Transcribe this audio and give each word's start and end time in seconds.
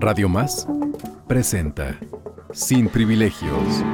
Radio 0.00 0.30
Más 0.30 0.66
presenta 1.28 1.94
Sin 2.52 2.88
Privilegios. 2.88 3.84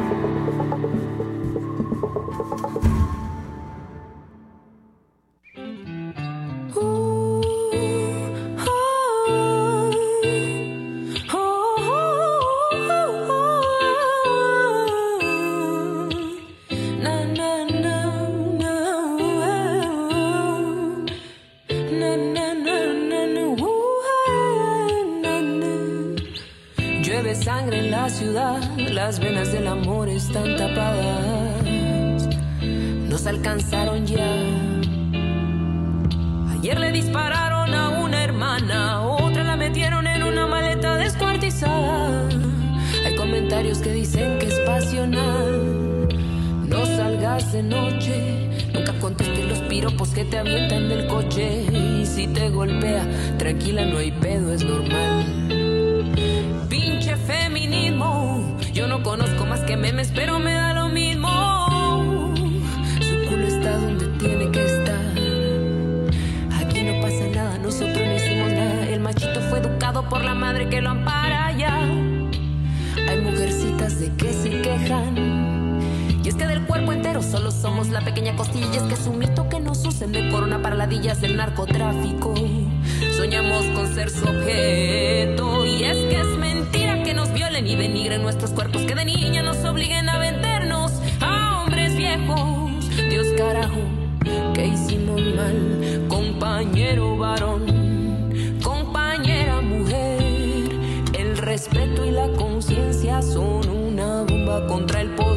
La 77.85 78.01
pequeña 78.01 78.35
costilla. 78.35 78.73
Es 78.73 78.83
que 78.85 78.95
es 78.95 79.07
un 79.07 79.19
mito 79.19 79.51
que 79.51 79.61
nos 79.61 79.85
usen 79.85 80.11
de 80.11 80.31
corona 80.31 80.63
para 80.63 80.75
ladillas 80.75 81.21
del 81.21 81.37
narcotráfico. 81.37 82.33
Soñamos 83.15 83.67
con 83.75 83.95
ser 83.95 84.09
su 84.09 84.25
objeto. 84.25 85.67
Y 85.67 85.85
es 85.85 85.97
que 85.97 86.21
es 86.21 86.27
mentira 86.39 87.03
que 87.03 87.13
nos 87.13 87.33
violen 87.35 87.67
y 87.67 87.77
denigren 87.77 88.23
nuestros 88.23 88.53
cuerpos. 88.53 88.83
Que 88.83 88.95
de 88.95 89.05
niña 89.05 89.43
nos 89.43 89.63
obliguen 89.65 90.09
a 90.09 90.19
vendernos 90.19 90.91
a 91.21 91.63
hombres 91.63 91.95
viejos. 91.97 92.89
Dios 93.11 93.27
carajo, 93.37 93.81
que 94.55 94.69
hicimos 94.69 95.21
mal, 95.21 96.07
compañero 96.09 97.19
varón, 97.19 98.33
compañera 98.63 99.61
mujer. 99.61 100.71
El 101.13 101.37
respeto 101.37 102.07
y 102.07 102.11
la 102.11 102.29
conciencia 102.39 103.21
son 103.21 103.69
una 103.69 104.23
bomba 104.23 104.67
contra 104.67 105.03
el 105.03 105.11
poder. 105.11 105.36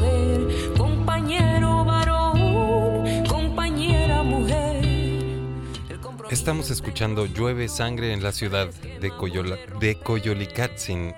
Estamos 6.50 6.72
escuchando 6.72 7.28
Llueve 7.28 7.68
Sangre 7.68 8.12
en 8.12 8.24
la 8.24 8.32
ciudad 8.32 8.70
de, 9.00 9.12
Coyola. 9.12 9.56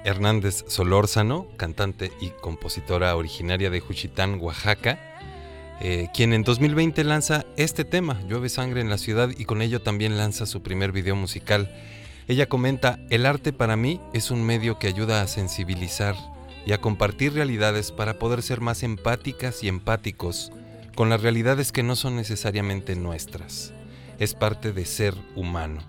Hernández 0.03 0.65
Solórzano, 0.67 1.47
cantante 1.55 2.11
y 2.19 2.31
compositora 2.31 3.15
originaria 3.15 3.69
de 3.69 3.79
Juchitán, 3.79 4.39
Oaxaca, 4.41 4.99
eh, 5.79 6.09
quien 6.13 6.33
en 6.33 6.43
2020 6.43 7.05
lanza 7.05 7.45
este 7.55 7.85
tema, 7.85 8.19
Llueve 8.27 8.49
Sangre 8.49 8.81
en 8.81 8.89
la 8.89 8.97
ciudad, 8.97 9.29
y 9.37 9.45
con 9.45 9.61
ello 9.61 9.81
también 9.81 10.17
lanza 10.17 10.45
su 10.45 10.63
primer 10.63 10.91
video 10.91 11.15
musical. 11.15 11.73
Ella 12.27 12.49
comenta, 12.49 12.99
el 13.09 13.25
arte 13.25 13.53
para 13.53 13.77
mí 13.77 14.01
es 14.11 14.31
un 14.31 14.43
medio 14.43 14.79
que 14.79 14.89
ayuda 14.89 15.21
a 15.21 15.27
sensibilizar 15.27 16.17
y 16.65 16.73
a 16.73 16.81
compartir 16.81 17.31
realidades 17.31 17.93
para 17.93 18.19
poder 18.19 18.41
ser 18.41 18.59
más 18.59 18.83
empáticas 18.83 19.63
y 19.63 19.69
empáticos 19.69 20.51
con 20.93 21.07
las 21.07 21.21
realidades 21.21 21.71
que 21.71 21.83
no 21.83 21.95
son 21.95 22.17
necesariamente 22.17 22.97
nuestras 22.97 23.73
es 24.21 24.35
parte 24.35 24.71
de 24.71 24.85
ser 24.85 25.15
humano. 25.35 25.81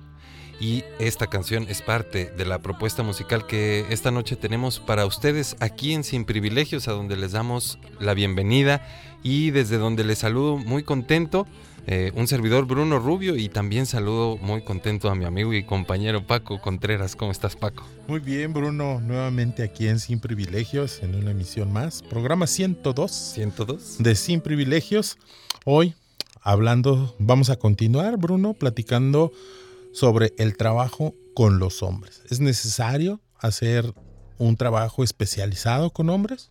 Y 0.59 0.85
esta 0.99 1.27
canción 1.27 1.67
es 1.69 1.83
parte 1.83 2.33
de 2.37 2.45
la 2.47 2.61
propuesta 2.61 3.03
musical 3.03 3.47
que 3.47 3.85
esta 3.91 4.11
noche 4.11 4.37
tenemos 4.37 4.81
para 4.81 5.07
ustedes 5.07 5.57
aquí 5.61 5.93
en 5.93 6.03
Sin 6.03 6.25
Privilegios, 6.25 6.89
a 6.89 6.93
donde 6.93 7.17
les 7.17 7.33
damos 7.33 7.79
la 8.01 8.15
bienvenida 8.15 8.87
y 9.23 9.51
desde 9.51 9.77
donde 9.77 10.05
les 10.05 10.19
saludo 10.19 10.57
muy 10.57 10.83
contento. 10.83 11.47
Eh, 11.89 12.13
un 12.15 12.29
servidor 12.29 12.65
Bruno 12.65 13.01
Rubio 13.01 13.37
y 13.37 13.49
también 13.49 13.87
saludo 13.87 14.39
muy 14.39 14.63
contento 14.63 15.11
a 15.11 15.15
mi 15.17 15.25
amigo 15.25 15.53
y 15.53 15.65
compañero 15.65 16.27
Paco 16.27 16.61
Contreras. 16.61 17.17
¿Cómo 17.17 17.33
estás 17.33 17.57
Paco? 17.57 17.85
Muy 18.07 18.21
bien 18.21 18.53
Bruno, 18.55 19.01
nuevamente 19.01 19.65
aquí 19.65 19.89
en 19.89 19.99
Sin 19.99 20.21
Privilegios 20.21 21.03
en 21.03 21.17
una 21.17 21.33
emisión 21.33 21.73
más, 21.73 22.03
programa 22.03 22.47
102. 22.47 23.11
102. 23.11 23.97
De 23.99 24.15
Sin 24.15 24.41
Privilegios. 24.41 25.19
Hoy 25.65 25.95
hablando, 26.43 27.15
vamos 27.19 27.51
a 27.51 27.57
continuar, 27.57 28.17
Bruno, 28.17 28.55
platicando 28.55 29.33
sobre 29.93 30.35
el 30.39 30.57
trabajo 30.57 31.15
con 31.35 31.59
los 31.59 31.83
hombres. 31.83 32.23
¿Es 32.29 32.41
necesario 32.41 33.21
hacer 33.39 33.95
un 34.39 34.57
trabajo 34.57 35.05
especializado 35.05 35.91
con 35.91 36.11
hombres? 36.11 36.51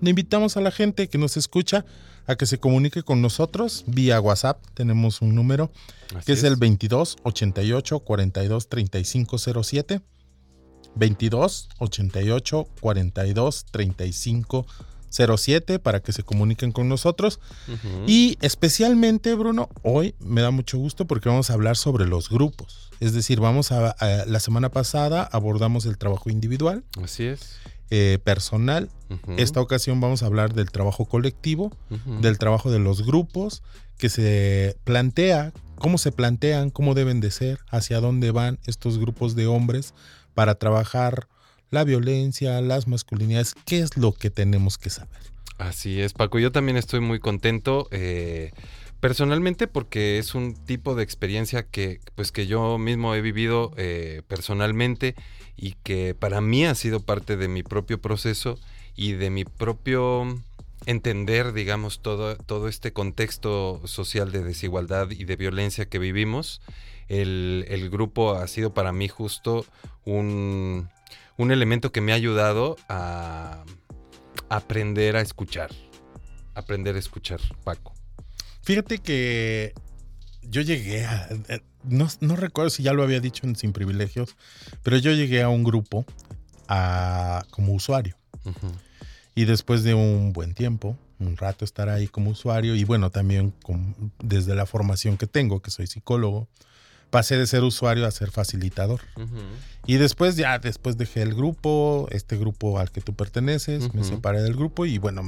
Le 0.00 0.10
invitamos 0.10 0.56
a 0.56 0.60
la 0.60 0.70
gente 0.70 1.08
que 1.08 1.18
nos 1.18 1.36
escucha 1.36 1.84
a 2.26 2.36
que 2.36 2.46
se 2.46 2.58
comunique 2.58 3.02
con 3.02 3.22
nosotros 3.22 3.84
vía 3.86 4.20
WhatsApp. 4.20 4.62
Tenemos 4.74 5.22
un 5.22 5.34
número 5.34 5.70
Así 6.14 6.26
que 6.26 6.32
es, 6.32 6.38
es, 6.38 6.44
el 6.44 6.56
22 6.56 7.16
88 7.22 8.00
42 8.00 8.68
35 8.68 9.38
07. 9.62 10.00
22 10.94 11.68
88 11.78 12.68
42 12.80 13.64
35 13.70 14.66
07 14.66 14.91
para 15.82 16.00
que 16.00 16.12
se 16.12 16.22
comuniquen 16.22 16.72
con 16.72 16.88
nosotros. 16.88 17.40
Uh 17.68 17.72
-huh. 17.72 18.04
Y 18.06 18.38
especialmente, 18.40 19.34
Bruno, 19.34 19.68
hoy 19.82 20.14
me 20.20 20.40
da 20.42 20.50
mucho 20.50 20.78
gusto 20.78 21.06
porque 21.06 21.28
vamos 21.28 21.50
a 21.50 21.54
hablar 21.54 21.76
sobre 21.76 22.06
los 22.06 22.28
grupos. 22.28 22.90
Es 23.00 23.12
decir, 23.12 23.40
vamos 23.40 23.72
a, 23.72 23.90
a 23.90 24.26
la 24.26 24.40
semana 24.40 24.70
pasada 24.70 25.22
abordamos 25.24 25.86
el 25.86 25.98
trabajo 25.98 26.30
individual. 26.30 26.84
Así 27.02 27.24
es. 27.24 27.58
Eh, 27.94 28.18
personal. 28.24 28.88
Uh 29.10 29.14
-huh. 29.16 29.34
Esta 29.38 29.60
ocasión 29.60 30.00
vamos 30.00 30.22
a 30.22 30.26
hablar 30.26 30.54
del 30.54 30.70
trabajo 30.70 31.04
colectivo, 31.04 31.70
uh 31.90 31.96
-huh. 31.96 32.20
del 32.20 32.38
trabajo 32.38 32.70
de 32.70 32.78
los 32.78 33.04
grupos, 33.04 33.62
que 33.98 34.08
se 34.08 34.76
plantea, 34.84 35.52
cómo 35.76 35.98
se 35.98 36.10
plantean, 36.10 36.70
cómo 36.70 36.94
deben 36.94 37.20
de 37.20 37.30
ser, 37.30 37.58
hacia 37.68 38.00
dónde 38.00 38.30
van 38.30 38.58
estos 38.64 38.98
grupos 38.98 39.34
de 39.34 39.46
hombres 39.46 39.92
para 40.32 40.54
trabajar 40.54 41.28
la 41.72 41.84
violencia, 41.84 42.60
las 42.60 42.86
masculinidades, 42.86 43.54
qué 43.64 43.80
es 43.80 43.96
lo 43.96 44.12
que 44.12 44.30
tenemos 44.30 44.78
que 44.78 44.90
saber. 44.90 45.18
Así 45.58 46.00
es, 46.00 46.12
Paco. 46.12 46.38
Yo 46.38 46.52
también 46.52 46.76
estoy 46.76 47.00
muy 47.00 47.18
contento. 47.18 47.88
Eh, 47.90 48.52
personalmente 49.00 49.66
porque 49.66 50.18
es 50.18 50.36
un 50.36 50.54
tipo 50.54 50.94
de 50.94 51.02
experiencia 51.02 51.64
que 51.64 52.00
pues 52.14 52.30
que 52.30 52.46
yo 52.46 52.78
mismo 52.78 53.16
he 53.16 53.20
vivido 53.20 53.72
eh, 53.76 54.22
personalmente 54.28 55.16
y 55.56 55.72
que 55.82 56.14
para 56.14 56.40
mí 56.40 56.64
ha 56.66 56.74
sido 56.76 57.00
parte 57.00 57.36
de 57.36 57.48
mi 57.48 57.64
propio 57.64 58.00
proceso 58.00 58.60
y 58.94 59.14
de 59.14 59.30
mi 59.30 59.44
propio 59.44 60.40
entender 60.86 61.52
digamos 61.52 62.00
todo, 62.00 62.36
todo 62.36 62.68
este 62.68 62.92
contexto 62.92 63.80
social 63.86 64.30
de 64.30 64.44
desigualdad 64.44 65.10
y 65.10 65.24
de 65.24 65.34
violencia 65.34 65.86
que 65.86 65.98
vivimos 65.98 66.60
el, 67.08 67.64
el 67.68 67.90
grupo 67.90 68.34
ha 68.34 68.46
sido 68.46 68.72
para 68.72 68.92
mí 68.92 69.08
justo 69.08 69.66
un, 70.04 70.88
un 71.42 71.50
elemento 71.52 71.92
que 71.92 72.00
me 72.00 72.12
ha 72.12 72.14
ayudado 72.14 72.76
a 72.88 73.64
aprender 74.48 75.16
a 75.16 75.20
escuchar 75.20 75.70
aprender 76.54 76.96
a 76.96 76.98
escuchar 76.98 77.40
Paco 77.64 77.94
Fíjate 78.62 78.98
que 78.98 79.72
yo 80.42 80.60
llegué 80.60 81.04
a, 81.04 81.28
no, 81.82 82.08
no 82.20 82.36
recuerdo 82.36 82.70
si 82.70 82.82
ya 82.84 82.92
lo 82.92 83.02
había 83.02 83.18
dicho 83.20 83.44
en 83.46 83.56
Sin 83.56 83.72
Privilegios, 83.72 84.36
pero 84.84 84.96
yo 84.98 85.10
llegué 85.12 85.42
a 85.42 85.48
un 85.48 85.64
grupo 85.64 86.04
a, 86.68 87.44
como 87.50 87.72
usuario. 87.74 88.16
Y 89.34 89.46
después 89.46 89.82
de 89.82 89.94
un 89.94 90.32
buen 90.32 90.54
tiempo, 90.54 90.96
un 91.18 91.36
rato 91.36 91.64
estar 91.64 91.88
ahí 91.88 92.06
como 92.06 92.30
usuario 92.30 92.76
y 92.76 92.84
bueno, 92.84 93.10
también 93.10 93.52
con- 93.64 94.12
desde 94.22 94.54
la 94.54 94.64
formación 94.66 95.16
que 95.16 95.26
tengo, 95.26 95.60
que 95.60 95.70
soy 95.72 95.86
psicólogo, 95.88 96.46
pasé 97.12 97.36
de 97.36 97.46
ser 97.46 97.62
usuario 97.62 98.06
a 98.06 98.10
ser 98.10 98.30
facilitador. 98.30 99.02
Y 99.86 99.96
después 99.96 100.34
ya, 100.36 100.58
después 100.58 100.96
dejé 100.96 101.20
el 101.20 101.34
grupo, 101.34 102.08
este 102.10 102.38
grupo 102.38 102.78
al 102.78 102.90
que 102.90 103.02
tú 103.02 103.12
perteneces, 103.12 103.92
me 103.92 104.02
separé 104.02 104.40
del 104.42 104.54
grupo 104.54 104.86
y 104.86 104.96
bueno, 104.96 105.22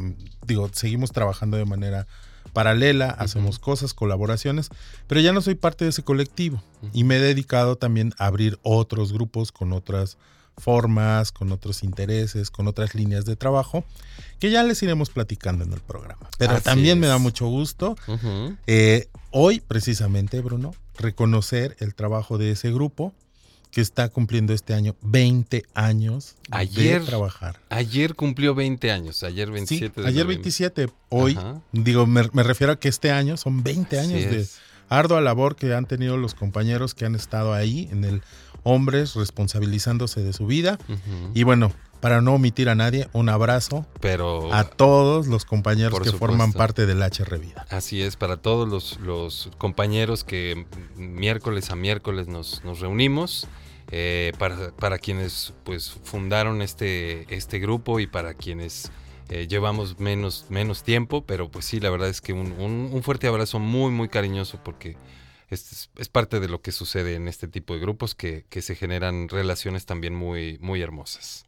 digo, 0.47 0.71
seguimos 0.73 1.13
trabajando 1.13 1.59
de 1.59 1.67
manera 1.67 2.07
paralela, 2.55 3.11
hacemos 3.11 3.59
cosas, 3.59 3.93
colaboraciones, 3.93 4.71
pero 5.07 5.21
ya 5.21 5.35
no 5.35 5.43
soy 5.43 5.57
parte 5.57 5.85
de 5.85 5.91
ese 5.91 6.03
colectivo. 6.03 6.63
Y 6.95 7.05
me 7.05 7.17
he 7.17 7.21
dedicado 7.21 7.77
también 7.77 8.15
a 8.19 8.27
abrir 8.27 8.59
otros 8.63 9.13
grupos 9.13 9.53
con 9.53 9.75
otras 9.75 10.17
formas, 10.57 11.33
con 11.33 11.53
otros 11.53 11.83
intereses, 11.83 12.51
con 12.51 12.69
otras 12.69 12.95
líneas 12.95 13.25
de 13.25 13.37
trabajo, 13.37 13.85
que 14.39 14.51
ya 14.51 14.63
les 14.63 14.83
iremos 14.83 15.11
platicando 15.11 15.65
en 15.65 15.73
el 15.73 15.81
programa. 15.81 16.29
Pero 16.39 16.53
Así 16.55 16.65
también 16.65 17.01
me 17.01 17.07
da 17.07 17.19
mucho 17.19 17.47
gusto 17.47 17.97
eh, 18.67 19.09
hoy, 19.31 19.61
precisamente, 19.61 20.41
Bruno, 20.41 20.75
reconocer 20.99 21.77
el 21.81 21.95
trabajo 21.95 22.39
de 22.39 22.51
ese 22.53 22.73
grupo 22.73 23.13
que 23.71 23.81
está 23.81 24.09
cumpliendo 24.09 24.53
este 24.53 24.73
año 24.73 24.95
20 25.03 25.65
años 25.75 26.37
Ayer, 26.53 27.01
de 27.01 27.07
trabajar. 27.07 27.59
ayer 27.71 28.15
cumplió 28.15 28.55
20 28.55 28.93
años, 28.93 29.25
ayer 29.25 29.49
Sí, 29.49 29.53
27 29.53 30.01
de 30.03 30.07
ayer 30.07 30.25
noviembre. 30.25 30.37
27, 30.37 30.89
hoy, 31.09 31.35
Ajá. 31.37 31.61
digo, 31.73 32.07
me, 32.07 32.23
me 32.33 32.45
refiero 32.45 32.73
a 32.75 32.79
que 32.79 32.89
este 32.89 33.11
año 33.11 33.37
son 33.37 33.65
20 33.65 33.99
Así 33.99 34.15
años 34.15 34.31
de 34.31 34.47
ardua 34.89 35.21
labor 35.21 35.57
que 35.57 35.75
han 35.75 35.87
tenido 35.87 36.17
los 36.17 36.35
compañeros 36.35 36.95
que 36.95 37.05
han 37.05 37.17
estado 37.17 37.53
ahí 37.53 37.89
en 37.91 38.05
el 38.05 38.23
Hombres 38.65 39.15
responsabilizándose 39.15 40.23
de 40.23 40.33
su 40.33 40.47
vida. 40.47 40.79
Y 41.35 41.43
bueno, 41.45 41.71
para 42.01 42.21
no 42.21 42.35
omitir 42.35 42.69
a 42.69 42.75
nadie, 42.75 43.09
un 43.15 43.29
abrazo 43.31 43.87
Pero 44.01 44.53
a 44.53 44.65
todos 44.65 45.27
los 45.27 45.45
compañeros 45.47 45.99
que 46.01 46.11
forman 46.19 46.53
parte 46.53 46.85
del 46.87 47.01
HR 47.03 47.39
Vida. 47.39 47.67
Así 47.71 48.03
es, 48.03 48.17
para 48.17 48.37
todos 48.37 48.69
los, 48.69 48.99
los 49.01 49.51
compañeros 49.59 50.23
que 50.25 50.67
miércoles 50.97 51.71
a 51.71 51.77
miércoles 51.77 52.27
nos, 52.29 52.63
nos 52.65 52.81
reunimos, 52.81 53.47
eh, 53.91 54.33
para, 54.39 54.71
para 54.73 54.99
quienes 54.99 55.53
pues 55.65 55.93
fundaron 56.05 56.61
este, 56.63 57.27
este 57.35 57.59
grupo 57.59 58.01
y 58.01 58.07
para 58.07 58.35
quienes 58.35 58.91
eh, 59.31 59.47
llevamos 59.49 59.99
menos, 60.01 60.47
menos 60.51 60.83
tiempo, 60.83 61.23
pero 61.25 61.51
pues 61.51 61.65
sí, 61.65 61.81
la 61.81 61.89
verdad 61.91 62.09
es 62.09 62.21
que 62.21 62.33
un, 62.35 62.53
un- 62.53 62.91
un 62.93 63.03
fuerte 63.03 63.27
abrazo 63.29 63.59
muy, 63.59 63.91
muy 63.91 64.09
cariñoso 64.09 64.59
porque 64.63 64.97
es, 65.51 65.89
parte 66.11 66.41
de 66.41 66.49
lo 66.49 66.61
que 66.63 66.73
sucede 66.73 67.15
en 67.15 67.29
este 67.29 67.49
tipo 67.49 67.75
de 67.75 67.81
grupos, 67.81 68.15
que, 68.15 68.45
se 68.51 68.75
generan 68.75 69.29
relaciones 69.29 69.87
también 69.87 70.15
muy, 70.15 70.59
muy 70.61 70.83
hermosas. 70.83 71.47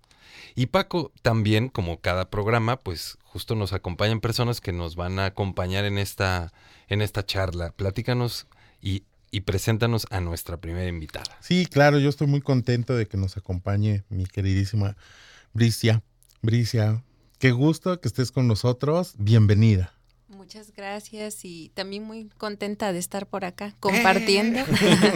Y 0.54 0.66
Paco 0.66 1.12
también, 1.22 1.69
como 1.69 2.00
cada 2.00 2.31
programa, 2.31 2.78
pues 2.78 3.19
justo 3.25 3.54
nos 3.54 3.72
acompañan 3.72 4.20
personas 4.20 4.60
que 4.60 4.72
nos 4.72 4.96
van 4.96 5.19
a 5.19 5.26
acompañar 5.26 5.84
en 5.84 5.98
esta, 5.98 6.52
en 6.88 7.02
esta 7.02 7.25
charla. 7.25 7.72
Platícanos 7.72 8.46
y, 8.81 9.04
y 9.31 9.43
preséntanos 9.43 10.06
a 10.10 10.20
nuestra 10.20 10.58
primera 10.58 10.88
invitada. 10.88 11.37
Sí, 11.40 11.66
claro, 11.66 11.98
yo 11.98 12.08
estoy 12.08 12.26
muy 12.26 12.40
contento 12.40 12.94
de 12.94 13.06
que 13.06 13.16
nos 13.16 13.37
acompañe 13.37 14.04
mi 14.08 14.26
queridísima 14.26 14.96
Bricia. 15.52 16.02
Bricia, 16.43 17.02
qué 17.38 17.50
gusto 17.50 18.00
que 18.00 18.08
estés 18.08 18.31
con 18.31 18.46
nosotros. 18.46 19.14
Bienvenida. 19.19 19.95
Muchas 20.28 20.73
gracias 20.76 21.44
y 21.44 21.70
también 21.75 22.02
muy 22.02 22.28
contenta 22.37 22.93
de 22.93 22.99
estar 22.99 23.26
por 23.26 23.44
acá 23.44 23.75
compartiendo, 23.81 24.61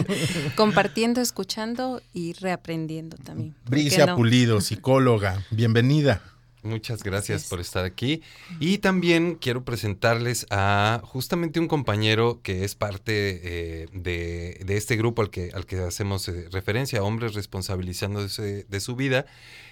compartiendo, 0.55 1.19
escuchando 1.19 2.01
y 2.13 2.33
reaprendiendo 2.33 3.17
también. 3.17 3.53
¿por 3.53 3.63
qué 3.63 3.69
Bricia 3.69 4.05
no? 4.05 4.15
Pulido, 4.15 4.61
psicóloga. 4.61 5.45
Bienvenida. 5.51 6.21
Muchas 6.63 7.03
gracias 7.03 7.43
es. 7.43 7.49
por 7.49 7.59
estar 7.59 7.85
aquí. 7.85 8.21
Y 8.59 8.77
también 8.77 9.35
quiero 9.35 9.63
presentarles 9.65 10.45
a 10.49 11.01
justamente 11.03 11.59
un 11.59 11.67
compañero 11.67 12.41
que 12.43 12.63
es 12.63 12.75
parte 12.75 13.41
eh, 13.43 13.87
de, 13.93 14.61
de 14.65 14.77
este 14.77 14.95
grupo 14.95 15.21
al 15.21 15.29
que, 15.29 15.51
al 15.53 15.65
que 15.65 15.79
hacemos 15.79 16.27
eh, 16.27 16.47
referencia, 16.51 17.03
hombres 17.03 17.33
responsabilizándose 17.33 18.65
de 18.67 18.79
su 18.79 18.95
vida. 18.95 19.25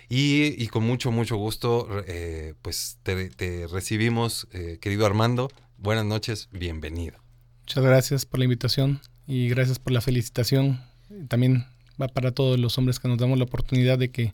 Y, 0.09 0.55
y 0.61 0.67
con 0.67 0.83
mucho, 0.83 1.11
mucho 1.11 1.37
gusto, 1.37 1.87
eh, 2.07 2.55
pues 2.63 2.97
te, 3.03 3.29
te 3.29 3.67
recibimos, 3.67 4.47
eh, 4.53 4.79
querido 4.81 5.05
Armando. 5.05 5.49
Buenas 5.77 6.05
noches, 6.05 6.49
bienvenido. 6.51 7.19
Muchas 7.61 7.83
gracias 7.83 8.25
por 8.25 8.39
la 8.39 8.45
invitación 8.45 9.01
y 9.27 9.47
gracias 9.49 9.77
por 9.77 9.93
la 9.93 10.01
felicitación. 10.01 10.81
También 11.27 11.67
va 12.01 12.07
para 12.07 12.31
todos 12.31 12.59
los 12.59 12.75
hombres 12.79 12.99
que 12.99 13.07
nos 13.07 13.19
damos 13.19 13.37
la 13.37 13.43
oportunidad 13.43 13.99
de 13.99 14.09
que 14.09 14.33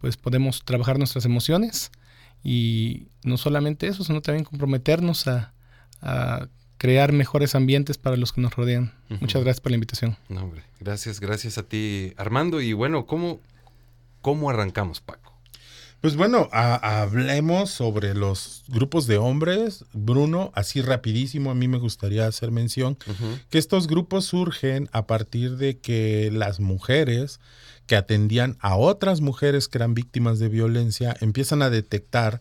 pues 0.00 0.16
podemos 0.16 0.64
trabajar 0.64 0.98
nuestras 0.98 1.24
emociones 1.24 1.90
y 2.42 3.08
no 3.22 3.36
solamente 3.36 3.86
eso, 3.86 4.04
sino 4.04 4.20
también 4.22 4.44
comprometernos 4.44 5.26
a, 5.26 5.52
a 6.00 6.48
crear 6.78 7.12
mejores 7.12 7.54
ambientes 7.54 7.98
para 7.98 8.16
los 8.16 8.32
que 8.32 8.40
nos 8.40 8.56
rodean. 8.56 8.94
Muchas 9.20 9.42
gracias 9.42 9.60
por 9.60 9.70
la 9.70 9.76
invitación. 9.76 10.16
No, 10.30 10.44
hombre, 10.44 10.62
gracias, 10.80 11.20
gracias 11.20 11.58
a 11.58 11.62
ti, 11.62 12.14
Armando. 12.16 12.62
Y 12.62 12.72
bueno, 12.72 13.04
¿cómo, 13.04 13.38
cómo 14.22 14.48
arrancamos, 14.48 15.00
Paco? 15.02 15.29
Pues 16.00 16.16
bueno, 16.16 16.48
a- 16.52 17.02
hablemos 17.02 17.70
sobre 17.70 18.14
los 18.14 18.62
grupos 18.68 19.06
de 19.06 19.18
hombres. 19.18 19.84
Bruno, 19.92 20.50
así 20.54 20.80
rapidísimo, 20.80 21.50
a 21.50 21.54
mí 21.54 21.68
me 21.68 21.76
gustaría 21.78 22.26
hacer 22.26 22.50
mención 22.50 22.96
que 23.50 23.58
estos 23.58 23.86
grupos 23.86 24.24
surgen 24.24 24.88
a 24.92 25.06
partir 25.06 25.56
de 25.58 25.78
que 25.78 26.30
las 26.32 26.58
mujeres 26.58 27.38
que 27.86 27.96
atendían 27.96 28.56
a 28.60 28.76
otras 28.76 29.20
mujeres 29.20 29.68
que 29.68 29.76
eran 29.78 29.92
víctimas 29.94 30.38
de 30.38 30.48
violencia 30.48 31.14
empiezan 31.20 31.60
a 31.60 31.68
detectar 31.70 32.40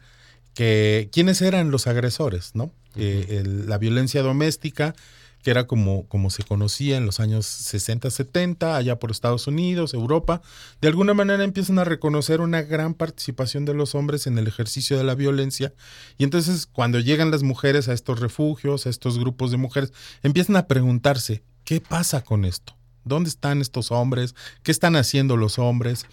que 0.53 1.09
quiénes 1.12 1.41
eran 1.41 1.69
los 1.71 1.85
agresores, 1.88 2.51
¿no? 2.55 2.71
Eh, 2.95 3.25
el- 3.41 3.67
la 3.67 3.77
violencia 3.77 4.21
doméstica, 4.21 4.95
que 5.44 5.51
era 5.51 5.68
como, 5.68 6.06
como 6.07 6.30
se 6.30 6.44
conocía 6.44 6.97
en 6.97 7.06
los 7.06 7.19
años 7.19 7.45
60, 7.45 8.09
70, 8.09 8.75
allá 8.75 9.00
por 9.00 9.12
Estados 9.12 9.47
Unidos, 9.47 9.94
Europa, 9.94 10.41
de 10.81 10.89
alguna 10.89 11.13
manera 11.13 11.44
empiezan 11.44 11.80
a 11.80 11.86
reconocer 11.86 12.41
una 12.41 12.62
gran 12.62 12.94
participación 12.94 13.65
de 13.65 13.74
los 13.74 13.95
hombres 13.95 14.27
en 14.27 14.38
el 14.38 14.47
ejercicio 14.47 14.97
de 14.97 15.03
la 15.03 15.15
violencia. 15.15 15.74
Y 16.18 16.24
entonces 16.24 16.65
cuando 16.65 17.00
llegan 17.00 17.31
las 17.31 17.44
mujeres 17.44 17.88
a 17.88 17.94
estos 17.94 18.19
refugios, 18.19 18.86
a 18.86 18.89
estos 18.89 19.18
grupos 19.18 19.51
de 19.51 19.57
mujeres, 19.57 19.94
empiezan 20.24 20.57
a 20.57 20.68
preguntarse, 20.68 21.44
¿qué 21.63 21.80
pasa 21.80 22.24
con 22.24 22.44
esto? 22.44 22.75
¿Dónde 23.06 23.30
están 23.30 23.62
estos 23.62 23.91
hombres? 23.91 24.36
¿Qué 24.63 24.71
están 24.71 24.95
haciendo 24.95 25.38
los 25.38 25.57
hombres? 25.57 26.06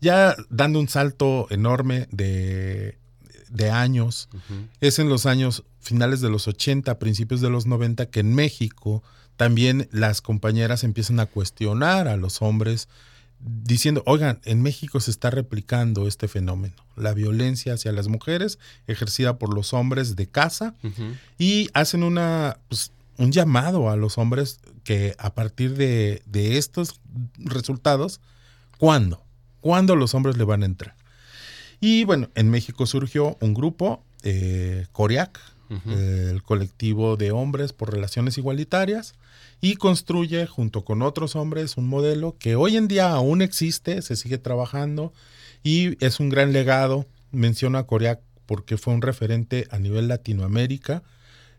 Ya 0.00 0.34
dando 0.50 0.80
un 0.80 0.88
salto 0.88 1.46
enorme 1.50 2.08
de, 2.10 2.98
de 3.48 3.70
años, 3.70 4.28
es 4.80 4.98
en 4.98 5.08
los 5.08 5.24
años 5.24 5.64
finales 5.86 6.20
de 6.20 6.30
los 6.30 6.48
80, 6.48 6.98
principios 6.98 7.40
de 7.40 7.50
los 7.50 7.66
90, 7.66 8.06
que 8.06 8.20
en 8.20 8.34
México 8.34 9.02
también 9.36 9.88
las 9.92 10.20
compañeras 10.20 10.84
empiezan 10.84 11.20
a 11.20 11.26
cuestionar 11.26 12.08
a 12.08 12.16
los 12.16 12.42
hombres 12.42 12.88
diciendo, 13.38 14.02
oigan, 14.06 14.40
en 14.44 14.62
México 14.62 14.98
se 15.00 15.10
está 15.10 15.30
replicando 15.30 16.08
este 16.08 16.26
fenómeno, 16.26 16.74
la 16.96 17.12
violencia 17.12 17.74
hacia 17.74 17.92
las 17.92 18.08
mujeres 18.08 18.58
ejercida 18.86 19.38
por 19.38 19.54
los 19.54 19.74
hombres 19.74 20.16
de 20.16 20.26
casa 20.26 20.74
y 21.38 21.68
hacen 21.74 22.02
una, 22.02 22.58
pues, 22.68 22.92
un 23.18 23.32
llamado 23.32 23.90
a 23.90 23.96
los 23.96 24.18
hombres 24.18 24.60
que 24.84 25.14
a 25.18 25.34
partir 25.34 25.76
de, 25.76 26.22
de 26.26 26.58
estos 26.58 27.00
resultados, 27.38 28.20
¿cuándo? 28.78 29.22
¿Cuándo 29.60 29.96
los 29.96 30.14
hombres 30.14 30.36
le 30.36 30.44
van 30.44 30.62
a 30.62 30.66
entrar? 30.66 30.96
Y 31.80 32.04
bueno, 32.04 32.30
en 32.34 32.50
México 32.50 32.86
surgió 32.86 33.36
un 33.40 33.52
grupo, 33.52 34.02
eh, 34.22 34.86
Coriac, 34.92 35.40
El 35.88 36.42
colectivo 36.42 37.16
de 37.16 37.30
hombres 37.32 37.72
por 37.72 37.92
relaciones 37.92 38.38
igualitarias, 38.38 39.14
y 39.60 39.76
construye 39.76 40.46
junto 40.46 40.84
con 40.84 41.00
otros 41.02 41.34
hombres 41.36 41.76
un 41.76 41.88
modelo 41.88 42.36
que 42.38 42.56
hoy 42.56 42.76
en 42.76 42.88
día 42.88 43.10
aún 43.12 43.40
existe, 43.42 44.02
se 44.02 44.14
sigue 44.16 44.38
trabajando 44.38 45.12
y 45.62 46.02
es 46.04 46.20
un 46.20 46.28
gran 46.28 46.52
legado. 46.52 47.06
Menciono 47.32 47.78
a 47.78 47.86
Coriac 47.86 48.20
porque 48.44 48.76
fue 48.76 48.92
un 48.94 49.02
referente 49.02 49.66
a 49.70 49.78
nivel 49.78 50.08
Latinoamérica 50.08 51.02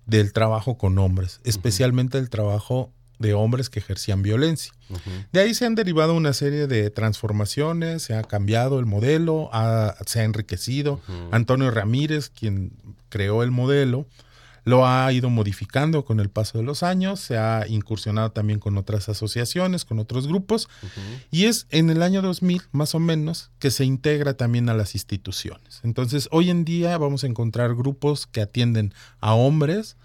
del 0.06 0.32
trabajo 0.32 0.78
con 0.78 0.98
hombres, 1.00 1.42
especialmente 1.44 2.18
el 2.18 2.30
trabajo 2.30 2.94
de 3.20 3.34
hombres 3.34 3.70
que 3.70 3.80
ejercían 3.80 4.22
violencia. 4.22 4.72
De 5.34 5.40
ahí 5.42 5.54
se 5.56 5.66
han 5.66 5.74
derivado 5.76 6.14
una 6.14 6.34
serie 6.34 6.68
de 6.68 6.90
transformaciones, 6.92 8.04
se 8.04 8.14
ha 8.14 8.24
cambiado 8.24 8.80
el 8.80 8.86
modelo, 8.86 9.50
ha- 9.52 9.96
se 10.06 10.20
ha 10.20 10.24
enriquecido. 10.24 11.02
Antonio 11.32 11.72
Ramírez, 11.72 12.30
quien 12.30 12.72
creó 13.10 13.44
el 13.44 13.52
modelo, 13.52 14.08
lo 14.68 14.86
ha 14.86 15.12
ido 15.14 15.30
modificando 15.30 16.04
con 16.04 16.20
el 16.20 16.30
paso 16.30 16.58
de 16.58 16.64
los 16.66 16.84
años, 16.84 17.22
se 17.22 17.38
ha 17.38 17.66
incursionado 17.70 18.34
también 18.34 18.60
con 18.60 18.78
otras 18.78 19.08
asociaciones, 19.08 19.86
con 19.86 19.98
otros 19.98 20.28
grupos, 20.28 20.68
y 21.32 21.46
es 21.46 21.68
en 21.70 21.90
el 21.90 22.04
año 22.04 22.22
2000, 22.22 22.64
más 22.74 22.94
o 22.94 23.00
menos, 23.00 23.50
que 23.60 23.72
se 23.72 23.86
integra 23.86 24.34
también 24.34 24.68
a 24.68 24.74
las 24.74 24.94
instituciones. 24.94 25.80
Entonces, 25.84 26.28
hoy 26.32 26.50
en 26.50 26.66
día 26.66 26.98
vamos 26.98 27.24
a 27.24 27.28
encontrar 27.28 27.76
grupos 27.76 28.28
que 28.28 28.42
atienden 28.42 28.94
a 29.22 29.36
hombres 29.36 29.96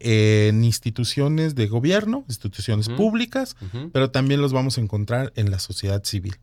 en 0.00 0.64
instituciones 0.64 1.54
de 1.54 1.66
gobierno, 1.66 2.24
instituciones 2.28 2.88
públicas, 2.88 3.56
pero 3.92 4.10
también 4.10 4.40
los 4.40 4.54
vamos 4.54 4.78
a 4.78 4.80
encontrar 4.80 5.34
en 5.36 5.50
la 5.50 5.58
sociedad 5.58 6.02
civil. 6.04 6.38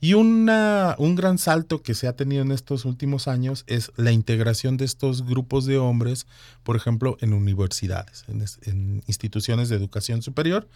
Y 0.00 0.14
una, 0.14 0.94
un 0.98 1.16
gran 1.16 1.38
salto 1.38 1.82
que 1.82 1.94
se 1.94 2.06
ha 2.06 2.14
tenido 2.14 2.42
en 2.42 2.52
estos 2.52 2.84
últimos 2.84 3.26
años 3.26 3.64
es 3.66 3.90
la 3.96 4.12
integración 4.12 4.76
de 4.76 4.84
estos 4.84 5.26
grupos 5.26 5.66
de 5.66 5.78
hombres, 5.78 6.28
por 6.62 6.76
ejemplo, 6.76 7.16
en 7.20 7.32
universidades, 7.32 8.24
en, 8.28 9.02
instituciones 9.08 9.68
de 9.68 9.76
educación 9.76 10.22
superior. 10.22 10.68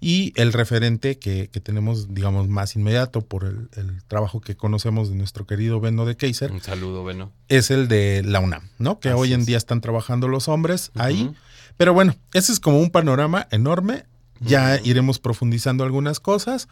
Y 0.00 0.34
el 0.36 0.52
referente 0.52 1.18
que, 1.18 1.48
tenemos, 1.62 2.12
digamos, 2.12 2.48
más 2.48 2.76
inmediato 2.76 3.22
por 3.22 3.44
el, 3.44 4.02
trabajo 4.06 4.40
que 4.40 4.54
conocemos 4.54 5.08
de 5.08 5.14
nuestro 5.14 5.46
querido 5.46 5.80
Beno 5.80 6.04
de 6.04 6.16
Kaiser. 6.16 6.52
Un 6.52 6.60
saludo, 6.60 7.04
Beno. 7.04 7.32
Es 7.48 7.70
el 7.70 7.88
de 7.88 8.22
la 8.22 8.40
UNAM, 8.40 8.68
¿no? 8.78 9.00
Que 9.00 9.14
hoy 9.14 9.32
en 9.32 9.46
día 9.46 9.56
están 9.56 9.80
trabajando 9.80 10.28
los 10.28 10.48
hombres 10.48 10.90
ahí. 10.94 11.32
Pero 11.78 11.94
bueno, 11.94 12.16
ese 12.34 12.52
es 12.52 12.60
como 12.60 12.80
un 12.80 12.90
panorama 12.90 13.48
enorme. 13.50 14.04
Ya 14.40 14.80
iremos 14.82 15.20
profundizando 15.20 15.84
algunas 15.84 16.20
cosas 16.20 16.68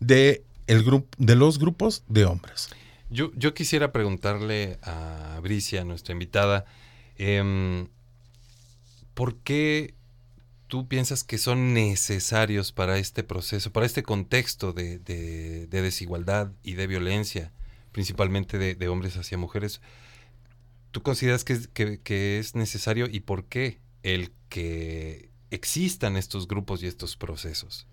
de 0.00 0.42
el 0.70 0.84
grupo 0.84 1.08
de 1.18 1.34
los 1.34 1.58
grupos 1.58 2.04
de 2.06 2.24
hombres. 2.24 2.70
Yo, 3.10 3.32
yo 3.34 3.54
quisiera 3.54 3.90
preguntarle 3.90 4.78
a 4.82 5.40
Bricia, 5.42 5.84
nuestra 5.84 6.12
invitada, 6.12 6.64
em, 7.18 7.88
¿por 9.14 9.34
qué 9.38 9.94
tú 10.68 10.86
piensas 10.86 11.24
que 11.24 11.38
son 11.38 11.74
necesarios 11.74 12.70
para 12.70 12.98
este 12.98 13.24
proceso, 13.24 13.72
para 13.72 13.84
este 13.84 14.04
contexto 14.04 14.72
de, 14.72 15.00
desigualdad 15.68 16.52
y 16.62 16.74
de 16.74 16.86
violencia, 16.86 17.50
principalmente 17.90 18.56
de, 18.56 18.88
hombres 18.88 19.16
hacia 19.16 19.36
mujeres? 19.36 19.80
¿Tú 20.92 21.02
consideras 21.02 21.42
que, 21.42 21.58
que, 21.98 22.38
es 22.38 22.54
necesario 22.54 23.08
y 23.10 23.20
por 23.20 23.44
qué 23.46 23.80
el 24.04 24.30
que 24.48 25.30
existan 25.50 26.16
estos 26.16 26.46
grupos 26.46 26.80
y 26.84 26.86
estos 26.86 27.16
procesos? 27.16 27.88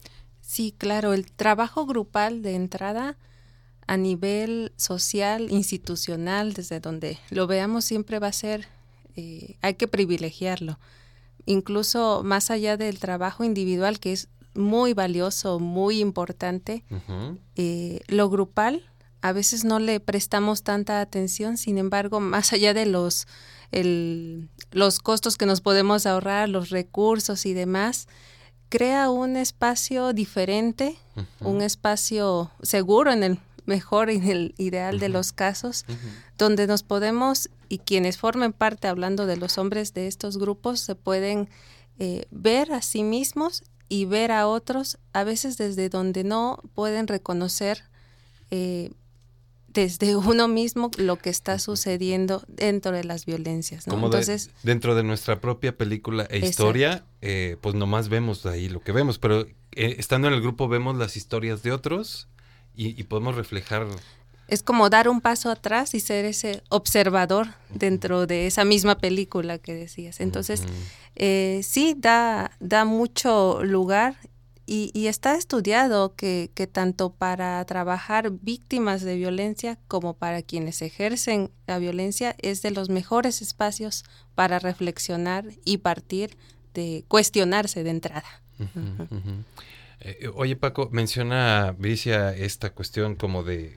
Sí, 0.48 0.74
claro, 0.78 1.12
el 1.12 1.30
trabajo 1.30 1.86
grupal 1.86 2.42
de 2.42 2.56
entrada 2.56 3.18
a 3.86 3.98
nivel 3.98 4.72
social, 4.78 5.52
institucional, 5.52 6.54
desde 6.54 6.80
donde 6.80 7.20
lo 7.30 7.48
veamos 7.48 7.84
siempre 7.84 8.18
va 8.20 8.28
a 8.28 8.32
ser, 8.32 8.66
eh, 9.18 9.58
hay 9.62 9.74
que 9.74 9.90
privilegiarlo. 9.90 10.80
Incluso 11.46 12.22
más 12.24 12.50
allá 12.50 12.78
del 12.78 12.98
trabajo 12.98 13.44
individual, 13.44 14.00
que 14.00 14.14
es 14.14 14.30
muy 14.54 14.94
valioso, 14.94 15.60
muy 15.60 16.00
importante, 16.00 16.86
eh, 17.58 18.00
lo 18.08 18.30
grupal 18.30 18.90
a 19.22 19.34
veces 19.34 19.66
no 19.66 19.80
le 19.80 20.00
prestamos 20.00 20.64
tanta 20.64 21.02
atención, 21.02 21.58
sin 21.58 21.78
embargo, 21.78 22.22
más 22.22 22.54
allá 22.54 22.74
de 22.74 22.86
los, 22.86 23.28
los 24.72 25.00
costos 25.00 25.36
que 25.36 25.46
nos 25.46 25.60
podemos 25.60 26.06
ahorrar, 26.06 26.48
los 26.48 26.70
recursos 26.70 27.46
y 27.46 27.54
demás, 27.54 28.08
crea 28.70 29.10
un 29.10 29.38
espacio 29.38 30.14
diferente, 30.14 30.98
un 31.42 31.62
espacio 31.62 32.52
seguro 32.62 33.12
en 33.12 33.24
el 33.24 33.40
mejor 33.66 34.10
y 34.10 34.16
en 34.16 34.30
el 34.30 34.56
ideal 34.58 35.00
de 35.00 35.10
los 35.10 35.32
casos, 35.34 35.86
donde 36.38 36.68
nos 36.68 36.84
podemos, 36.84 37.50
y 37.70 37.80
quienes 37.80 38.18
formen 38.18 38.54
parte, 38.54 38.88
hablando 38.88 39.26
de 39.26 39.38
los 39.38 39.58
hombres 39.58 39.94
de 39.94 40.08
estos 40.08 40.38
grupos, 40.38 40.80
se 40.80 40.96
pueden 40.96 41.50
eh, 42.00 42.26
ver 42.32 42.72
a 42.74 42.82
sí 42.82 43.04
mismos 43.04 43.64
y 43.90 44.06
ver 44.06 44.32
a 44.32 44.48
otros, 44.48 44.98
a 45.14 45.24
veces 45.24 45.58
desde 45.58 45.90
donde 45.90 46.24
no 46.24 46.62
pueden 46.74 47.08
reconocer 47.08 47.84
eh, 48.52 48.92
desde 49.78 50.16
uno 50.16 50.48
mismo 50.48 50.90
lo 50.98 51.18
que 51.18 51.30
está 51.30 51.60
sucediendo 51.60 52.44
dentro 52.48 52.94
de 52.94 53.04
las 53.04 53.28
violencias. 53.28 53.86
¿no? 53.86 53.94
Entonces, 53.94 54.50
dentro 54.64 54.96
de 54.96 55.04
nuestra 55.04 55.40
propia 55.40 55.78
película 55.78 56.26
e 56.32 56.40
historia, 56.40 57.06
eh, 57.22 57.58
pues 57.62 57.76
nomás 57.76 58.10
vemos 58.10 58.48
ahí 58.48 58.70
lo 58.70 58.80
que 58.80 58.92
vemos, 58.92 59.20
pero 59.20 59.42
eh, 59.42 59.96
estando 60.00 60.30
en 60.30 60.34
el 60.34 60.42
grupo 60.42 60.68
vemos 60.68 60.98
las 60.98 61.16
historias 61.16 61.62
de 61.62 61.74
otros 61.74 62.28
y, 62.74 63.04
podemos 63.04 63.36
reflejar... 63.36 63.86
Es 64.48 64.64
como 64.64 64.90
dar 64.90 65.10
un 65.10 65.22
paso 65.22 65.52
atrás 65.52 65.94
y 65.94 66.00
ser 66.00 66.26
ese 66.26 66.64
observador 66.70 67.48
dentro 67.70 68.26
de 68.26 68.48
esa 68.48 68.66
misma 68.66 68.98
película 68.98 69.60
que 69.60 69.76
decías. 69.76 70.22
Entonces, 70.22 70.64
eh, 71.16 71.62
sí, 71.64 71.96
da, 71.98 72.52
da 72.60 72.84
mucho 72.86 73.64
lugar 73.64 74.16
y, 74.70 75.08
está 75.08 75.36
estudiado 75.36 76.14
que, 76.16 76.50
tanto 76.72 77.14
para 77.14 77.64
trabajar 77.66 78.32
víctimas 78.32 79.02
de 79.02 79.16
violencia 79.16 79.80
como 79.88 80.14
para 80.14 80.42
quienes 80.42 80.82
ejercen 80.82 81.52
la 81.68 81.80
violencia 81.80 82.36
es 82.40 82.62
de 82.62 82.72
los 82.72 82.90
mejores 82.90 83.42
espacios 83.42 84.04
para 84.36 84.60
reflexionar 84.60 85.46
y 85.64 85.78
partir 85.78 86.38
de 86.74 87.06
cuestionarse 87.08 87.84
de 87.84 87.90
entrada. 87.90 88.44
Eh, 90.02 90.30
oye 90.36 90.58
Paco, 90.58 90.90
menciona 90.92 91.74
Bricia 91.78 92.36
esta 92.36 92.72
cuestión 92.72 93.16
como 93.16 93.44
de, 93.44 93.74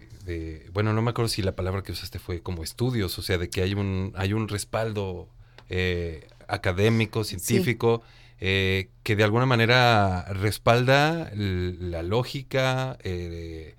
bueno, 0.72 0.92
no 0.92 1.02
me 1.02 1.10
acuerdo 1.10 1.28
si 1.28 1.42
la 1.42 1.54
palabra 1.54 1.82
que 1.82 1.92
usaste 1.92 2.18
fue 2.18 2.42
como 2.42 2.64
estudios, 2.64 3.16
o 3.16 3.22
sea, 3.22 3.38
de 3.38 3.48
que 3.48 3.62
hay 3.62 3.74
un, 3.74 4.12
hay 4.16 4.32
un 4.32 4.48
respaldo 4.48 5.28
eh, 5.68 6.26
académico, 6.48 7.22
científico. 7.22 8.02
Eh, 8.42 8.88
que 9.02 9.16
de 9.16 9.24
alguna 9.24 9.44
manera 9.44 10.24
respalda 10.32 11.30
la 11.34 12.02
lógica, 12.02 12.96
eh, 13.02 13.74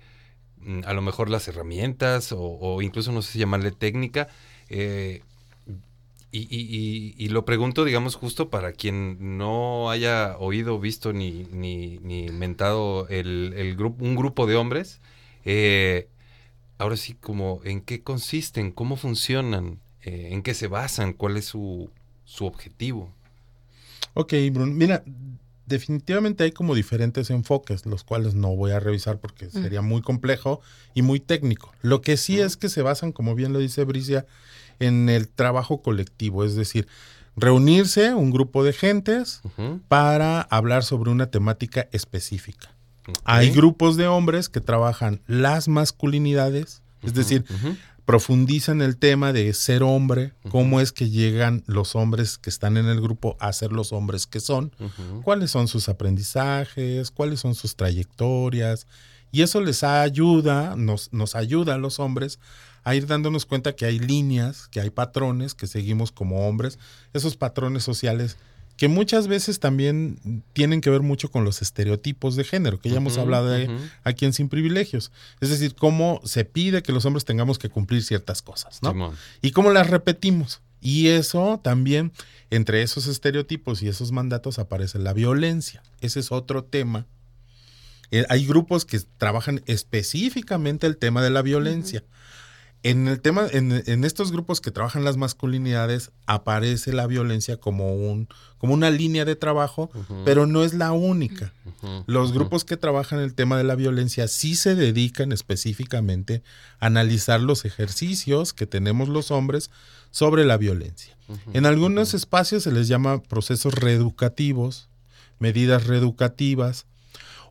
mm, 0.58 0.82
a 0.86 0.92
lo 0.94 1.02
mejor 1.02 1.30
las 1.30 1.48
herramientas 1.48 2.32
o, 2.36 2.80
incluso 2.80 3.10
no 3.12 3.22
sé 3.22 3.32
si 3.32 3.38
llamarle 3.40 3.72
técnica. 3.72 4.28
Eh, 4.68 5.22
y, 6.34 7.28
lo 7.28 7.44
pregunto, 7.44 7.84
digamos, 7.84 8.14
justo 8.14 8.48
para 8.50 8.72
quien 8.72 9.36
no 9.36 9.90
haya 9.90 10.36
oído, 10.38 10.78
visto 10.80 11.12
ni, 11.12 11.44
ni, 11.50 11.98
ni 11.98 12.28
mentado 12.30 13.06
el, 13.08 13.74
grupo, 13.76 14.04
un 14.04 14.16
grupo 14.16 14.46
de 14.46 14.56
hombres. 14.56 15.00
ahora 16.78 16.96
sí, 16.96 17.14
como 17.14 17.60
en 17.64 17.80
qué 17.82 18.02
consisten, 18.02 18.72
cómo 18.72 18.96
funcionan, 18.96 19.80
en 20.02 20.42
qué 20.42 20.54
se 20.54 20.68
basan, 20.68 21.12
cuál 21.12 21.36
es 21.36 21.46
su, 21.46 21.90
su 22.24 22.46
objetivo. 22.46 23.12
Ok, 24.14 24.34
Bruno, 24.52 24.72
mira, 24.72 25.02
definitivamente 25.66 26.44
hay 26.44 26.52
como 26.52 26.74
diferentes 26.74 27.30
enfoques, 27.30 27.86
los 27.86 28.04
cuales 28.04 28.34
no 28.34 28.54
voy 28.54 28.72
a 28.72 28.80
revisar 28.80 29.18
porque 29.18 29.50
sería 29.50 29.82
muy 29.82 30.02
complejo 30.02 30.60
y 30.94 31.02
muy 31.02 31.20
técnico. 31.20 31.72
Lo 31.82 32.02
que 32.02 32.16
sí 32.16 32.40
es 32.40 32.56
que 32.56 32.68
se 32.68 32.82
basan, 32.82 33.12
como 33.12 33.34
bien 33.34 33.52
lo 33.52 33.58
dice 33.58 33.84
Bricia, 33.84 34.26
en 34.80 35.08
el 35.08 35.28
trabajo 35.28 35.82
colectivo, 35.82 36.44
es 36.44 36.54
decir, 36.56 36.88
reunirse 37.36 38.14
un 38.14 38.30
grupo 38.30 38.64
de 38.64 38.72
gentes 38.72 39.40
para 39.88 40.42
hablar 40.42 40.84
sobre 40.84 41.10
una 41.10 41.26
temática 41.26 41.88
específica. 41.92 42.74
Hay 43.24 43.50
grupos 43.50 43.96
de 43.96 44.06
hombres 44.06 44.48
que 44.48 44.60
trabajan 44.60 45.20
las 45.26 45.68
masculinidades, 45.68 46.82
es 47.02 47.14
decir, 47.14 47.44
profundiza 48.04 48.72
en 48.72 48.82
el 48.82 48.96
tema 48.96 49.32
de 49.32 49.52
ser 49.54 49.82
hombre, 49.82 50.32
cómo 50.50 50.80
es 50.80 50.92
que 50.92 51.10
llegan 51.10 51.62
los 51.66 51.94
hombres 51.94 52.38
que 52.38 52.50
están 52.50 52.76
en 52.76 52.86
el 52.86 53.00
grupo 53.00 53.36
a 53.38 53.52
ser 53.52 53.72
los 53.72 53.92
hombres 53.92 54.26
que 54.26 54.40
son, 54.40 54.72
cuáles 55.22 55.50
son 55.50 55.68
sus 55.68 55.88
aprendizajes, 55.88 57.10
cuáles 57.10 57.40
son 57.40 57.54
sus 57.54 57.76
trayectorias. 57.76 58.86
Y 59.30 59.42
eso 59.42 59.60
les 59.60 59.82
ayuda, 59.82 60.76
nos, 60.76 61.12
nos 61.12 61.34
ayuda 61.36 61.74
a 61.74 61.78
los 61.78 62.00
hombres 62.00 62.38
a 62.84 62.94
ir 62.94 63.06
dándonos 63.06 63.46
cuenta 63.46 63.74
que 63.74 63.86
hay 63.86 63.98
líneas, 63.98 64.68
que 64.68 64.80
hay 64.80 64.90
patrones 64.90 65.54
que 65.54 65.66
seguimos 65.66 66.12
como 66.12 66.48
hombres, 66.48 66.78
esos 67.12 67.36
patrones 67.36 67.84
sociales 67.84 68.36
que 68.82 68.88
muchas 68.88 69.28
veces 69.28 69.60
también 69.60 70.42
tienen 70.54 70.80
que 70.80 70.90
ver 70.90 71.02
mucho 71.02 71.30
con 71.30 71.44
los 71.44 71.62
estereotipos 71.62 72.34
de 72.34 72.42
género, 72.42 72.80
que 72.80 72.90
ya 72.90 72.96
hemos 72.96 73.16
hablado 73.16 73.48
de 73.48 73.70
aquí 74.02 74.24
en 74.24 74.32
Sin 74.32 74.48
Privilegios. 74.48 75.12
Es 75.40 75.50
decir, 75.50 75.76
cómo 75.76 76.20
se 76.24 76.44
pide 76.44 76.82
que 76.82 76.90
los 76.90 77.04
hombres 77.04 77.24
tengamos 77.24 77.60
que 77.60 77.68
cumplir 77.68 78.02
ciertas 78.02 78.42
cosas, 78.42 78.82
¿no? 78.82 79.14
Y 79.40 79.52
cómo 79.52 79.70
las 79.70 79.88
repetimos. 79.88 80.62
Y 80.80 81.10
eso 81.10 81.60
también, 81.62 82.10
entre 82.50 82.82
esos 82.82 83.06
estereotipos 83.06 83.84
y 83.84 83.88
esos 83.88 84.10
mandatos 84.10 84.58
aparece 84.58 84.98
la 84.98 85.12
violencia. 85.12 85.84
Ese 86.00 86.18
es 86.18 86.32
otro 86.32 86.64
tema. 86.64 87.06
Eh, 88.10 88.26
hay 88.30 88.44
grupos 88.44 88.84
que 88.84 88.98
trabajan 89.16 89.62
específicamente 89.66 90.88
el 90.88 90.96
tema 90.96 91.22
de 91.22 91.30
la 91.30 91.42
violencia. 91.42 92.02
En 92.84 93.06
el 93.06 93.20
tema, 93.20 93.46
en, 93.50 94.04
estos 94.04 94.32
grupos 94.32 94.60
que 94.60 94.72
trabajan 94.72 95.04
las 95.04 95.16
masculinidades, 95.16 96.10
aparece 96.26 96.92
la 96.92 97.06
violencia 97.06 97.56
como 97.56 97.94
un, 97.94 98.28
como 98.58 98.74
una 98.74 98.90
línea 98.90 99.24
de 99.24 99.36
trabajo, 99.36 99.90
pero 100.24 100.46
no 100.46 100.64
es 100.64 100.74
la 100.74 100.90
única. 100.92 101.52
Los 102.06 102.32
grupos 102.32 102.64
que 102.64 102.76
trabajan 102.76 103.20
el 103.20 103.34
tema 103.34 103.56
de 103.56 103.64
la 103.64 103.76
violencia 103.76 104.26
sí 104.26 104.56
se 104.56 104.74
dedican 104.74 105.30
específicamente 105.30 106.42
a 106.80 106.86
analizar 106.86 107.40
los 107.40 107.64
ejercicios 107.64 108.52
que 108.52 108.66
tenemos 108.66 109.08
los 109.08 109.30
hombres 109.30 109.70
sobre 110.10 110.44
la 110.44 110.56
violencia. 110.56 111.16
En 111.52 111.66
algunos 111.66 112.14
espacios 112.14 112.64
se 112.64 112.72
les 112.72 112.88
llama 112.88 113.22
procesos 113.22 113.74
reeducativos, 113.74 114.88
medidas 115.38 115.86
reeducativas 115.86 116.86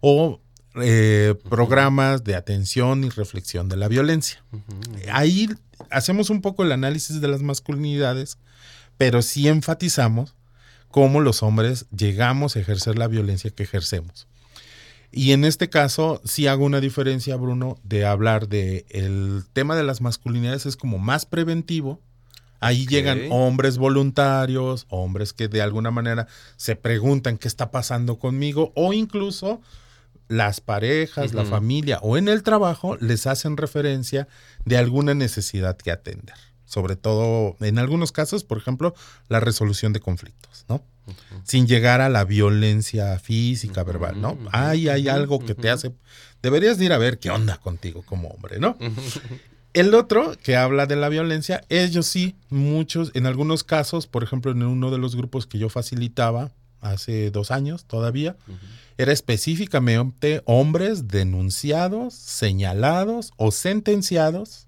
o 0.01 0.41
eh, 0.75 1.35
programas 1.49 2.23
de 2.23 2.35
atención 2.35 3.03
y 3.03 3.09
reflexión 3.09 3.67
de 3.67 3.77
la 3.77 3.87
violencia. 3.87 4.43
Ahí 5.11 5.49
hacemos 5.89 6.29
un 6.29 6.41
poco 6.41 6.63
el 6.63 6.71
análisis 6.71 7.19
de 7.19 7.27
las 7.27 7.41
masculinidades, 7.41 8.37
pero 8.97 9.21
sí 9.21 9.47
enfatizamos 9.47 10.35
cómo 10.89 11.19
los 11.19 11.43
hombres 11.43 11.87
llegamos 11.95 12.55
a 12.55 12.59
ejercer 12.59 12.97
la 12.97 13.07
violencia 13.07 13.51
que 13.51 13.63
ejercemos. 13.63 14.27
Y 15.11 15.33
en 15.33 15.43
este 15.43 15.69
caso 15.69 16.21
sí 16.23 16.47
hago 16.47 16.63
una 16.63 16.79
diferencia, 16.79 17.35
Bruno, 17.35 17.77
de 17.83 18.05
hablar 18.05 18.47
de 18.47 18.85
el 18.89 19.43
tema 19.51 19.75
de 19.75 19.83
las 19.83 19.99
masculinidades 19.99 20.65
es 20.65 20.77
como 20.77 20.99
más 20.99 21.25
preventivo. 21.25 21.99
Ahí 22.61 22.85
llegan 22.85 23.23
hombres 23.31 23.77
voluntarios, 23.77 24.85
hombres 24.89 25.33
que 25.33 25.47
de 25.47 25.61
alguna 25.61 25.91
manera 25.91 26.27
se 26.55 26.75
preguntan 26.75 27.37
qué 27.37 27.47
está 27.47 27.71
pasando 27.71 28.19
conmigo 28.19 28.71
o 28.75 28.93
incluso 28.93 29.61
las 30.31 30.61
parejas, 30.61 31.33
la 31.33 31.43
familia 31.43 31.99
o 32.01 32.17
en 32.17 32.29
el 32.29 32.41
trabajo 32.41 32.95
les 32.97 33.27
hacen 33.27 33.57
referencia 33.57 34.27
de 34.65 34.77
alguna 34.77 35.13
necesidad 35.13 35.77
que 35.77 35.91
atender. 35.91 36.35
Sobre 36.65 36.95
todo, 36.95 37.57
en 37.59 37.79
algunos 37.79 38.13
casos, 38.13 38.45
por 38.45 38.57
ejemplo, 38.57 38.95
la 39.27 39.41
resolución 39.41 39.91
de 39.91 39.99
conflictos, 39.99 40.65
¿no? 40.69 40.85
Sin 41.43 41.67
llegar 41.67 41.99
a 41.99 42.07
la 42.07 42.23
violencia 42.23 43.19
física, 43.19 43.83
verbal, 43.83 44.21
¿no? 44.21 44.37
Ahí 44.53 44.87
hay 44.87 45.09
algo 45.09 45.39
que 45.39 45.53
te 45.53 45.69
hace... 45.69 45.91
Deberías 46.41 46.79
ir 46.79 46.93
a 46.93 46.97
ver 46.97 47.19
qué 47.19 47.29
onda 47.29 47.57
contigo 47.57 48.03
como 48.03 48.29
hombre, 48.29 48.59
¿no? 48.59 48.77
El 49.73 49.93
otro 49.95 50.33
que 50.41 50.55
habla 50.55 50.85
de 50.85 50.95
la 50.95 51.09
violencia, 51.09 51.63
ellos 51.67 52.05
sí, 52.05 52.35
muchos, 52.49 53.11
en 53.15 53.25
algunos 53.25 53.63
casos, 53.65 54.07
por 54.07 54.23
ejemplo, 54.23 54.51
en 54.51 54.63
uno 54.63 54.91
de 54.91 54.97
los 54.97 55.15
grupos 55.15 55.47
que 55.47 55.57
yo 55.57 55.69
facilitaba 55.69 56.51
hace 56.81 57.31
dos 57.31 57.51
años 57.51 57.85
todavía, 57.85 58.35
era 58.97 59.11
específicamente 59.11 60.41
hombres 60.45 61.07
denunciados, 61.07 62.13
señalados 62.13 63.31
o 63.37 63.51
sentenciados 63.51 64.67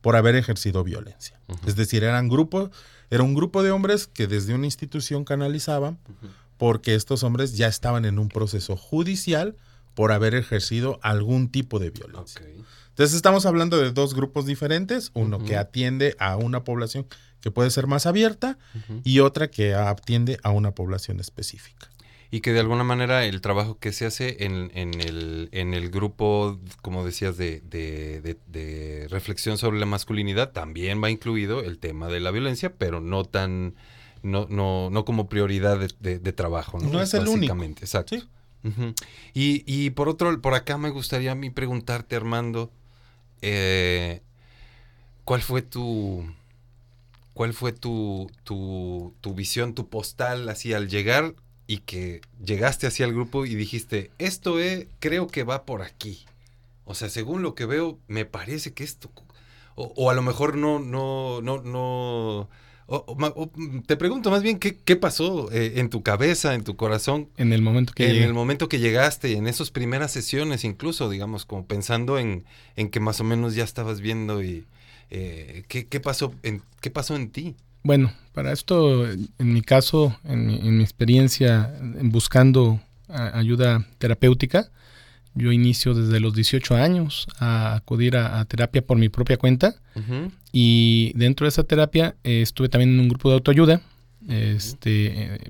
por 0.00 0.16
haber 0.16 0.36
ejercido 0.36 0.84
violencia. 0.84 1.40
Es 1.66 1.76
decir, 1.76 2.04
eran 2.04 2.28
grupos, 2.28 2.70
era 3.10 3.22
un 3.22 3.34
grupo 3.34 3.62
de 3.62 3.70
hombres 3.70 4.06
que 4.06 4.26
desde 4.26 4.54
una 4.54 4.66
institución 4.66 5.24
canalizaban 5.24 5.98
porque 6.58 6.94
estos 6.94 7.22
hombres 7.22 7.56
ya 7.56 7.68
estaban 7.68 8.04
en 8.04 8.18
un 8.18 8.28
proceso 8.28 8.76
judicial 8.76 9.56
por 9.94 10.12
haber 10.12 10.34
ejercido 10.34 10.98
algún 11.02 11.50
tipo 11.50 11.78
de 11.78 11.90
violencia. 11.90 12.42
Entonces 12.88 13.14
estamos 13.14 13.46
hablando 13.46 13.78
de 13.78 13.92
dos 13.92 14.14
grupos 14.14 14.46
diferentes, 14.46 15.10
uno 15.14 15.44
que 15.44 15.56
atiende 15.56 16.16
a 16.18 16.36
una 16.36 16.64
población 16.64 17.06
que 17.40 17.50
puede 17.50 17.70
ser 17.70 17.86
más 17.86 18.06
abierta 18.06 18.58
y 19.04 19.20
otra 19.20 19.50
que 19.50 19.74
atiende 19.74 20.38
a 20.42 20.50
una 20.50 20.72
población 20.72 21.20
específica 21.20 21.88
y 22.30 22.40
que 22.40 22.52
de 22.52 22.60
alguna 22.60 22.84
manera 22.84 23.24
el 23.24 23.40
trabajo 23.40 23.78
que 23.78 23.92
se 23.92 24.06
hace 24.06 24.44
en, 24.44 24.70
en, 24.74 25.00
el, 25.00 25.48
en 25.52 25.74
el 25.74 25.90
grupo, 25.90 26.58
como 26.82 27.04
decías, 27.04 27.36
de, 27.36 27.60
de, 27.60 29.06
reflexión 29.08 29.58
sobre 29.58 29.78
la 29.78 29.86
masculinidad, 29.86 30.52
también 30.52 31.02
va 31.02 31.10
incluido 31.10 31.62
el 31.62 31.78
tema 31.78 32.08
de 32.08 32.20
la 32.20 32.30
violencia, 32.30 32.74
pero 32.76 33.00
no 33.00 33.24
tan, 33.24 33.74
no, 34.22 34.46
no, 34.50 34.90
no 34.90 35.04
como 35.04 35.28
prioridad 35.28 35.78
de, 35.78 36.32
trabajo. 36.32 36.78
No, 36.78 36.90
no 36.90 37.02
es 37.02 37.14
el 37.14 37.28
único. 37.28 37.54
Exacto. 37.62 38.16
y, 39.32 39.62
y 39.66 39.90
por 39.90 40.08
otro, 40.08 40.40
por 40.42 40.54
acá 40.54 40.78
me 40.78 40.90
gustaría 40.90 41.32
a 41.32 41.36
mí 41.36 41.50
preguntarte, 41.50 42.16
Armando, 42.16 42.72
eh, 43.40 44.20
¿cuál 45.24 45.42
fue 45.42 45.62
tu... 45.62 46.24
¿Cuál 47.36 47.52
fue 47.52 47.72
tu, 47.72 48.30
tu, 48.44 49.12
tu 49.20 49.34
visión, 49.34 49.74
tu 49.74 49.90
postal 49.90 50.48
así 50.48 50.72
al 50.72 50.88
llegar 50.88 51.34
y 51.66 51.80
que 51.80 52.22
llegaste 52.42 52.86
hacia 52.86 53.04
el 53.04 53.12
grupo 53.12 53.44
y 53.44 53.54
dijiste, 53.54 54.10
esto 54.16 54.58
eh, 54.58 54.88
creo 55.00 55.26
que 55.26 55.42
va 55.42 55.66
por 55.66 55.82
aquí. 55.82 56.24
O 56.86 56.94
sea, 56.94 57.10
según 57.10 57.42
lo 57.42 57.54
que 57.54 57.66
veo, 57.66 57.98
me 58.08 58.24
parece 58.24 58.72
que 58.72 58.84
esto... 58.84 59.10
O, 59.74 60.10
a 60.10 60.14
lo 60.14 60.22
mejor 60.22 60.56
no, 60.56 60.78
no, 60.78 61.42
no, 61.42 61.60
no... 61.60 62.48
te 63.86 63.98
pregunto 63.98 64.30
más 64.30 64.42
bien 64.42 64.58
qué, 64.58 64.78
qué 64.78 64.96
pasó 64.96 65.52
eh, 65.52 65.74
en 65.76 65.90
tu 65.90 66.02
cabeza, 66.02 66.54
en 66.54 66.64
tu 66.64 66.74
corazón. 66.76 67.28
En 67.36 67.52
el 67.52 67.60
momento 67.60 67.92
que 67.92 68.16
En 68.16 68.22
el 68.22 68.32
momento 68.32 68.70
que 68.70 68.78
llegaste, 68.78 69.36
en 69.36 69.46
esas 69.46 69.70
primeras 69.70 70.10
sesiones 70.10 70.64
incluso, 70.64 71.10
digamos, 71.10 71.44
como 71.44 71.66
pensando 71.66 72.18
en, 72.18 72.46
en 72.76 72.88
que 72.88 72.98
más 72.98 73.20
o 73.20 73.24
menos 73.24 73.54
ya 73.54 73.64
estabas 73.64 74.00
viendo 74.00 74.42
y 74.42 74.64
eh, 75.10 75.64
¿qué, 75.68 75.86
qué, 75.86 76.00
pasó 76.00 76.34
en, 76.42 76.62
qué 76.80 76.90
pasó 76.90 77.16
en 77.16 77.30
ti. 77.30 77.54
Bueno, 77.82 78.12
para 78.32 78.52
esto, 78.52 79.08
en 79.08 79.28
mi 79.38 79.62
caso, 79.62 80.18
en 80.24 80.76
mi, 80.76 80.82
experiencia 80.82 81.72
en 81.80 82.10
buscando 82.10 82.80
ayuda 83.08 83.86
terapéutica, 83.98 84.70
yo 85.34 85.52
inicio 85.52 85.94
desde 85.94 86.18
los 86.18 86.34
18 86.34 86.74
años 86.74 87.28
a 87.38 87.76
acudir 87.76 88.16
a, 88.16 88.44
terapia 88.46 88.82
por 88.82 88.98
mi 88.98 89.08
propia 89.08 89.36
cuenta. 89.36 89.76
Y 90.52 91.12
dentro 91.14 91.44
de 91.44 91.48
esa 91.48 91.62
terapia 91.64 92.16
eh, 92.24 92.42
estuve 92.42 92.68
también 92.68 92.90
en 92.90 93.00
un 93.00 93.08
grupo 93.08 93.28
de 93.28 93.34
autoayuda 93.34 93.80
este, 94.28 95.40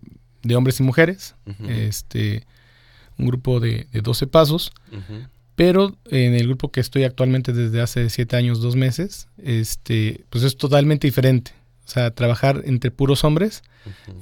de 0.42 0.56
hombres 0.56 0.78
y 0.80 0.82
mujeres, 0.82 1.34
este, 1.68 2.44
un 3.16 3.26
grupo 3.26 3.60
de, 3.60 3.86
de 3.92 4.00
12 4.02 4.26
pasos, 4.26 4.72
pero 5.56 5.96
en 6.10 6.34
el 6.34 6.46
grupo 6.46 6.70
que 6.70 6.80
estoy 6.80 7.04
actualmente 7.04 7.52
desde 7.52 7.80
hace 7.80 8.08
7 8.10 8.36
años, 8.36 8.60
2 8.60 8.76
meses, 8.76 9.28
este, 9.42 10.24
pues 10.30 10.44
es 10.44 10.56
totalmente 10.56 11.06
diferente. 11.06 11.52
O 11.86 11.88
sea, 11.88 12.10
trabajar 12.10 12.62
entre 12.66 12.90
puros 12.90 13.24
hombres 13.24 13.62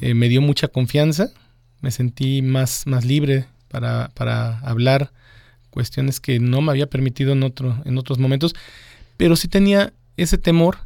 eh, 0.01 0.15
me 0.15 0.29
dio 0.29 0.41
mucha 0.41 0.69
confianza, 0.69 1.31
me 1.81 1.91
sentí 1.91 2.41
más, 2.41 2.87
más 2.87 3.05
libre 3.05 3.47
para, 3.69 4.11
para 4.15 4.59
hablar 4.61 5.13
cuestiones 5.71 6.21
que 6.21 6.39
no 6.39 6.61
me 6.61 6.71
había 6.71 6.89
permitido 6.89 7.33
en, 7.33 7.43
otro, 7.43 7.83
en 7.85 7.99
otros 7.99 8.19
momentos, 8.19 8.55
pero 9.17 9.35
sí 9.35 9.49
tenía 9.49 9.93
ese 10.17 10.39
temor 10.39 10.79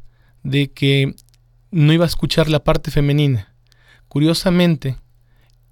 de 0.43 0.71
que 0.71 1.15
no 1.71 1.93
iba 1.93 2.05
a 2.05 2.09
escuchar 2.09 2.49
la 2.49 2.65
parte 2.65 2.91
femenina. 2.91 3.53
Curiosamente, 4.09 4.97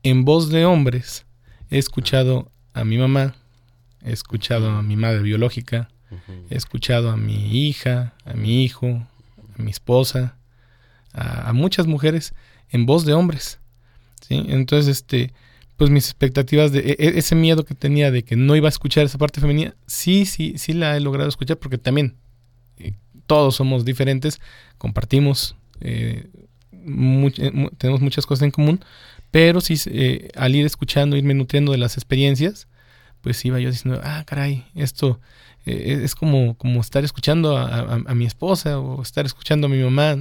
en 0.03 0.27
voz 0.27 0.51
de 0.51 0.67
hombres, 0.67 1.25
he 1.71 1.79
escuchado 1.79 2.51
a 2.75 2.85
mi 2.85 2.99
mamá, 2.99 3.35
he 4.07 4.13
escuchado 4.13 4.71
a 4.71 4.83
mi 4.83 4.97
madre 4.97 5.21
biológica, 5.21 5.89
he 6.49 6.57
escuchado 6.57 7.11
a 7.11 7.17
mi 7.17 7.67
hija, 7.67 8.15
a 8.25 8.35
mi 8.35 8.63
hijo, 8.63 8.87
a 9.59 9.63
mi 9.63 9.71
esposa, 9.71 10.37
a, 11.13 11.53
muchas 11.53 11.87
mujeres 11.87 12.33
en 12.71 12.87
voz 12.87 13.05
de 13.05 13.15
hombres. 13.15 13.59
¿sí? 14.21 14.45
Entonces, 14.49 14.89
este, 14.89 15.33
pues 15.77 15.91
mis 15.91 16.05
expectativas 16.05 16.71
de 16.71 16.81
e, 16.81 16.97
e, 16.99 17.19
ese 17.19 17.35
miedo 17.35 17.65
que 17.65 17.75
tenía 17.75 18.11
de 18.13 18.23
que 18.23 18.37
no 18.37 18.55
iba 18.55 18.69
a 18.69 18.71
escuchar 18.71 19.05
esa 19.05 19.19
parte 19.19 19.41
femenina, 19.41 19.75
sí, 19.87 20.25
sí, 20.25 20.55
sí 20.57 20.73
la 20.73 20.97
he 20.97 21.01
logrado 21.01 21.29
escuchar 21.29 21.59
porque 21.59 21.79
también 21.79 22.15
eh, 22.79 22.93
todos 23.27 23.57
somos 23.57 23.85
diferentes, 23.85 24.41
compartimos, 24.79 25.57
eh, 25.81 26.29
eh, 26.73 27.69
tenemos 27.79 28.01
muchas 28.01 28.25
cosas 28.25 28.45
en 28.45 28.53
común, 28.53 28.85
pero 29.33 29.61
sí, 29.61 29.75
al 30.37 30.55
ir 30.55 30.65
escuchando, 30.65 31.17
irme 31.17 31.35
nutriendo 31.35 31.73
de 31.73 31.79
las 31.79 31.97
experiencias, 31.97 32.69
pues 33.27 33.45
iba 33.45 33.59
yo 33.59 33.73
diciendo, 33.73 34.01
ah, 34.05 34.23
caray, 34.25 34.65
esto 34.77 35.19
es 35.65 36.15
como, 36.15 36.57
como 36.57 36.81
estar 36.81 37.05
escuchando 37.05 37.57
a, 37.57 37.95
a, 38.07 38.15
mi 38.15 38.25
esposa 38.25 38.79
o 38.79 39.03
estar 39.03 39.27
escuchando 39.27 39.67
a 39.67 39.71
mi 39.71 39.83
mamá 39.83 40.17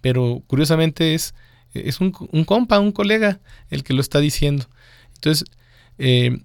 pero 0.00 0.42
curiosamente 0.48 1.14
es, 1.14 1.34
es 1.72 2.00
un, 2.00 2.12
un, 2.32 2.42
compa, 2.42 2.80
un 2.80 2.90
colega 2.90 3.38
el 3.70 3.84
que 3.84 3.92
lo 3.92 4.00
está 4.00 4.18
diciendo. 4.18 4.66
Entonces, 5.14 5.48
eh, 5.98 6.40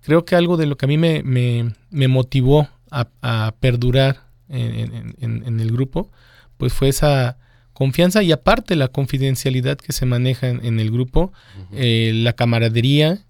creo 0.00 0.24
que 0.24 0.34
algo 0.34 0.56
de 0.56 0.66
lo 0.66 0.76
que 0.76 0.86
a 0.86 0.88
mí 0.88 0.98
me, 0.98 1.22
me, 1.22 2.08
motivó 2.08 2.68
a, 2.90 3.54
perdurar 3.60 4.24
en, 4.48 5.60
el 5.60 5.70
grupo, 5.70 6.10
pues 6.56 6.72
fue 6.72 6.88
esa 6.88 7.38
confianza 7.72 8.24
y 8.24 8.32
aparte 8.32 8.74
la 8.74 8.88
confidencialidad 8.88 9.78
que 9.78 9.92
se 9.92 10.06
maneja 10.06 10.48
en, 10.48 10.80
el 10.80 10.90
grupo, 10.90 11.32
eh, 11.72 12.10
la 12.14 12.32
camaradería, 12.32 13.20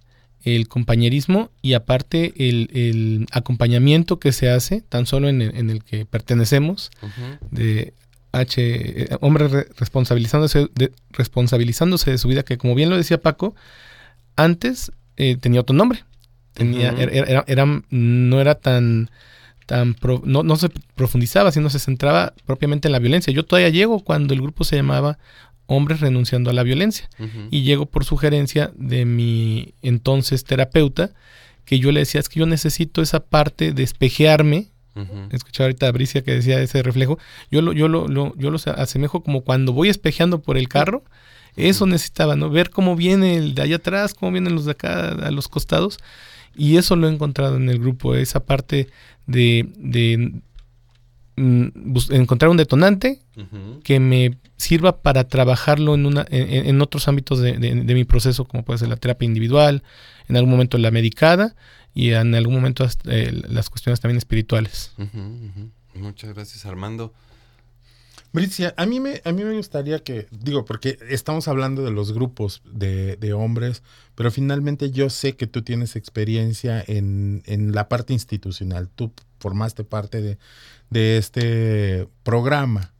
el 0.45 0.69
compañerismo 0.69 1.51
y 1.63 1.75
aparte 1.75 2.33
el, 2.37 3.27
acompañamiento 3.31 4.19
que 4.19 4.33
se 4.33 4.51
hace, 4.51 4.81
tan 4.81 5.07
solo 5.07 5.29
en 5.29 5.41
el, 5.43 5.85
que 5.85 6.05
pertenecemos, 6.05 6.91
de 7.51 7.95
H, 8.33 8.61
eh, 8.61 9.17
hombre 9.21 9.67
responsabilizándose 9.77 10.69
de, 10.75 10.93
responsabilizándose 11.11 12.11
de 12.11 12.19
su 12.19 12.29
vida, 12.29 12.43
que 12.43 12.59
como 12.59 12.75
bien 12.75 12.91
lo 12.91 12.97
decía 12.97 13.21
Paco, 13.21 13.55
antes 14.37 14.91
eh, 15.17 15.37
tenía 15.37 15.61
otro 15.61 15.77
nombre. 15.77 16.05
Tenía, 16.55 16.91
era, 17.47 17.67
no 17.91 18.41
era 18.41 18.55
tan, 18.57 19.11
tan 19.67 19.97
no, 20.25 20.43
no 20.43 20.57
se 20.57 20.69
profundizaba, 20.95 21.53
sino 21.53 21.71
se 21.71 21.79
centraba 21.79 22.35
propiamente 22.45 22.89
en 22.89 22.93
la 22.93 22.99
violencia. 22.99 23.33
Yo 23.33 23.45
todavía 23.45 23.71
llego 23.71 24.01
cuando 24.01 24.35
el 24.35 24.43
grupo 24.43 24.65
se 24.65 24.77
llamaba 24.77 25.19
Hombres 25.73 26.01
renunciando 26.01 26.51
a 26.51 26.53
la 26.53 26.63
violencia. 26.63 27.09
Y 27.51 27.63
llego 27.63 27.87
por 27.87 28.05
sugerencia 28.05 28.73
de 28.77 29.05
mi 29.05 29.75
entonces 29.83 30.45
terapeuta, 30.45 31.11
que 31.65 31.79
yo 31.79 31.93
le 31.93 32.01
decía, 32.01 32.21
es 32.21 32.29
que 32.29 32.41
yo 32.41 32.47
necesito 32.47 33.03
esa 33.03 33.21
parte 33.21 33.73
de 33.73 33.83
espejearme 33.83 34.73
Escuchaba 35.31 35.67
ahorita 35.67 35.87
a 35.87 35.93
Bricia 35.93 36.23
que 36.23 36.33
decía 36.33 36.61
ese 36.61 36.83
reflejo. 36.83 37.19
Yo 37.51 37.63
lo, 37.63 37.73
yo 37.73 37.89
lo, 37.89 38.09
yo 38.37 38.51
lo 38.51 38.59
asemejo 38.77 39.23
como 39.23 39.43
cuando 39.43 39.73
voy 39.73 39.89
espejeando 39.89 40.41
por 40.43 40.59
el 40.59 40.69
carro. 40.69 41.03
Eso 41.57 41.87
necesitaba, 41.87 42.37
¿no? 42.37 42.51
Ver 42.51 42.71
cómo 42.71 42.97
viene 42.97 43.37
el 43.37 43.55
de 43.55 43.63
allá 43.63 43.77
atrás, 43.77 44.15
cómo 44.15 44.33
vienen 44.33 44.55
los 44.55 44.65
de 44.65 44.73
acá 44.73 45.09
a 45.09 45.31
los 45.31 45.49
costados. 45.49 45.99
Y 46.55 46.77
eso 46.77 46.97
lo 46.97 47.09
he 47.09 47.13
encontrado 47.13 47.57
en 47.57 47.71
el 47.71 47.79
grupo, 47.79 48.15
esa 48.15 48.45
parte 48.45 48.89
de, 49.27 50.43
encontrar 51.37 52.51
un 52.51 52.57
detonante 52.57 53.21
que 53.85 54.01
me 54.01 54.39
sirva 54.57 55.03
para 55.03 55.29
trabajarlo 55.29 55.95
en, 55.95 56.07
una, 56.07 56.27
en, 56.31 56.81
otros 56.81 57.09
ámbitos 57.09 57.41
de, 57.41 57.55
mi 57.83 58.05
proceso, 58.05 58.45
como 58.45 58.65
puede 58.65 58.79
ser 58.79 58.89
la 58.89 58.97
terapia 58.97 59.27
individual, 59.27 59.83
en 60.29 60.37
algún 60.37 60.51
momento 60.51 60.79
la 60.79 60.91
medicada 60.91 61.55
y 61.95 62.11
en 62.11 62.35
algún 62.35 62.55
momento 62.55 62.87
eh, 63.07 63.43
las 63.49 63.71
cuestiones 63.71 64.01
también 64.01 64.19
espirituales. 64.19 64.93
Muchas 65.95 66.35
gracias, 66.35 66.65
Armando. 66.67 67.13
Bricia, 68.33 68.73
a 68.79 68.87
mí, 68.87 68.99
me, 68.99 69.21
a 69.27 69.33
mí 69.33 69.45
me 69.45 69.55
gustaría 69.55 69.99
que, 69.99 70.27
digo, 70.31 70.65
porque 70.65 70.97
estamos 71.11 71.49
hablando 71.49 71.85
de 71.85 71.91
los 71.91 72.13
grupos 72.13 72.63
de, 72.65 73.17
de 73.17 73.35
hombres, 73.35 73.83
pero 74.15 74.31
finalmente 74.31 74.91
yo 74.91 75.11
sé 75.11 75.35
que 75.35 75.47
tú 75.47 75.61
tienes 75.61 75.97
experiencia 75.97 76.83
en, 76.87 77.43
en 77.45 77.73
la 77.73 77.91
parte 77.91 78.15
institucional. 78.15 78.89
Tú 78.89 79.13
formaste 79.43 79.85
parte 79.85 80.23
de, 80.23 80.39
de 80.91 81.19
este 81.19 82.09
programa. 82.23 82.93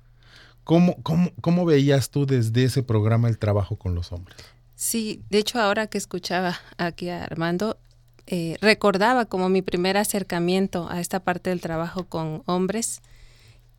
¿Cómo, 0.65 0.97
cómo, 1.03 1.31
¿Cómo 1.41 1.65
veías 1.65 2.11
tú 2.11 2.27
desde 2.27 2.65
ese 2.65 2.83
programa 2.83 3.29
el 3.29 3.39
trabajo 3.39 3.77
con 3.77 3.95
los 3.95 4.13
hombres? 4.13 4.37
Sí, 4.75 5.23
de 5.31 5.39
hecho 5.39 5.61
ahora 5.61 5.87
que 5.87 5.99
escuchaba 5.99 6.59
aquí 6.77 7.09
a 7.09 7.25
Armando, 7.25 7.79
eh, 8.27 8.57
recordaba 8.61 9.27
como 9.27 9.49
mi 9.49 9.63
primer 9.63 9.97
acercamiento 9.97 10.89
a 10.91 11.01
esta 11.01 11.21
parte 11.21 11.51
del 11.51 11.61
trabajo 11.61 12.05
con 12.05 12.43
hombres 12.47 13.01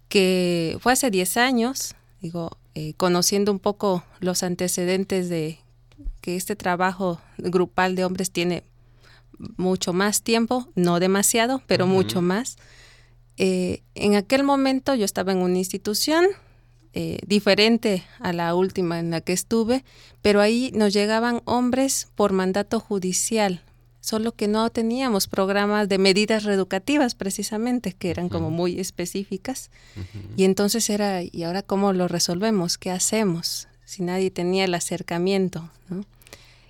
que 0.10 0.78
fue 0.80 0.93
hace 0.93 1.10
10 1.10 1.38
años, 1.38 1.95
digo, 2.21 2.58
eh, 2.76 2.93
conociendo 2.95 3.52
un 3.52 3.60
poco 3.60 4.04
los 4.19 4.43
antecedentes 4.43 5.30
de 5.30 5.60
que 6.21 6.36
este 6.36 6.56
trabajo 6.56 7.19
grupal 7.38 7.95
de 7.95 8.06
hombres 8.06 8.32
tiene 8.32 8.63
mucho 9.58 9.93
más 9.93 10.22
tiempo, 10.22 10.67
no 10.76 11.00
demasiado, 11.00 11.62
pero 11.67 11.88
mucho 11.88 12.22
más. 12.22 12.58
Eh, 13.38 13.82
en 13.96 14.15
aquel 14.15 14.43
momento 14.43 14.93
yo 14.96 15.06
estaba 15.06 15.32
en 15.32 15.39
una 15.39 15.58
institución 15.58 16.26
eh, 16.93 17.17
diferente 17.26 18.04
a 18.19 18.34
la 18.34 18.54
última 18.54 19.00
en 19.00 19.10
la 19.10 19.22
que 19.22 19.34
estuve, 19.34 19.84
pero 20.22 20.41
ahí 20.41 20.72
nos 20.76 20.93
llegaban 20.93 21.41
hombres 21.46 22.10
por 22.13 22.34
mandato 22.34 22.80
judicial, 22.80 23.63
solo 24.00 24.34
que 24.34 24.48
no 24.48 24.69
teníamos 24.69 25.28
programas 25.28 25.89
de 25.89 25.98
medidas 25.98 26.43
reeducativas 26.43 27.15
precisamente, 27.15 27.93
que 27.93 28.12
eran 28.12 28.30
como 28.30 28.52
muy 28.52 28.80
específicas. 28.80 29.72
Y 30.38 30.43
entonces 30.43 30.88
era, 30.91 31.24
¿y 31.24 31.43
ahora 31.43 31.63
cómo 31.63 31.93
lo 31.93 32.08
resolvemos? 32.08 32.78
¿Qué 32.78 32.91
hacemos? 32.91 33.67
Si 33.86 34.04
nadie 34.04 34.30
tenía 34.30 34.65
el 34.65 34.76
acercamiento. 34.76 35.69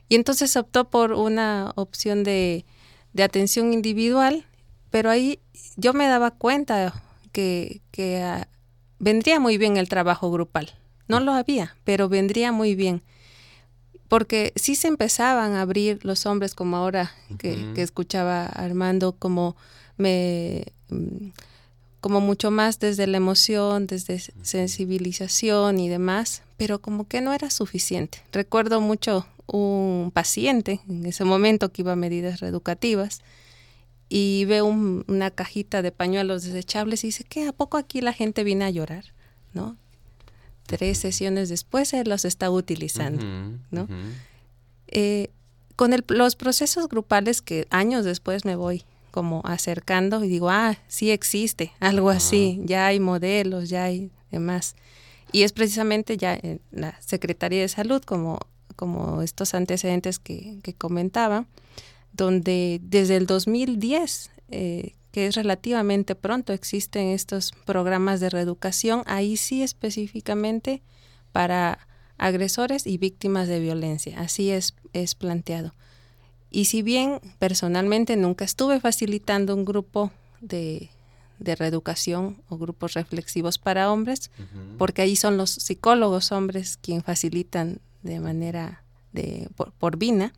Y 0.09 0.15
entonces 0.15 0.55
optó 0.57 0.89
por 0.89 1.13
una 1.13 1.71
opción 1.75 2.23
de, 2.23 2.65
de, 3.13 3.23
atención 3.23 3.73
individual, 3.73 4.45
pero 4.89 5.09
ahí 5.09 5.39
yo 5.75 5.93
me 5.93 6.07
daba 6.07 6.31
cuenta 6.31 6.93
que, 7.31 7.81
que 7.91 8.21
ah, 8.21 8.47
vendría 8.99 9.39
muy 9.39 9.57
bien 9.57 9.77
el 9.77 9.89
trabajo 9.89 10.31
grupal. 10.31 10.71
No 11.07 11.19
lo 11.19 11.33
había, 11.33 11.75
pero 11.83 12.09
vendría 12.09 12.51
muy 12.51 12.75
bien 12.75 13.03
porque 14.13 14.53
sí 14.55 14.75
se 14.75 14.87
empezaban 14.89 15.53
a 15.53 15.61
abrir 15.61 16.05
los 16.05 16.27
hombres 16.27 16.53
como 16.53 16.77
ahora 16.77 17.11
que, 17.39 17.73
escuchaba 17.77 18.45
Armando, 18.45 19.13
como 19.13 19.55
me 19.97 20.65
mm, 20.89 21.29
como 21.99 22.21
mucho 22.21 22.51
más 22.51 22.77
desde 22.77 23.07
la 23.07 23.17
emoción, 23.17 23.87
desde 23.87 24.19
sensibilización 24.43 25.79
y 25.79 25.89
demás, 25.89 26.43
pero 26.57 26.79
como 26.79 27.07
que 27.07 27.21
no 27.21 27.33
era 27.33 27.49
suficiente. 27.49 28.19
Recuerdo 28.31 28.81
mucho 28.81 29.25
un 29.47 30.11
paciente 30.13 30.81
en 30.87 31.05
ese 31.05 31.23
momento 31.25 31.71
que 31.71 31.81
iba 31.81 31.93
a 31.93 31.97
medidas 31.97 32.39
reeducativas 32.39 33.21
y 34.09 34.45
ve 34.45 34.61
una 34.61 35.31
cajita 35.31 35.81
de 35.81 35.91
pañuelos 35.91 36.43
desechables 36.43 37.03
y 37.03 37.07
dice, 37.07 37.23
¿qué? 37.23 37.47
¿A 37.47 37.53
poco 37.53 37.77
aquí 37.77 38.01
la 38.01 38.13
gente 38.13 38.43
viene 38.43 38.65
a 38.65 38.69
llorar? 38.69 39.05
¿No? 39.53 39.77
tres 40.65 40.97
sesiones 40.97 41.49
después 41.49 41.93
él 41.93 42.09
los 42.09 42.25
está 42.25 42.49
utilizando, 42.49 43.23
¿no? 43.71 43.87
Eh, 44.87 45.29
con 45.75 45.91
los 46.07 46.35
procesos 46.35 46.87
grupales 46.87 47.41
que 47.41 47.67
años 47.69 48.05
después 48.05 48.45
me 48.45 48.55
voy 48.55 48.83
como 49.11 49.41
acercando 49.43 50.23
y 50.23 50.29
digo, 50.29 50.49
ah, 50.49 50.77
sí 50.87 51.11
existe 51.11 51.71
algo 51.79 52.09
así, 52.09 52.59
ya 52.63 52.87
hay 52.87 52.99
modelos, 52.99 53.69
ya 53.69 53.85
hay 53.85 54.11
demás. 54.31 54.75
Y 55.31 55.43
es 55.43 55.51
precisamente 55.51 56.17
ya 56.17 56.35
en 56.35 56.61
la 56.71 56.95
Secretaría 57.01 57.61
de 57.61 57.67
Salud, 57.67 58.03
como, 58.03 58.39
como 58.73 59.21
estos 59.21 59.53
antecedentes 59.53 60.19
que, 60.19 60.59
que 60.63 60.73
comentaba, 60.73 61.45
donde 62.11 62.79
desde 62.83 63.15
el 63.15 63.25
2010 63.25 64.31
eh, 64.49 64.93
que 65.13 65.27
es 65.27 65.35
relativamente 65.35 66.15
pronto, 66.15 66.53
existen 66.53 67.07
estos 67.07 67.51
programas 67.65 68.19
de 68.19 68.31
reeducación, 68.31 69.03
ahí 69.05 69.37
sí 69.37 69.61
específicamente 69.61 70.81
para 71.31 71.87
agresores 72.17 72.87
y 72.87 72.97
víctimas 72.97 73.47
de 73.47 73.59
violencia, 73.59 74.19
así 74.19 74.49
es, 74.49 74.73
es 74.91 75.13
planteado. 75.13 75.73
Y 76.49 76.65
si 76.65 76.81
bien 76.81 77.19
personalmente 77.37 78.15
nunca 78.15 78.43
estuve 78.43 78.79
facilitando 78.79 79.55
un 79.55 79.65
grupo 79.65 80.11
de, 80.41 80.89
de 81.37 81.55
reeducación 81.55 82.41
o 82.49 82.57
grupos 82.57 82.93
reflexivos 82.93 83.59
para 83.59 83.91
hombres, 83.91 84.31
porque 84.79 85.03
ahí 85.03 85.15
son 85.15 85.37
los 85.37 85.51
psicólogos 85.51 86.31
hombres 86.31 86.77
quienes 86.77 87.03
facilitan 87.03 87.81
de 88.03 88.19
manera 88.19 88.83
de, 89.11 89.49
por, 89.55 89.97
VINA, 89.97 90.33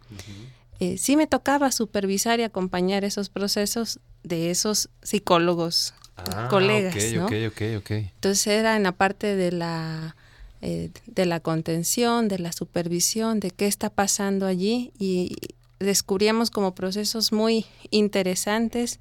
eh, 0.79 0.97
sí 0.97 1.15
me 1.17 1.27
tocaba 1.27 1.71
supervisar 1.71 2.39
y 2.39 2.43
acompañar 2.43 3.03
esos 3.03 3.29
procesos 3.29 3.99
de 4.23 4.51
esos 4.51 4.89
psicólogos 5.01 5.93
ah, 6.17 6.47
colegas, 6.49 6.95
¿no? 7.13 7.27
Entonces 7.29 8.47
era 8.47 8.75
en 8.75 8.83
la 8.83 8.91
parte 8.91 9.35
de 9.35 9.51
la 9.51 10.15
eh, 10.61 10.89
de 11.05 11.25
la 11.27 11.41
contención, 11.41 12.27
de 12.27 12.39
la 12.39 12.51
supervisión, 12.51 13.39
de 13.39 13.51
qué 13.51 13.67
está 13.67 13.89
pasando 13.91 14.47
allí 14.47 14.93
y 14.97 15.35
descubríamos 15.79 16.49
como 16.49 16.73
procesos 16.73 17.31
muy 17.31 17.67
interesantes 17.91 18.99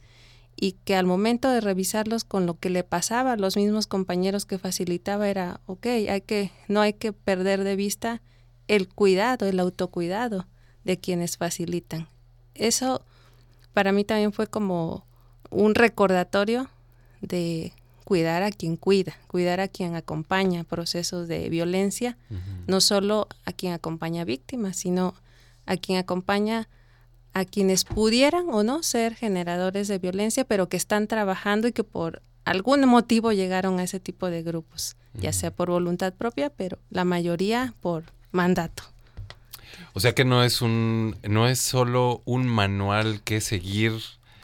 y 0.57 0.73
que 0.85 0.95
al 0.95 1.07
momento 1.07 1.49
de 1.49 1.61
revisarlos 1.61 2.25
con 2.25 2.45
lo 2.45 2.59
que 2.59 2.69
le 2.69 2.85
pasaba 2.85 3.33
a 3.33 3.37
los 3.37 3.57
mismos 3.57 3.87
compañeros 3.87 4.47
que 4.47 4.59
facilitaba 4.59 5.29
era, 5.29 5.61
ok, 5.67 5.87
hay 5.87 6.21
que, 6.21 6.51
no 6.69 6.81
hay 6.81 6.93
que 6.93 7.13
perder 7.13 7.65
de 7.65 7.77
vista 7.77 8.21
el 8.69 8.89
cuidado, 8.89 9.47
el 9.47 9.61
autocuidado 9.61 10.47
de 10.85 10.99
quienes 10.99 11.37
facilitan. 11.37 12.09
Eso 12.55 13.03
para 13.73 13.93
mí 13.93 14.05
también 14.05 14.33
fue 14.33 14.47
como 14.47 15.05
un 15.51 15.75
recordatorio 15.75 16.69
de 17.21 17.73
cuidar 18.05 18.43
a 18.43 18.51
quien 18.51 18.77
cuida, 18.77 19.17
cuidar 19.27 19.61
a 19.61 19.69
quien 19.69 19.97
acompaña 19.97 20.65
procesos 20.65 21.27
de 21.27 21.49
violencia, 21.49 22.17
no 22.67 22.81
solo 22.81 23.29
a 23.45 23.53
quien 23.53 23.73
acompaña 23.73 24.25
víctimas, 24.25 24.77
sino 24.77 25.15
a 25.67 25.77
quien 25.77 25.99
acompaña 25.99 26.69
a 27.33 27.45
quienes 27.45 27.85
pudieran 27.85 28.47
o 28.51 28.63
no 28.63 28.83
ser 28.83 29.15
generadores 29.15 29.89
de 29.89 29.99
violencia, 29.99 30.45
pero 30.45 30.69
que 30.69 30.77
están 30.77 31.09
trabajando 31.09 31.67
y 31.67 31.73
que 31.73 31.83
por 31.83 32.23
algún 32.45 32.87
motivo 32.87 33.33
llegaron 33.33 33.81
a 33.81 33.83
ese 33.83 33.99
tipo 33.99 34.31
de 34.31 34.43
grupos, 34.43 34.97
ya 35.15 35.33
sea 35.33 35.51
por 35.51 35.71
voluntad 35.71 36.13
propia, 36.13 36.51
pero 36.51 36.79
la 36.91 37.05
mayoría 37.05 37.75
por 37.81 38.05
mandato. 38.35 38.83
O 39.93 40.01
sea 40.01 40.15
que 40.15 40.25
no 40.25 40.43
es 40.43 40.61
un, 40.61 41.17
no 41.23 41.49
es 41.49 41.61
solo 41.61 42.23
un 42.25 42.47
manual 42.49 43.23
que 43.23 43.41
seguir 43.41 43.93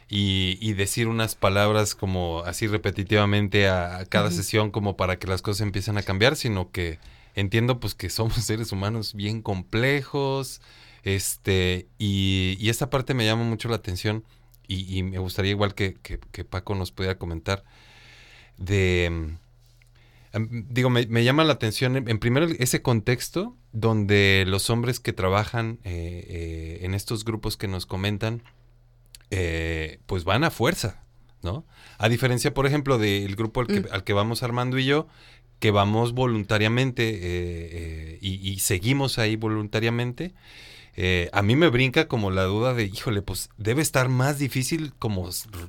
y, 0.09 0.73
decir 0.73 1.07
unas 1.07 1.35
palabras 1.35 1.95
como 1.95 2.43
así 2.45 2.67
repetitivamente 2.67 3.69
a, 3.69 4.05
cada 4.07 4.31
sesión 4.31 4.71
como 4.71 4.97
para 4.97 5.19
que 5.19 5.27
las 5.27 5.43
cosas 5.43 5.63
empiecen 5.63 5.99
a 5.99 6.03
cambiar, 6.03 6.37
sino 6.37 6.71
que 6.71 6.99
entiendo 7.35 7.79
pues 7.79 7.95
que 7.95 8.11
somos 8.11 8.35
seres 8.45 8.73
humanos 8.73 9.15
bien 9.15 9.43
complejos, 9.43 10.61
este, 11.03 11.87
y, 11.99 12.57
y 12.61 12.69
esta 12.71 12.91
parte 12.91 13.15
me 13.15 13.25
llama 13.25 13.45
mucho 13.45 13.69
la 13.69 13.77
atención 13.77 14.25
y, 14.73 15.03
me 15.03 15.19
gustaría 15.19 15.51
igual 15.51 15.75
que, 15.75 15.95
que, 15.95 16.45
Paco 16.45 16.77
nos 16.77 16.93
pudiera 16.93 17.19
comentar 17.19 17.65
de... 18.57 19.37
Em, 20.33 20.67
digo, 20.69 20.91
me, 20.91 21.25
llama 21.25 21.45
la 21.45 21.53
atención 21.53 21.97
en, 21.97 22.19
primero 22.19 22.47
ese 22.59 22.83
contexto 22.83 23.57
donde 23.73 24.45
los 24.47 24.71
hombres 24.71 25.01
que 25.01 25.13
trabajan 25.13 25.79
eh, 25.85 26.25
eh, 26.29 26.79
en 26.83 26.95
estos 26.95 27.25
grupos 27.25 27.57
que 27.57 27.69
nos 27.69 27.87
comentan, 27.87 28.43
eh, 29.31 30.01
pues 30.07 30.25
van 30.25 30.45
a 30.45 30.51
fuerza, 30.51 31.05
¿no? 31.43 31.65
A 31.99 32.09
diferencia, 32.09 32.55
por 32.55 32.67
ejemplo, 32.67 32.99
del 32.99 33.37
grupo 33.37 33.61
al 33.61 33.67
que, 33.67 33.81
mm. 33.81 33.87
al 33.93 34.05
que, 34.05 34.13
vamos 34.13 34.43
Armando 34.43 34.79
y 34.79 34.85
yo, 34.85 35.09
que 35.61 35.71
vamos 35.71 36.15
voluntariamente 36.15 37.19
eh, 37.23 38.19
y, 38.21 38.59
seguimos 38.59 39.19
ahí 39.19 39.37
voluntariamente. 39.37 40.35
A 41.33 41.43
mí 41.43 41.57
me 41.57 41.69
brinca 41.69 42.09
como 42.09 42.31
la 42.31 42.45
duda 42.45 42.75
de, 42.75 42.85
híjole, 42.85 43.23
pues 43.23 43.49
debe 43.57 43.83
estar 43.83 44.09
más 44.09 44.39
difícil 44.39 44.93
como, 44.99 45.29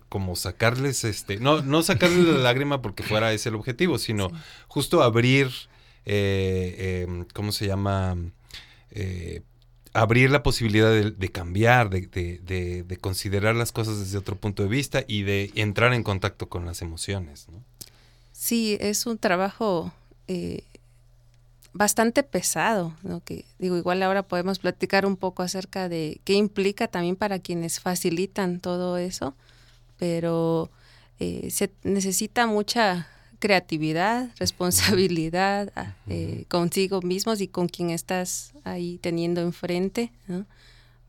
como 0.09 0.35
sacarles, 0.35 1.03
este, 1.03 1.37
no, 1.37 1.61
no 1.61 1.83
sacarles 1.83 2.25
la 2.25 2.37
lágrima 2.39 2.81
porque 2.81 3.03
fuera 3.03 3.31
ese 3.31 3.49
el 3.49 3.55
objetivo, 3.55 3.97
sino 3.97 4.31
justo 4.67 5.03
abrir, 5.03 5.49
em, 6.05 7.25
¿cómo 7.33 7.51
se 7.51 7.67
llama? 7.67 8.17
abrir 9.93 10.31
la 10.31 10.43
posibilidad 10.43 10.91
de, 10.91 11.29
cambiar, 11.29 11.89
de, 11.89 12.97
considerar 13.01 13.55
las 13.55 13.71
cosas 13.71 13.99
desde 13.99 14.17
otro 14.17 14.35
punto 14.35 14.63
de 14.63 14.69
vista 14.69 15.03
y 15.07 15.23
de 15.23 15.51
entrar 15.55 15.93
en 15.93 16.03
contacto 16.03 16.49
con 16.49 16.65
las 16.65 16.81
emociones. 16.81 17.47
¿no? 17.49 17.63
Sí, 18.31 18.77
es 18.79 19.05
un 19.05 19.17
trabajo 19.17 19.91
eh, 20.27 20.63
bastante 21.73 22.23
pesado, 22.23 22.93
¿no? 23.03 23.21
que 23.23 23.45
digo, 23.59 23.77
igual 23.77 24.03
ahora 24.03 24.23
podemos 24.23 24.59
platicar 24.59 25.05
un 25.05 25.15
poco 25.15 25.43
acerca 25.43 25.89
de 25.89 26.19
qué 26.23 26.33
implica 26.33 26.87
también 26.87 27.15
para 27.15 27.39
quienes 27.39 27.79
facilitan 27.79 28.59
todo 28.59 28.97
eso, 28.97 29.35
pero 29.97 30.69
eh, 31.19 31.49
se 31.51 31.71
necesita 31.83 32.47
mucha 32.47 33.07
creatividad, 33.39 34.29
responsabilidad 34.37 35.71
ah, 35.75 35.95
eh, 36.07 36.45
consigo 36.47 37.01
mismos 37.01 37.41
y 37.41 37.47
con 37.47 37.67
quien 37.67 37.89
estás 37.89 38.53
ahí 38.63 38.99
teniendo 39.01 39.41
enfrente, 39.41 40.11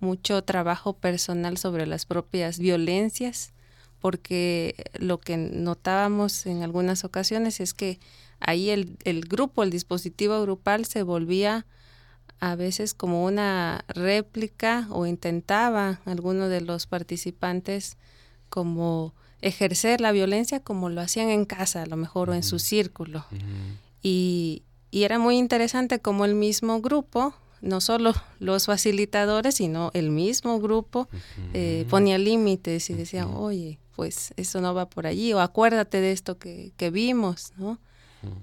mucho 0.01 0.43
trabajo 0.43 0.95
personal 0.95 1.59
sobre 1.59 1.87
las 1.87 2.07
propias 2.07 2.59
violencias, 2.59 3.53
porque 4.01 4.75
lo 4.95 5.19
que 5.19 5.37
notábamos 5.37 6.47
en 6.47 6.63
algunas 6.63 7.05
ocasiones 7.05 7.61
es 7.61 7.73
que 7.75 8.01
ahí 8.47 8.71
el, 8.71 8.97
el 9.05 9.23
grupo, 9.23 9.63
el 9.63 9.71
dispositivo 9.71 10.41
grupal 10.43 10.85
se 10.85 11.03
volvía 11.03 11.67
a 12.43 12.57
veces 12.57 12.93
como 12.93 13.25
una 13.25 13.85
réplica 13.87 14.89
o 14.91 15.07
intentaba 15.07 16.01
alguno 16.05 16.49
de 16.49 16.61
los 16.61 16.89
participantes 16.89 17.97
como 18.49 19.15
ejercer 19.43 20.01
la 20.01 20.11
violencia 20.11 20.59
como 20.61 20.89
lo 20.89 21.01
hacían 21.01 21.29
en 21.29 21.45
casa, 21.45 21.83
a 21.83 21.87
lo 21.87 21.97
mejor, 21.97 22.31
o 22.31 22.35
en 22.35 22.43
su 22.43 22.59
círculo. 22.59 23.25
y, 24.03 24.63
y, 24.91 25.05
era 25.05 25.21
muy 25.21 25.37
interesante 25.37 26.01
como 26.01 26.25
el 26.25 26.35
mismo 26.35 26.81
grupo, 26.81 27.33
no 27.61 27.81
solo 27.81 28.13
los 28.41 28.67
facilitadores, 28.67 29.57
sino 29.57 29.93
el 29.95 30.11
mismo 30.11 30.59
grupo 30.61 31.09
eh, 31.55 31.87
ponía 31.91 32.19
límites 32.19 32.91
y 32.91 32.95
decía, 32.95 33.29
oye, 33.29 33.79
pues 33.95 34.35
eso 34.37 34.61
no 34.61 34.75
va 34.75 34.89
por 34.89 35.07
allí, 35.07 35.33
o 35.33 35.41
acuérdate 35.41 36.01
de 36.01 36.11
esto 36.11 36.39
que, 36.39 36.73
que 36.77 36.91
vimos, 36.91 37.53
¿no? 37.57 37.79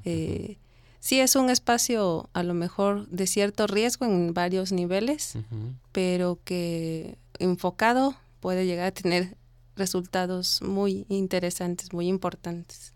Eh, 0.05 0.57
sí 0.99 1.19
es 1.19 1.35
un 1.35 1.49
espacio 1.49 2.29
a 2.33 2.43
lo 2.43 2.53
mejor 2.53 3.07
de 3.07 3.27
cierto 3.27 3.67
riesgo 3.67 4.05
en 4.05 4.33
varios 4.33 4.71
niveles, 4.71 5.37
pero 5.91 6.39
que 6.43 7.17
enfocado 7.39 8.15
puede 8.39 8.65
llegar 8.65 8.87
a 8.87 8.91
tener 8.91 9.35
resultados 9.75 10.61
muy 10.61 11.05
interesantes, 11.09 11.93
muy 11.93 12.07
importantes, 12.07 12.93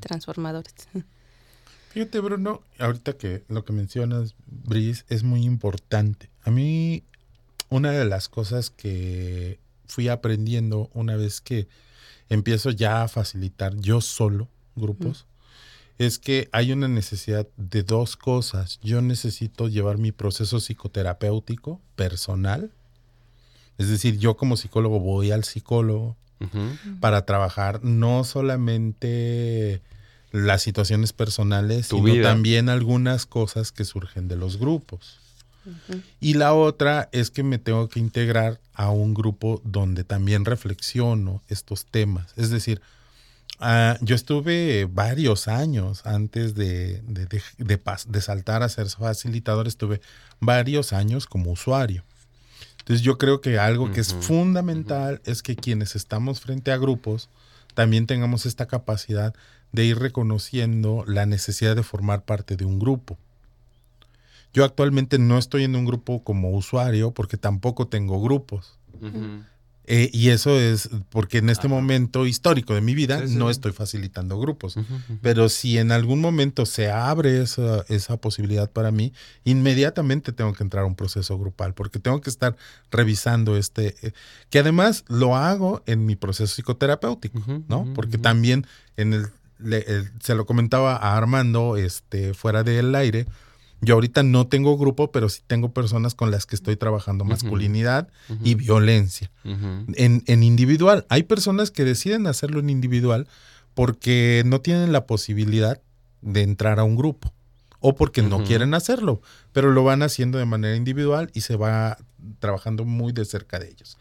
transformadores. 0.00 0.74
Fíjate, 1.96 2.20
Bruno, 2.20 2.60
ahorita 2.78 3.14
que 3.14 3.42
lo 3.48 3.64
que 3.64 3.72
mencionas, 3.72 4.34
Brice, 4.46 5.04
es 5.08 5.22
muy 5.22 5.44
importante. 5.44 6.28
A 6.42 6.50
mí, 6.50 7.02
una 7.70 7.90
de 7.90 8.04
las 8.04 8.28
cosas 8.28 8.68
que 8.68 9.58
fui 9.86 10.08
aprendiendo 10.08 10.90
una 10.92 11.16
vez 11.16 11.40
que 11.40 11.68
empiezo 12.28 12.70
ya 12.70 13.02
a 13.02 13.08
facilitar 13.08 13.76
yo 13.76 14.02
solo 14.02 14.48
grupos, 14.74 15.24
es 15.98 16.18
que 16.18 16.48
hay 16.52 16.72
una 16.72 16.88
necesidad 16.88 17.46
de 17.56 17.82
dos 17.82 18.16
cosas. 18.16 18.78
Yo 18.82 19.00
necesito 19.00 19.68
llevar 19.68 19.98
mi 19.98 20.12
proceso 20.12 20.60
psicoterapéutico 20.60 21.80
personal. 21.94 22.70
Es 23.78 23.88
decir, 23.88 24.18
yo 24.18 24.36
como 24.36 24.56
psicólogo 24.56 25.00
voy 25.00 25.30
al 25.30 25.44
psicólogo 25.44 26.16
para 27.00 27.24
trabajar 27.24 27.82
no 27.82 28.24
solamente 28.24 29.80
las 30.32 30.62
situaciones 30.62 31.14
personales, 31.14 31.86
sino 31.86 32.22
también 32.22 32.68
algunas 32.68 33.24
cosas 33.24 33.72
que 33.72 33.84
surgen 33.84 34.28
de 34.28 34.36
los 34.36 34.58
grupos. 34.58 35.18
Y 36.20 36.34
la 36.34 36.54
otra 36.54 37.08
es 37.12 37.30
que 37.30 37.42
me 37.42 37.58
tengo 37.58 37.88
que 37.88 37.98
integrar 37.98 38.60
a 38.74 38.90
un 38.90 39.14
grupo 39.14 39.60
donde 39.64 40.04
también 40.04 40.44
reflexiono 40.44 41.42
estos 41.48 41.86
temas. 41.86 42.32
Es 42.36 42.50
decir, 42.50 42.80
Ah, 43.58 43.96
yo 44.02 44.14
estuve 44.14 44.84
varios 44.84 45.48
años 45.48 46.04
antes 46.04 46.54
de, 46.54 47.02
de, 47.06 48.20
saltar 48.20 48.62
a 48.62 48.68
ser 48.68 48.88
facilitador, 48.88 49.66
estuve 49.66 50.00
varios 50.40 50.92
años 50.92 51.26
como 51.26 51.52
usuario. 51.52 52.04
Entonces 52.78 53.02
yo 53.02 53.18
creo 53.18 53.40
que 53.40 53.58
algo 53.58 53.90
que 53.92 54.00
es 54.00 54.14
fundamental 54.14 55.20
es 55.24 55.42
que 55.42 55.56
quienes 55.56 55.96
estamos 55.96 56.40
frente 56.40 56.70
a 56.70 56.76
grupos 56.76 57.30
también 57.74 58.06
tengamos 58.06 58.46
esta 58.46 58.66
capacidad 58.66 59.34
de 59.72 59.84
ir 59.84 59.98
reconociendo 59.98 61.04
la 61.06 61.26
necesidad 61.26 61.74
de 61.74 61.82
formar 61.82 62.24
parte 62.24 62.56
de 62.56 62.64
un 62.64 62.78
grupo. 62.78 63.18
Yo 64.52 64.64
actualmente 64.64 65.18
no 65.18 65.36
estoy 65.36 65.64
en 65.64 65.76
un 65.76 65.84
grupo 65.84 66.22
como 66.22 66.50
usuario 66.52 67.10
porque 67.10 67.36
tampoco 67.36 67.88
tengo 67.88 68.22
grupos. 68.22 68.78
Eh, 69.88 70.10
y 70.12 70.30
eso 70.30 70.58
es 70.58 70.90
porque 71.10 71.38
en 71.38 71.48
este 71.48 71.68
momento 71.68 72.26
histórico 72.26 72.74
de 72.74 72.80
mi 72.80 72.94
vida 72.94 73.22
no 73.28 73.50
estoy 73.50 73.72
facilitando 73.72 74.38
grupos. 74.38 74.76
Pero 75.22 75.48
si 75.48 75.78
en 75.78 75.92
algún 75.92 76.20
momento 76.20 76.66
se 76.66 76.90
abre 76.90 77.40
esa, 77.42 77.84
esa, 77.88 78.16
posibilidad 78.16 78.70
para 78.70 78.90
mí, 78.90 79.12
inmediatamente 79.44 80.32
tengo 80.32 80.52
que 80.54 80.64
entrar 80.64 80.82
a 80.82 80.86
un 80.86 80.96
proceso 80.96 81.38
grupal 81.38 81.74
porque 81.74 82.00
tengo 82.00 82.20
que 82.20 82.30
estar 82.30 82.56
revisando 82.90 83.56
este, 83.56 83.94
eh, 84.02 84.12
que 84.50 84.58
además 84.58 85.04
lo 85.08 85.36
hago 85.36 85.82
en 85.86 86.04
mi 86.04 86.16
proceso 86.16 86.52
psicoterapéutico, 86.52 87.40
¿no? 87.68 87.92
Porque 87.94 88.18
también 88.18 88.66
en 88.96 89.12
el, 89.12 89.28
se 90.20 90.34
lo 90.34 90.46
comentaba 90.46 90.96
a 90.96 91.16
Armando 91.16 91.76
este, 91.76 92.34
fuera 92.34 92.64
del 92.64 92.94
aire 92.94 93.26
yo 93.80 93.94
ahorita 93.94 94.22
no 94.22 94.46
tengo 94.46 94.76
grupo, 94.78 95.12
pero 95.12 95.28
sí 95.28 95.42
tengo 95.46 95.72
personas 95.72 96.14
con 96.14 96.30
las 96.30 96.46
que 96.46 96.56
estoy 96.56 96.76
trabajando 96.76 97.24
masculinidad 97.24 98.08
y 98.42 98.54
violencia. 98.54 99.30
en, 99.44 100.22
en, 100.26 100.42
individual, 100.42 101.06
hay 101.08 101.24
personas 101.24 101.70
que 101.70 101.84
deciden 101.84 102.26
hacerlo 102.26 102.60
en 102.60 102.70
individual 102.70 103.28
porque 103.74 104.42
no 104.46 104.60
tienen 104.60 104.92
la 104.92 105.06
posibilidad 105.06 105.80
de 106.22 106.42
entrar 106.42 106.80
a 106.80 106.84
un 106.84 106.96
grupo 106.96 107.32
o 107.80 107.94
porque 107.94 108.22
no 108.22 108.42
quieren 108.42 108.74
hacerlo, 108.74 109.20
pero 109.52 109.70
lo 109.70 109.84
van 109.84 110.02
haciendo 110.02 110.38
de 110.38 110.46
manera 110.46 110.74
individual 110.76 111.30
y 111.34 111.42
se 111.42 111.56
va 111.56 111.98
trabajando 112.40 112.84
muy 112.84 113.12
de 113.12 113.24
cerca 113.24 113.58
de 113.58 113.68
ellos. 113.68 113.98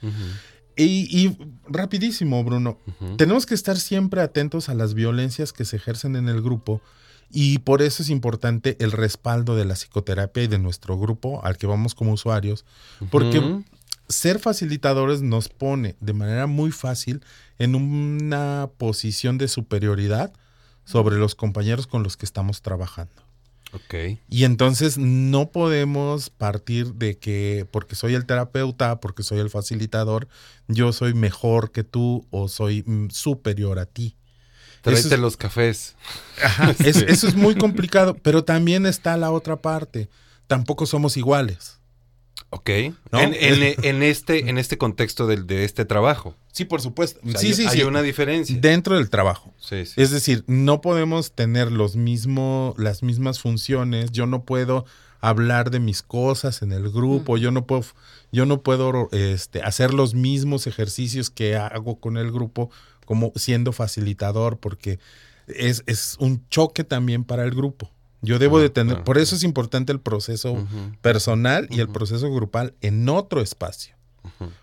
Y, 0.77 1.07
y, 1.11 1.37
rapidísimo, 1.67 2.43
Bruno, 2.43 2.79
tenemos 3.17 3.45
que 3.45 3.53
estar 3.53 3.77
siempre 3.77 4.21
atentos 4.21 4.69
a 4.69 4.73
las 4.73 4.93
violencias 4.93 5.53
que 5.53 5.65
se 5.65 5.75
ejercen 5.75 6.15
en 6.15 6.29
el 6.29 6.41
grupo 6.41 6.81
y 7.29 7.59
por 7.59 7.81
eso 7.81 8.03
es 8.03 8.09
importante 8.09 8.77
el 8.79 8.91
respaldo 8.91 9.55
de 9.55 9.65
la 9.65 9.75
psicoterapia 9.75 10.43
y 10.43 10.47
de 10.47 10.59
nuestro 10.59 10.97
grupo 10.97 11.43
al 11.43 11.57
que 11.57 11.67
vamos 11.67 11.95
como 11.95 12.13
usuarios, 12.13 12.65
porque 13.11 13.63
ser 14.07 14.39
facilitadores 14.39 15.21
nos 15.21 15.49
pone 15.49 15.95
de 15.99 16.13
manera 16.13 16.47
muy 16.47 16.71
fácil 16.71 17.21
en 17.57 17.75
una 17.75 18.69
posición 18.77 19.37
de 19.37 19.47
superioridad 19.47 20.33
sobre 20.85 21.17
los 21.17 21.35
compañeros 21.35 21.87
con 21.87 22.03
los 22.03 22.15
que 22.17 22.25
estamos 22.25 22.61
trabajando. 22.61 23.25
Okay. 23.73 24.21
Y 24.29 24.45
entonces 24.45 24.97
no 24.97 25.51
podemos 25.51 26.29
partir 26.29 26.93
de 26.93 27.17
que 27.17 27.67
porque 27.71 27.95
soy 27.95 28.13
el 28.13 28.25
terapeuta, 28.25 29.01
porque 29.01 29.23
soy 29.23 29.39
el 29.39 29.49
facilitador, 29.49 30.29
yo 30.67 30.93
soy 30.93 31.13
mejor 31.13 31.71
que 31.71 31.83
tú 31.83 32.25
o 32.29 32.47
soy 32.47 32.83
mm, 32.85 33.09
superior 33.09 33.79
a 33.79 33.85
ti. 33.85 34.15
Tráete 34.91 35.17
los 35.17 35.37
cafés. 35.37 35.95
eso 36.85 37.27
es 37.27 37.35
muy 37.35 37.55
complicado, 37.55 38.15
pero 38.21 38.43
también 38.43 38.85
está 38.85 39.17
la 39.17 39.31
otra 39.31 39.57
parte. 39.57 40.09
Tampoco 40.47 40.85
somos 40.85 41.17
iguales. 41.17 41.79
Ok. 42.51 42.69
En, 42.69 44.03
este, 44.03 44.49
en 44.49 44.57
este 44.57 44.77
contexto 44.77 45.27
de, 45.27 45.65
este 45.65 45.85
trabajo. 45.85 46.35
Sí, 46.51 46.63
por 46.65 46.81
supuesto. 46.81 47.19
sí, 47.37 47.47
hay, 47.47 47.53
sí, 47.53 47.65
hay 47.67 47.81
una 47.81 48.01
diferencia. 48.01 48.57
Dentro 48.59 48.95
del 48.95 49.09
trabajo. 49.09 49.53
Sí, 49.59 49.83
es 49.95 50.11
decir, 50.11 50.43
no 50.47 50.79
podemos 50.81 51.33
tener 51.33 51.71
los 51.71 51.95
mismo, 51.95 52.73
las 52.77 53.03
mismas 53.03 53.39
funciones. 53.39 54.11
Yo 54.11 54.25
no 54.25 54.43
puedo 54.43 54.85
hablar 55.19 55.71
de 55.71 55.79
mis 55.79 56.01
cosas 56.01 56.61
en 56.61 56.71
el 56.71 56.91
grupo. 56.91 57.37
Yo 57.37 57.51
no 57.51 57.65
puedo, 57.65 57.83
yo 58.31 58.45
no 58.45 58.61
puedo 58.61 59.09
este, 59.11 59.61
hacer 59.61 59.93
los 59.93 60.13
mismos 60.13 60.67
ejercicios 60.67 61.29
que 61.29 61.55
hago 61.55 61.99
con 61.99 62.17
el 62.17 62.31
grupo 62.31 62.69
como 63.05 63.31
siendo 63.35 63.71
facilitador, 63.71 64.57
porque 64.57 64.99
es, 65.47 65.83
es 65.85 66.17
un 66.19 66.47
choque 66.49 66.83
también 66.83 67.23
para 67.23 67.43
el 67.43 67.51
grupo. 67.51 67.89
Yo 68.25 68.39
debo 68.39 68.59
de 68.59 68.69
tener, 68.69 69.03
por 69.03 69.17
eso 69.17 69.35
es 69.35 69.43
importante 69.43 69.91
el 69.91 69.99
proceso 69.99 70.65
personal 71.01 71.67
y 71.69 71.79
el 71.79 71.89
proceso 71.89 72.31
grupal 72.31 72.73
en 72.81 73.07
otro 73.07 73.41
espacio. 73.41 73.95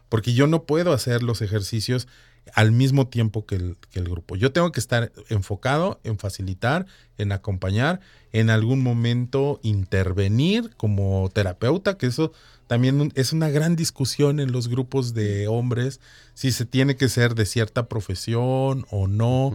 Porque 0.08 0.34
yo 0.34 0.48
no 0.48 0.64
puedo 0.64 0.92
hacer 0.92 1.22
los 1.22 1.40
ejercicios 1.40 2.08
al 2.54 2.72
mismo 2.72 3.06
tiempo 3.06 3.46
que 3.46 3.54
el, 3.54 3.76
que 3.90 4.00
el, 4.00 4.08
grupo. 4.08 4.34
Yo 4.34 4.52
tengo 4.52 4.72
que 4.72 4.80
estar 4.80 5.12
enfocado 5.28 6.00
en 6.02 6.18
facilitar, 6.18 6.86
en 7.16 7.30
acompañar, 7.30 8.00
en 8.32 8.50
algún 8.50 8.82
momento 8.82 9.60
intervenir 9.62 10.74
como 10.76 11.30
terapeuta, 11.32 11.96
que 11.96 12.06
eso 12.06 12.32
también 12.72 13.12
es 13.16 13.34
una 13.34 13.50
gran 13.50 13.76
discusión 13.76 14.40
en 14.40 14.50
los 14.50 14.68
grupos 14.68 15.12
de 15.12 15.46
hombres, 15.46 16.00
si 16.32 16.52
se 16.52 16.64
tiene 16.64 16.96
que 16.96 17.10
ser 17.10 17.34
de 17.34 17.44
cierta 17.44 17.86
profesión 17.86 18.86
o 18.90 19.08
no. 19.08 19.52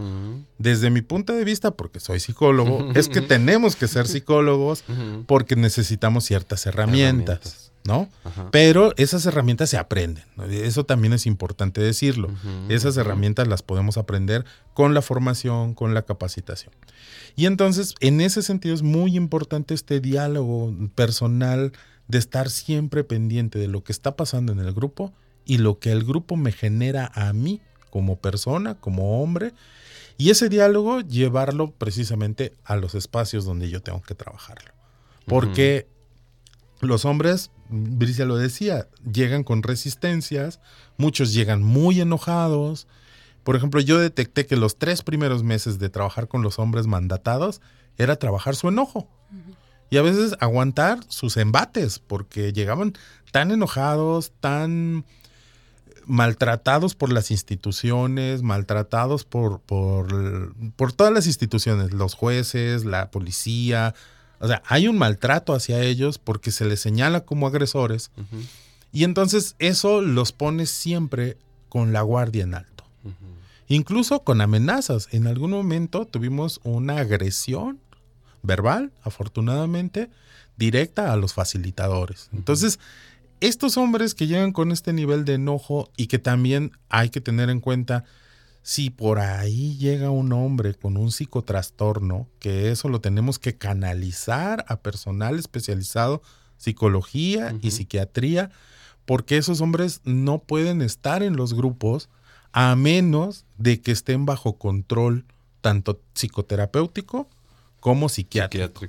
Desde 0.58 0.88
mi 0.88 1.02
punto 1.02 1.32
de 1.32 1.42
vista, 1.42 1.72
porque 1.72 1.98
soy 1.98 2.20
psicólogo, 2.20 2.92
es 2.94 3.08
que 3.08 3.20
tenemos 3.20 3.74
que 3.74 3.88
ser 3.88 4.06
psicólogos 4.06 4.84
porque 5.26 5.56
necesitamos 5.56 6.26
ciertas 6.26 6.64
herramientas. 6.66 7.72
¿no? 7.84 8.08
Pero 8.52 8.92
esas 8.98 9.26
herramientas 9.26 9.70
se 9.70 9.78
aprenden. 9.78 10.22
Eso 10.48 10.84
también 10.84 11.12
es 11.12 11.26
importante 11.26 11.80
decirlo. 11.80 12.30
Esas 12.68 12.96
herramientas 12.98 13.48
las 13.48 13.62
podemos 13.62 13.98
aprender 13.98 14.44
con 14.74 14.94
la 14.94 15.02
formación, 15.02 15.74
con 15.74 15.92
la 15.92 16.02
capacitación. 16.02 16.72
Y 17.34 17.46
entonces, 17.46 17.96
en 17.98 18.20
ese 18.20 18.42
sentido 18.42 18.76
es 18.76 18.82
muy 18.82 19.16
importante 19.16 19.74
este 19.74 19.98
diálogo 19.98 20.72
personal 20.94 21.72
de 22.08 22.18
estar 22.18 22.50
siempre 22.50 23.04
pendiente 23.04 23.58
de 23.58 23.68
lo 23.68 23.84
que 23.84 23.92
está 23.92 24.16
pasando 24.16 24.52
en 24.52 24.58
el 24.58 24.72
grupo 24.72 25.12
y 25.44 25.58
lo 25.58 25.78
que 25.78 25.92
el 25.92 26.04
grupo 26.04 26.36
me 26.36 26.52
genera 26.52 27.10
a 27.14 27.32
mí 27.32 27.60
como 27.90 28.16
persona, 28.16 28.74
como 28.74 29.22
hombre, 29.22 29.52
y 30.16 30.30
ese 30.30 30.48
diálogo 30.48 31.00
llevarlo 31.00 31.70
precisamente 31.70 32.52
a 32.64 32.76
los 32.76 32.94
espacios 32.94 33.44
donde 33.44 33.70
yo 33.70 33.82
tengo 33.82 34.02
que 34.02 34.14
trabajarlo. 34.14 34.72
Porque 35.26 35.86
los 36.80 37.04
hombres, 37.04 37.50
Bricia 37.68 38.24
lo 38.24 38.36
decía, 38.36 38.88
llegan 39.10 39.44
con 39.44 39.62
resistencias, 39.62 40.60
muchos 40.96 41.32
llegan 41.32 41.62
muy 41.62 42.00
enojados. 42.00 42.88
Por 43.44 43.56
ejemplo, 43.56 43.80
yo 43.80 43.98
detecté 43.98 44.46
que 44.46 44.56
los 44.56 44.76
tres 44.76 45.02
primeros 45.02 45.42
meses 45.44 45.78
de 45.78 45.88
trabajar 45.88 46.28
con 46.28 46.42
los 46.42 46.58
hombres 46.58 46.86
mandatados 46.86 47.60
era 47.96 48.16
trabajar 48.16 48.56
su 48.56 48.68
enojo. 48.68 49.08
Y 49.90 49.96
a 49.96 50.02
veces 50.02 50.36
aguantar 50.40 51.00
sus 51.08 51.36
embates, 51.36 51.98
porque 51.98 52.52
llegaban 52.52 52.94
tan 53.32 53.50
enojados, 53.50 54.32
tan 54.40 55.04
maltratados 56.08 56.94
por 56.94 57.12
las 57.12 57.30
instituciones, 57.30 58.42
maltratados 58.42 59.24
por, 59.24 59.60
por, 59.60 60.54
por, 60.76 60.92
todas 60.92 61.12
las 61.12 61.26
instituciones, 61.26 61.92
los 61.92 62.14
jueces, 62.14 62.84
la 62.84 63.10
policía. 63.10 63.94
O 64.40 64.48
sea, 64.48 64.62
hay 64.66 64.88
un 64.88 64.98
maltrato 64.98 65.52
hacia 65.52 65.82
ellos 65.82 66.18
porque 66.18 66.50
se 66.50 66.64
les 66.64 66.80
señala 66.80 67.20
como 67.20 67.46
agresores. 67.46 68.10
Y 68.90 69.04
entonces 69.04 69.54
eso 69.58 70.00
los 70.00 70.32
pone 70.32 70.64
siempre 70.66 71.36
con 71.68 71.92
la 71.92 72.00
guardia 72.02 72.44
en 72.44 72.54
alto. 72.54 72.84
Incluso 73.68 74.20
con 74.20 74.40
amenazas. 74.40 75.08
En 75.12 75.26
algún 75.26 75.50
momento 75.50 76.06
tuvimos 76.06 76.60
una 76.64 76.98
agresión 76.98 77.78
verbal, 78.42 78.92
afortunadamente, 79.02 80.10
directa 80.56 81.12
a 81.12 81.16
los 81.16 81.34
facilitadores. 81.34 82.28
Entonces, 82.32 82.78
estos 83.40 83.76
hombres 83.76 84.14
que 84.14 84.26
llegan 84.26 84.52
con 84.52 84.72
este 84.72 84.92
nivel 84.92 85.24
de 85.24 85.34
enojo 85.34 85.90
y 85.96 86.08
que 86.08 86.18
también 86.18 86.72
hay 86.88 87.10
que 87.10 87.20
tener 87.20 87.50
en 87.50 87.60
cuenta, 87.60 88.04
si 88.62 88.90
por 88.90 89.20
ahí 89.20 89.76
llega 89.76 90.10
un 90.10 90.32
hombre 90.32 90.74
con 90.74 90.96
un 90.96 91.12
psicotrastorno, 91.12 92.28
que 92.40 92.70
eso 92.70 92.88
lo 92.88 93.00
tenemos 93.00 93.38
que 93.38 93.56
canalizar 93.56 94.64
a 94.68 94.80
personal 94.80 95.38
especializado, 95.38 96.22
psicología 96.56 97.54
y 97.62 97.70
psiquiatría, 97.70 98.50
porque 99.06 99.36
esos 99.36 99.60
hombres 99.60 100.00
no 100.04 100.40
pueden 100.40 100.82
estar 100.82 101.22
en 101.22 101.36
los 101.36 101.54
grupos 101.54 102.08
a 102.52 102.74
menos 102.74 103.44
de 103.56 103.80
que 103.80 103.92
estén 103.92 104.26
bajo 104.26 104.58
control 104.58 105.24
tanto 105.60 106.00
psicoterapéutico 106.14 107.28
como 107.80 108.08
psiquiátrico. 108.08 108.86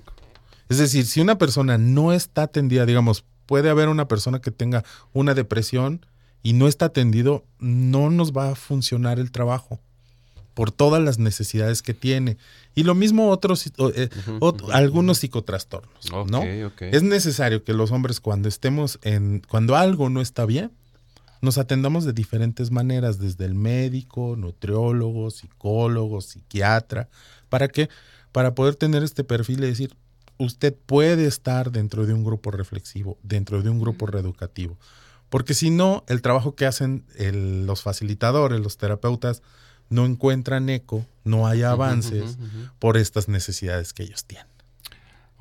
Es 0.70 0.78
decir, 0.78 1.06
si 1.06 1.22
una 1.22 1.38
persona 1.38 1.78
no 1.78 2.14
está 2.14 2.44
atendida, 2.44 2.86
digamos, 2.86 3.24
puede 3.46 3.70
haber 3.70 3.90
una 3.90 4.08
persona 4.08 4.40
que 4.40 4.52
tenga 4.52 4.84
una 5.14 5.34
depresión 5.34 6.06
y 6.44 6.54
no 6.54 6.68
está 6.68 6.86
atendido, 6.86 7.44
no 7.60 8.10
nos 8.10 8.32
va 8.32 8.52
a 8.52 8.56
funcionar 8.56 9.20
el 9.20 9.32
trabajo 9.32 9.80
por 10.54 10.72
todas 10.72 11.02
las 11.02 11.20
necesidades 11.20 11.82
que 11.82 11.94
tiene. 11.94 12.38
Y 12.76 12.84
lo 12.84 12.94
mismo 12.94 13.30
otros, 13.30 13.72
eh, 13.96 14.10
algunos 14.74 15.20
psicotrastornos, 15.20 16.12
¿no? 16.30 16.44
Es 16.44 17.02
necesario 17.02 17.64
que 17.64 17.74
los 17.74 17.92
hombres 17.92 18.20
cuando 18.20 18.50
estemos 18.50 19.00
en, 19.02 19.42
cuando 19.48 19.78
algo 19.78 20.10
no 20.10 20.22
está 20.22 20.46
bien, 20.46 20.72
nos 21.42 21.58
atendamos 21.58 22.04
de 22.04 22.14
diferentes 22.14 22.72
maneras, 22.72 23.20
desde 23.20 23.46
el 23.46 23.56
médico, 23.56 24.36
nutriólogo, 24.38 25.32
psicólogo, 25.32 26.20
psiquiatra, 26.20 27.08
para 27.48 27.70
que, 27.70 27.90
para 28.32 28.56
poder 28.56 28.76
tener 28.76 29.04
este 29.04 29.24
perfil 29.24 29.64
y 29.64 29.68
decir, 29.68 29.96
usted 30.38 30.76
puede 30.86 31.26
estar 31.26 31.72
dentro 31.72 32.06
de 32.06 32.14
un 32.14 32.24
grupo 32.24 32.52
reflexivo, 32.52 33.18
dentro 33.24 33.62
de 33.62 33.70
un 33.70 33.80
grupo 33.80 34.08
reeducativo. 34.08 34.78
Porque 35.30 35.54
si 35.54 35.70
no, 35.70 36.04
el 36.08 36.22
trabajo 36.22 36.56
que 36.56 36.66
hacen 36.66 37.06
los 37.68 37.84
facilitadores, 37.84 38.60
los 38.60 38.78
terapeutas, 38.78 39.44
no 39.90 40.06
encuentran 40.06 40.70
eco, 40.70 41.06
no 41.24 41.48
hay 41.48 41.64
avances 41.64 42.38
por 42.80 42.98
estas 42.98 43.28
necesidades 43.28 43.94
que 43.94 44.04
ellos 44.04 44.26
tienen. 44.26 44.48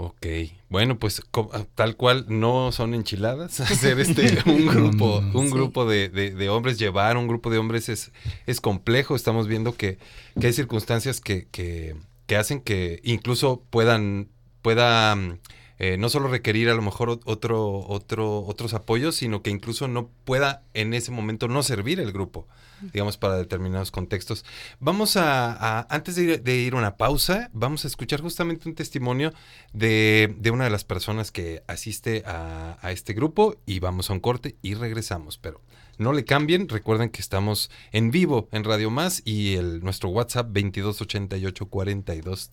Ok, 0.01 0.27
bueno, 0.68 0.96
pues 1.01 1.20
ah, 1.53 1.64
tal 1.74 1.96
cual 1.96 2.27
no 2.29 2.70
son 2.70 2.94
enchiladas. 2.94 3.59
Hacer 3.61 3.98
este 3.98 4.38
un 4.46 4.66
grupo, 4.66 5.18
un 5.18 5.51
grupo 5.51 5.87
de, 5.87 6.48
hombres, 6.48 6.79
llevar 6.79 7.16
un 7.16 7.27
grupo 7.27 7.51
de 7.51 7.59
hombres 7.59 7.88
es, 7.88 8.12
es 8.46 8.61
complejo. 8.61 9.16
Estamos 9.16 9.48
viendo 9.48 9.74
que, 9.74 9.98
hay 10.40 10.53
circunstancias 10.53 11.20
que, 11.20 11.48
que 11.51 11.96
hacen 12.37 12.61
que 12.61 13.01
incluso 13.03 13.62
puedan 13.71 14.29
pueda 14.62 15.14
mm, 15.17 15.38
eh, 15.81 15.97
no 15.97 16.09
solo 16.09 16.27
requerir 16.27 16.69
a 16.71 16.75
lo 16.75 16.83
mejor 16.83 17.21
otro, 17.25 17.87
otro, 17.87 18.45
otros 18.45 18.75
apoyos, 18.75 19.14
sino 19.14 19.43
que 19.43 19.51
incluso 19.51 19.87
no 19.87 20.09
pueda 20.25 20.64
en 20.75 20.93
ese 20.93 21.12
momento 21.12 21.47
no 21.47 21.62
servir 21.62 22.01
el 22.01 22.11
grupo, 22.11 22.49
digamos, 22.93 23.17
para 23.17 23.37
determinados 23.37 23.93
contextos. 23.93 24.45
Vamos 24.81 25.17
a, 25.17 25.87
antes 25.88 26.17
de 26.17 26.57
ir, 26.57 26.75
a 26.75 26.77
una 26.77 26.97
pausa, 26.97 27.49
vamos 27.53 27.85
a 27.85 27.88
escuchar 27.88 28.21
justamente 28.21 28.69
un 28.69 28.75
testimonio 28.75 29.33
de, 29.73 30.35
una 30.53 30.64
de 30.64 30.71
las 30.71 30.83
personas 30.83 31.31
que 31.31 31.62
asiste 31.69 32.25
a, 32.27 32.77
este 32.91 33.12
grupo 33.12 33.55
y 33.64 33.79
vamos 33.79 34.11
a 34.11 34.14
un 34.14 34.21
corte 34.21 34.57
y 34.62 34.75
regresamos, 34.75 35.38
pero... 35.38 35.61
No 35.98 36.12
le 36.12 36.24
cambien, 36.24 36.68
recuerden 36.68 37.11
que 37.11 37.20
estamos 37.20 37.70
en 37.90 38.12
vivo 38.12 38.48
en 38.52 38.62
Radio 38.62 38.88
Más 38.88 39.20
y 39.24 39.56
el, 39.56 39.80
nuestro 39.80 40.11
WhatsApp 40.11 40.46
2288 40.46 41.66
42 41.66 42.50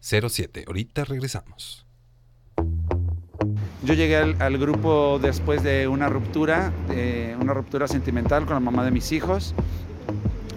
07. 0.00 0.64
Ahorita 0.66 1.04
regresamos. 1.04 1.84
Yo 3.84 3.92
llegué 3.92 4.16
al, 4.16 4.58
grupo 4.58 5.18
después 5.20 5.62
de 5.62 5.86
una 5.88 6.08
ruptura, 6.08 6.72
una 7.38 7.52
ruptura 7.52 7.86
sentimental 7.86 8.46
con 8.46 8.54
la 8.54 8.60
mamá 8.60 8.82
de 8.82 8.92
mis 8.92 9.12
hijos. 9.12 9.54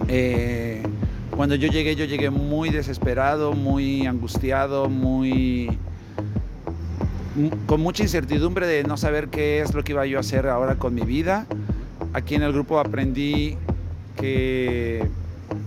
Eh, 0.08 0.82
cuando 1.36 1.56
yo 1.56 1.68
llegué, 1.68 1.94
yo 1.94 2.06
llegué 2.06 2.30
muy 2.30 2.70
desesperado, 2.70 3.52
muy 3.52 4.06
angustiado, 4.06 4.88
muy 4.88 5.78
con 7.66 7.80
mucha 7.80 8.02
incertidumbre 8.02 8.66
de 8.66 8.84
no 8.84 8.96
saber 8.96 9.28
qué 9.28 9.60
es 9.60 9.74
lo 9.74 9.84
que 9.84 9.92
iba 9.92 10.06
yo 10.06 10.18
a 10.18 10.20
hacer 10.20 10.46
ahora 10.48 10.76
con 10.76 10.94
mi 10.94 11.02
vida. 11.02 11.46
Aquí 12.12 12.34
en 12.34 12.42
el 12.42 12.52
grupo 12.52 12.78
aprendí 12.78 13.56
que 14.16 15.08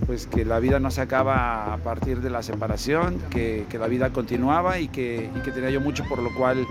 pues 0.06 0.28
que 0.28 0.46
la 0.46 0.60
vida 0.60 0.80
no 0.80 0.92
se 0.92 1.02
acaba 1.02 1.74
a 1.74 1.78
partir 1.78 2.22
de 2.22 2.30
la 2.30 2.44
separación, 2.44 3.20
que, 3.30 3.66
la 3.80 3.88
vida 3.88 4.12
continuaba 4.12 4.80
y 4.80 4.88
que, 4.88 5.30
tenía 5.54 5.70
yo 5.70 5.82
mucho 5.82 6.04
por 6.06 6.20
lo 6.20 6.34
cual 6.36 6.66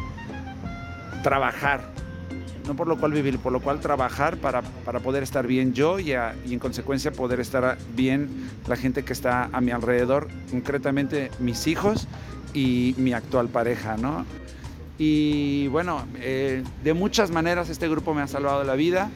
trabajar, 1.22 1.83
no 2.66 2.74
por 2.74 2.88
lo 2.88 2.98
cual 2.98 3.12
vivir, 3.12 3.38
por 3.38 3.52
lo 3.52 3.61
cual 3.61 3.81
trabajar 3.81 4.37
para, 4.38 4.62
poder 5.02 5.22
estar 5.22 5.46
bien 5.46 5.72
yo 5.72 5.98
y, 5.98 6.12
en 6.12 6.59
consecuencia 6.59 7.12
poder 7.12 7.40
estar 7.40 7.78
bien 7.94 8.28
la 8.66 8.76
gente 8.76 9.02
que 9.02 9.12
está 9.12 9.48
a 9.52 9.61
mi 9.61 9.70
alrededor, 9.70 10.28
concretamente 10.50 11.31
mis 11.38 11.66
hijos 11.66 12.09
y 12.55 12.94
mi 12.98 13.12
actual 13.12 13.48
pareja, 13.48 13.96
¿no? 13.96 14.24
Y 15.05 15.67
bueno, 15.67 16.07
eh, 16.21 16.62
de 16.85 16.95
muchas 16.95 17.33
maneras 17.33 17.69
este 17.69 17.88
grupo 17.88 18.15
me 18.15 18.23
ha 18.23 18.29
salvado 18.29 18.62
la 18.62 18.77
vida, 18.77 19.11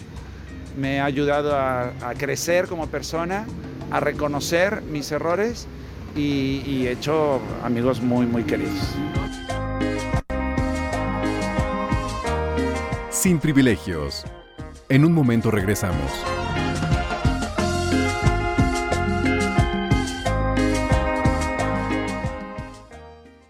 me 0.76 0.98
ha 0.98 1.04
ayudado 1.04 1.56
a 1.56 2.12
crecer 2.18 2.66
como 2.66 2.88
persona, 2.88 3.46
a 3.92 4.00
reconocer 4.00 4.82
mis 4.82 5.12
errores 5.12 5.68
y, 6.16 6.86
he 6.86 6.90
hecho 6.90 7.40
amigos 7.62 8.00
muy, 8.00 8.26
muy 8.26 8.42
queridos. 8.42 8.74
Sin 13.10 13.38
privilegios. 13.38 14.24
En 14.88 15.04
un 15.04 15.12
momento 15.12 15.52
regresamos. 15.52 16.10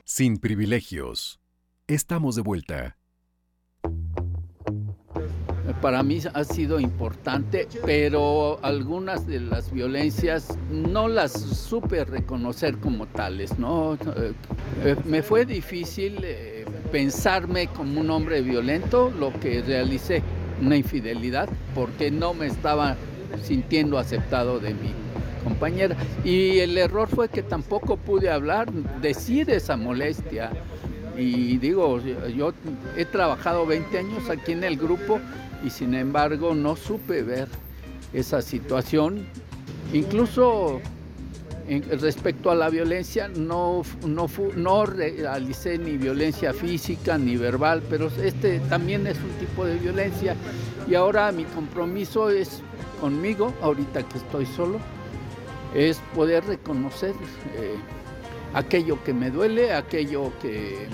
Sin 0.05 0.37
privilegios. 0.37 1.41
Estamos 1.89 2.35
de 2.35 2.43
vuelta 2.43 2.97
para 5.81 6.03
mí 6.03 6.21
ha 6.33 6.45
sido 6.45 6.81
importante, 6.81 7.69
pero 7.85 8.59
algunas 8.63 9.27
de 9.27 9.41
las 9.41 9.71
violencias 9.73 10.57
no 10.71 11.09
las 11.09 11.33
supe 11.33 12.05
reconocer 12.05 12.79
como 12.79 13.07
tales, 13.07 13.59
¿no? 13.59 13.95
Eh, 13.95 14.97
me 15.05 15.23
fue 15.23 15.45
difícil 15.45 16.19
eh, 16.23 16.65
pensarme 16.91 17.69
como 17.69 18.01
un 18.01 18.11
hombre 18.11 18.41
violento, 18.43 19.13
lo 19.19 19.33
que 19.39 19.63
realicé, 19.63 20.23
una 20.61 20.77
infidelidad, 20.77 21.49
porque 21.75 22.11
no 22.11 22.33
me 22.35 22.47
estaba 22.47 22.97
sintiendo 23.43 23.99
aceptado 23.99 24.59
de 24.59 24.75
mi 24.75 24.93
compañera. 25.45 25.97
Y 26.25 26.59
el 26.59 26.77
error 26.79 27.09
fue 27.09 27.29
que 27.29 27.43
tampoco 27.43 27.97
pude 27.97 28.31
hablar, 28.31 28.73
decir 29.01 29.51
esa 29.51 29.77
molestia 29.77 30.51
Y 31.17 31.57
digo, 31.59 32.01
yo 32.01 32.53
he 32.97 33.05
trabajado 33.05 33.67
20 33.67 33.99
años 33.99 34.29
aquí 34.29 34.53
en 34.53 34.65
el 34.65 34.77
grupo 34.77 35.19
y 35.65 35.71
sin 35.71 35.95
embargo 35.95 36.55
no 36.55 36.77
supe 36.77 37.23
ver 37.23 37.49
esa 38.13 38.43
situación. 38.43 39.27
Incluso 39.93 40.81
respecto 42.01 42.51
a 42.51 42.55
la 42.55 42.69
violencia, 42.69 43.29
no, 43.29 43.83
no, 44.07 44.29
no 44.57 44.87
realicé 44.87 45.79
ni 45.79 45.97
violencia 45.97 46.53
física 46.53 47.19
ni 47.19 47.37
verbal, 47.37 47.83
pero 47.89 48.09
este 48.23 48.61
también 48.69 49.07
es 49.07 49.17
un 49.19 49.47
tipo 49.47 49.65
de 49.65 49.77
violencia. 49.77 50.37
Y 50.89 50.95
ahora 50.95 51.33
mi 51.33 51.45
compromiso 51.45 52.31
es 52.31 52.63
conmigo, 53.01 53.53
ahorita 53.63 54.03
que 54.09 54.19
estoy 54.19 54.47
solo, 54.47 54.79
es 55.75 55.99
poder 56.15 56.45
reconocer 56.45 57.15
eh, 57.57 57.75
aquello 58.55 59.03
que 59.03 59.13
me 59.13 59.31
duele, 59.31 59.75
aquello 59.75 60.33
que, 60.41 60.87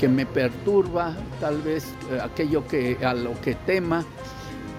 que 0.00 0.08
me 0.08 0.24
perturba, 0.24 1.14
tal 1.40 1.60
vez 1.60 1.84
eh, 2.10 2.18
aquello 2.22 2.66
que, 2.66 2.96
a 3.04 3.12
lo 3.12 3.38
que 3.42 3.54
tema. 3.54 4.02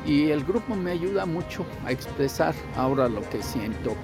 Y 0.03 0.31
el 0.31 0.43
grupo 0.43 0.75
me 0.75 0.89
ayuda 0.89 1.27
mucho 1.27 1.63
a 1.85 1.91
expresar 1.91 2.55
ahora 2.75 3.07
lo 3.07 3.21
que 3.29 3.43
siento 3.43 3.95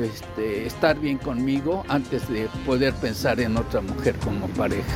este, 0.00 0.66
estar 0.66 0.96
bien 0.96 1.18
conmigo 1.18 1.84
antes 1.88 2.28
de 2.28 2.48
poder 2.64 2.94
pensar 2.94 3.40
en 3.40 3.56
otra 3.56 3.80
mujer 3.80 4.14
como 4.18 4.46
pareja. 4.50 4.94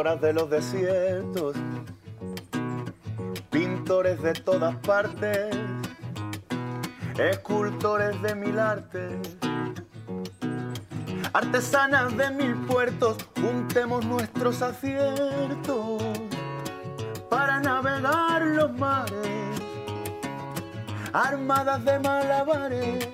Cantoras 0.00 0.20
de 0.22 0.32
los 0.32 0.48
desiertos, 0.48 1.56
pintores 3.50 4.22
de 4.22 4.32
todas 4.32 4.74
partes, 4.76 5.54
escultores 7.18 8.22
de 8.22 8.34
mil 8.34 8.58
artes, 8.58 9.36
artesanas 11.34 12.16
de 12.16 12.30
mil 12.30 12.54
puertos, 12.66 13.18
juntemos 13.38 14.06
nuestros 14.06 14.62
aciertos 14.62 16.02
para 17.28 17.60
navegar 17.60 18.40
los 18.42 18.72
mares, 18.78 19.60
armadas 21.12 21.84
de 21.84 21.98
malabares. 21.98 23.08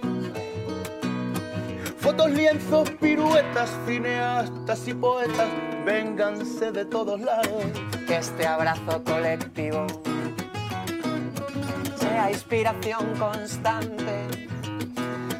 Fotos, 2.07 2.31
lienzos, 2.31 2.89
piruetas, 3.01 3.69
cineastas 3.85 4.87
y 4.87 4.95
poetas 4.95 5.49
vénganse 5.85 6.71
de 6.71 6.85
todos 6.85 7.21
lados. 7.21 7.65
Que 8.07 8.19
este 8.19 8.47
abrazo 8.47 9.03
colectivo 9.03 9.85
sea 11.97 12.31
inspiración 12.31 13.13
constante, 13.19 14.25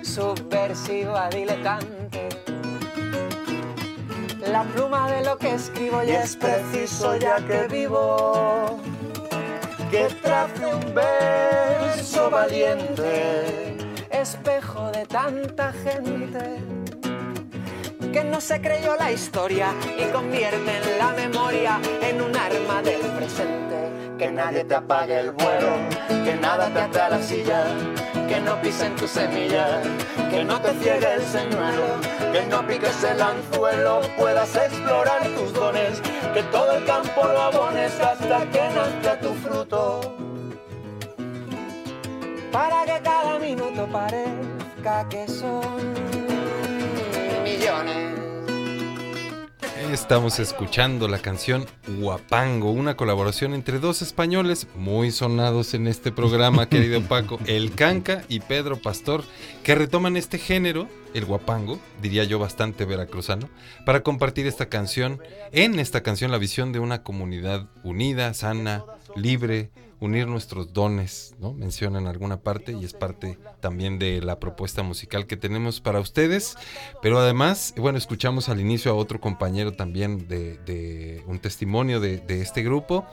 subversiva, 0.03 1.29
diletante. 1.29 2.31
La 4.51 4.65
pluma 4.65 5.09
de 5.09 5.25
lo 5.25 5.39
que 5.39 5.55
escribo 5.55 6.03
y, 6.03 6.11
es 6.11 6.35
preciso 6.35 7.17
ya 7.17 7.37
que 7.47 7.69
vivo 7.69 8.81
que 9.93 10.09
trace 10.21 10.67
un 10.67 10.93
verso 10.93 12.29
valiente, 12.29 13.77
espejo 14.27 14.91
de 14.91 15.07
tanta 15.07 15.73
gente 15.73 16.59
que 18.13 18.25
no 18.25 18.41
se 18.41 18.61
creyó 18.61 18.97
la 18.97 19.13
historia 19.13 19.69
y 19.97 20.03
convierte 20.11 20.79
en 20.79 20.99
la 20.99 21.13
memoria 21.13 21.79
en 22.03 22.21
un 22.21 22.35
arma 22.35 22.83
del 22.83 23.03
presente. 23.17 24.17
Que 24.19 24.33
nadie 24.33 24.65
te 24.65 24.75
apague 24.75 25.21
el 25.21 25.31
vuelo, 25.31 25.77
que 26.25 26.35
nada 26.35 26.69
te 26.71 26.81
ate 26.81 27.01
a 27.01 27.11
la 27.11 27.23
silla, 27.23 27.67
que 28.27 28.41
no 28.41 28.61
pisen 28.61 28.97
tu 28.97 29.07
semilla, 29.07 29.81
que 30.31 30.43
no 30.43 30.61
te 30.61 30.73
ciegue 30.81 31.13
el 31.15 31.23
señuelo, 31.23 31.87
que 32.33 32.47
no 32.47 32.67
piques 32.67 33.05
el 33.05 33.23
anzuelo, 33.23 34.01
puedas 34.19 34.57
explorar 34.57 35.23
tus 35.37 35.53
dones, 35.53 36.01
que 36.35 36.43
todo 36.45 36.73
el 36.73 36.85
campo 36.85 37.23
lo 37.27 37.43
abones 37.43 37.93
hasta 38.01 38.51
que 38.51 38.63
nazca 38.75 39.21
tu 39.21 39.33
fruto. 39.35 40.26
Para 42.57 42.87
que 42.87 43.03
cada 43.03 43.39
minuto 43.39 43.87
parezca 43.93 45.07
que 45.11 45.29
son 45.29 45.95
Estamos 49.93 50.39
escuchando 50.39 51.07
la 51.07 51.19
canción 51.19 51.67
Guapango, 51.87 52.71
una 52.71 52.97
colaboración 52.97 53.53
entre 53.53 53.79
dos 53.79 54.01
españoles 54.01 54.69
muy 54.75 55.11
sonados 55.11 55.75
en 55.75 55.87
este 55.87 56.13
programa, 56.13 56.67
querido 56.71 57.03
Paco, 57.03 57.39
El 57.45 57.75
Canca 57.75 58.23
y 58.27 58.41
Pedro 58.41 58.81
Pastor, 58.81 59.23
que 59.63 59.75
retoman 59.75 60.17
este 60.17 60.39
género, 60.39 60.89
el 61.13 61.27
guapango, 61.27 61.79
diría 62.01 62.25
yo 62.25 62.39
bastante 62.39 62.87
veracruzano, 62.87 63.51
para 63.85 64.03
compartir 64.03 64.47
esta 64.47 64.71
canción, 64.71 65.21
en 65.53 65.79
esta 65.79 66.03
canción 66.03 66.31
la 66.31 66.39
visión 66.39 66.73
de 66.73 66.79
una 66.79 67.03
comunidad 67.03 67.67
unida, 67.83 68.33
sana, 68.33 68.83
libre, 69.15 69.71
unir 70.01 70.27
nuestros 70.27 70.73
dones, 70.73 71.35
¿no? 71.39 71.53
Menciona 71.53 71.99
en 71.99 72.07
alguna 72.07 72.41
parte 72.41 72.73
y 72.73 72.85
es 72.85 72.93
parte 72.93 73.39
también 73.61 73.99
de 73.99 74.21
la 74.21 74.39
propuesta 74.39 74.83
musical 74.83 75.27
que 75.27 75.37
tenemos 75.37 75.81
para 75.81 76.01
ustedes. 76.01 76.57
Pero 77.03 77.19
además, 77.19 77.75
bueno, 77.77 77.99
escuchamos 77.99 78.49
al 78.49 78.61
inicio 78.61 78.91
a 78.91 78.95
otro 78.95 79.21
compañero 79.21 79.73
también 79.73 80.29
de, 80.29 81.23
un 81.27 81.39
testimonio 81.39 82.01
de, 82.01 82.19
de, 82.19 82.43
este 82.43 82.63
grupo. 82.63 83.07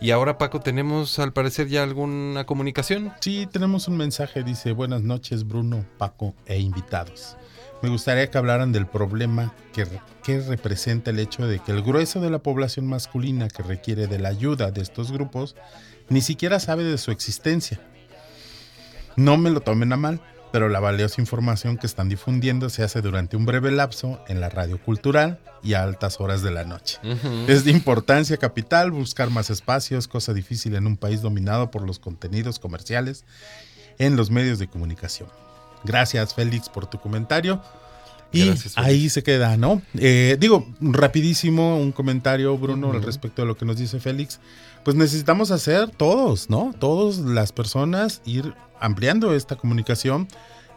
Y 0.00 0.10
ahora, 0.10 0.38
Paco, 0.38 0.60
tenemos 0.60 1.18
al 1.18 1.32
parecer 1.32 1.68
ya 1.68 1.82
alguna 1.82 2.46
comunicación. 2.46 3.12
Sí, 3.20 3.46
tenemos 3.50 3.88
un 3.88 3.96
mensaje, 3.96 4.42
dice, 4.42 4.72
buenas 4.72 5.02
noches, 5.02 5.46
Bruno, 5.46 5.84
Paco 5.98 6.34
e 6.46 6.58
invitados. 6.58 7.36
Me 7.82 7.88
gustaría 7.88 8.30
que 8.30 8.36
hablaran 8.36 8.72
del 8.72 8.86
problema 8.86 9.54
que, 9.72 9.86
que, 10.22 10.40
representa 10.40 11.10
el 11.10 11.18
hecho 11.18 11.46
de 11.46 11.60
que 11.60 11.72
el 11.72 11.82
grueso 11.82 12.20
de 12.20 12.28
la 12.28 12.40
población 12.40 12.86
masculina 12.86 13.48
que 13.48 13.62
requiere 13.62 14.06
de 14.06 14.18
la 14.18 14.28
ayuda 14.28 14.70
de 14.70 14.82
estos 14.82 15.10
grupos 15.10 15.56
ni 16.10 16.20
siquiera 16.20 16.60
sabe 16.60 16.84
de 16.84 16.98
su 16.98 17.10
existencia. 17.10 17.80
No 19.16 19.38
me 19.38 19.50
lo 19.50 19.60
tomen 19.60 19.92
a 19.92 19.96
mal, 19.96 20.20
pero 20.52 20.68
la 20.68 20.80
valiosa 20.80 21.20
información 21.20 21.76
que 21.76 21.86
están 21.86 22.08
difundiendo 22.08 22.68
se 22.68 22.82
hace 22.82 23.00
durante 23.00 23.36
un 23.36 23.46
breve 23.46 23.70
lapso 23.70 24.22
en 24.28 24.40
la 24.40 24.48
radio 24.48 24.82
cultural 24.82 25.40
y 25.62 25.74
a 25.74 25.82
altas 25.82 26.20
horas 26.20 26.42
de 26.42 26.50
la 26.50 26.64
noche. 26.64 26.98
Es 27.46 27.64
de 27.64 27.70
importancia 27.70 28.36
capital 28.36 28.90
buscar 28.90 29.30
más 29.30 29.50
espacios, 29.50 30.08
cosa 30.08 30.34
difícil 30.34 30.74
en 30.74 30.86
un 30.86 30.96
país 30.96 31.22
dominado 31.22 31.70
por 31.70 31.86
los 31.86 31.98
contenidos 31.98 32.58
comerciales 32.58 33.24
en 33.98 34.16
los 34.16 34.30
medios 34.30 34.58
de 34.58 34.68
comunicación. 34.68 35.28
Gracias 35.84 36.34
Félix 36.34 36.68
por 36.68 36.86
tu 36.86 36.98
comentario. 36.98 37.62
Y 38.32 38.52
ahí 38.76 39.08
se 39.08 39.22
queda, 39.22 39.56
¿no? 39.56 39.82
Eh, 39.94 40.36
digo, 40.38 40.68
rapidísimo 40.80 41.78
un 41.78 41.92
comentario, 41.92 42.56
Bruno, 42.56 42.92
al 42.92 43.02
respecto 43.02 43.42
de 43.42 43.48
lo 43.48 43.56
que 43.56 43.64
nos 43.64 43.76
dice 43.76 43.98
Félix 43.98 44.38
pues 44.84 44.96
necesitamos 44.96 45.50
hacer 45.50 45.90
todos, 45.90 46.48
¿no? 46.48 46.74
Todas 46.78 47.18
las 47.18 47.52
personas 47.52 48.22
ir 48.24 48.54
ampliando 48.80 49.34
esta 49.34 49.56
comunicación. 49.56 50.28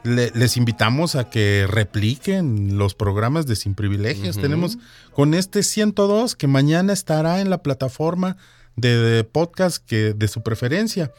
les 0.04 0.58
invitamos 0.58 1.16
a 1.16 1.30
que 1.30 1.66
repliquen 1.66 2.78
los 2.78 2.94
programas 2.94 3.46
de 3.46 3.56
Sin 3.56 3.74
Privilegios. 3.74 4.38
Tenemos 4.38 4.78
con 5.14 5.34
este 5.34 5.64
102 5.64 6.36
que 6.36 6.48
mañana 6.48 6.92
estará 6.92 7.40
en 7.40 7.50
la 7.50 7.60
plataforma 7.60 8.36
de, 8.76 9.24
podcast 9.24 9.78
que, 9.86 10.14
de 10.14 10.28
su 10.28 10.44
preferencia. 10.44 11.14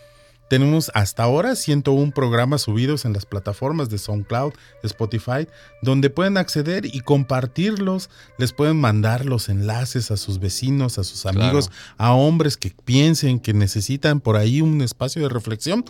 Tenemos 0.48 0.90
hasta 0.94 1.22
ahora 1.22 1.56
101 1.56 2.12
programas 2.12 2.62
subidos 2.62 3.04
en 3.04 3.12
las 3.12 3.26
plataformas 3.26 3.88
de 3.88 3.98
SoundCloud, 3.98 4.52
Spotify, 4.82 5.48
donde 5.82 6.10
pueden 6.10 6.36
acceder 6.36 6.86
y 6.86 7.00
compartirlos. 7.00 8.10
Les 8.38 8.52
pueden 8.52 8.78
mandar 8.80 9.24
los 9.24 9.48
enlaces 9.48 10.10
a 10.10 10.16
sus 10.16 10.38
vecinos, 10.38 10.98
a 10.98 11.04
sus 11.04 11.26
amigos, 11.26 11.70
a 11.96 12.12
hombres 12.12 12.56
que 12.56 12.74
piensen 12.84 13.40
que 13.40 13.54
necesitan 13.54 14.20
por 14.20 14.36
ahí 14.36 14.60
un 14.60 14.82
espacio 14.82 15.22
de 15.22 15.28
reflexión 15.28 15.84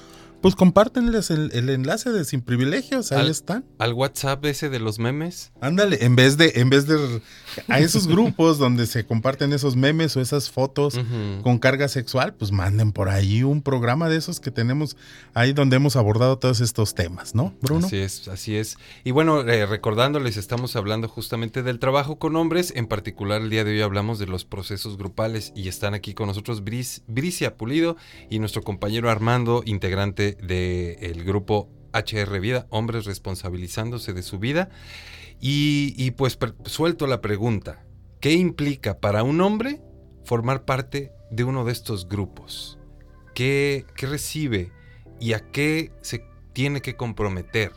pues 0.44 0.56
compártenles 0.56 1.30
el, 1.30 1.50
el 1.54 1.70
enlace 1.70 2.10
de 2.12 2.22
Sin 2.26 2.42
Privilegios, 2.42 3.12
ahí 3.12 3.20
Al- 3.20 3.30
están. 3.30 3.64
Al 3.78 3.94
WhatsApp 3.94 4.44
ese 4.44 4.68
de 4.68 4.78
los 4.78 4.98
memes. 4.98 5.52
Ándale, 5.62 6.04
en 6.04 6.16
vez 6.16 6.36
de, 6.36 6.52
en 6.56 6.68
vez 6.68 6.86
de 6.86 7.22
a 7.66 7.78
esos 7.78 8.06
grupos 8.06 8.58
donde 8.58 8.84
se 8.86 9.06
comparten 9.06 9.54
esos 9.54 9.74
memes 9.74 10.14
o 10.18 10.20
esas 10.20 10.50
fotos 10.50 11.00
con 11.42 11.58
carga 11.58 11.88
sexual, 11.88 12.34
pues 12.34 12.52
manden 12.52 12.92
por 12.92 13.08
ahí 13.08 13.42
un 13.42 13.62
programa 13.62 14.10
de 14.10 14.18
esos 14.18 14.38
que 14.38 14.50
tenemos 14.50 14.98
ahí 15.32 15.54
donde 15.54 15.76
hemos 15.76 15.96
abordado 15.96 16.36
todos 16.38 16.60
estos 16.60 16.94
temas, 16.94 17.34
¿no, 17.34 17.54
Bruno? 17.62 17.86
Así 17.86 17.96
es, 17.96 18.28
así 18.28 18.54
es. 18.56 18.76
Y 19.02 19.12
bueno, 19.12 19.40
eh, 19.48 19.64
recordándoles, 19.64 20.36
estamos 20.36 20.76
hablando 20.76 21.08
justamente 21.08 21.62
del 21.62 21.78
trabajo 21.78 22.18
con 22.18 22.36
hombres. 22.36 22.70
En 22.76 22.86
particular, 22.86 23.40
el 23.40 23.48
día 23.48 23.64
de 23.64 23.70
hoy 23.70 23.80
hablamos 23.80 24.18
de 24.18 24.26
los 24.26 24.44
procesos 24.44 24.98
grupales 24.98 25.54
y 25.56 25.68
están 25.68 25.94
aquí 25.94 26.12
con 26.12 26.26
nosotros 26.26 26.62
Bricia 27.06 27.56
Pulido 27.56 27.96
y 28.28 28.40
nuestro 28.40 28.60
compañero 28.60 29.08
Armando, 29.08 29.62
integrante 29.64 30.33
del 30.42 31.24
grupo 31.24 31.70
HR 31.92 32.40
Vida, 32.40 32.66
hombres 32.70 33.04
responsabilizándose 33.04 34.12
de 34.12 34.22
su 34.22 34.38
vida. 34.38 34.70
Y, 35.40 36.10
pues 36.12 36.38
suelto 36.64 37.06
la 37.06 37.20
pregunta, 37.20 37.84
¿qué 38.20 38.32
implica 38.32 38.98
para 39.00 39.22
un 39.22 39.40
hombre 39.40 39.82
formar 40.24 40.64
parte 40.64 41.12
de 41.30 41.44
uno 41.44 41.64
de 41.64 41.72
estos 41.72 42.08
grupos? 42.08 42.78
¿Qué, 43.34 43.84
qué 43.96 44.06
recibe 44.06 44.72
y 45.20 45.32
a 45.32 45.40
qué 45.40 45.92
se 46.00 46.24
tiene 46.52 46.80
que 46.80 46.96
comprometer? 46.96 47.72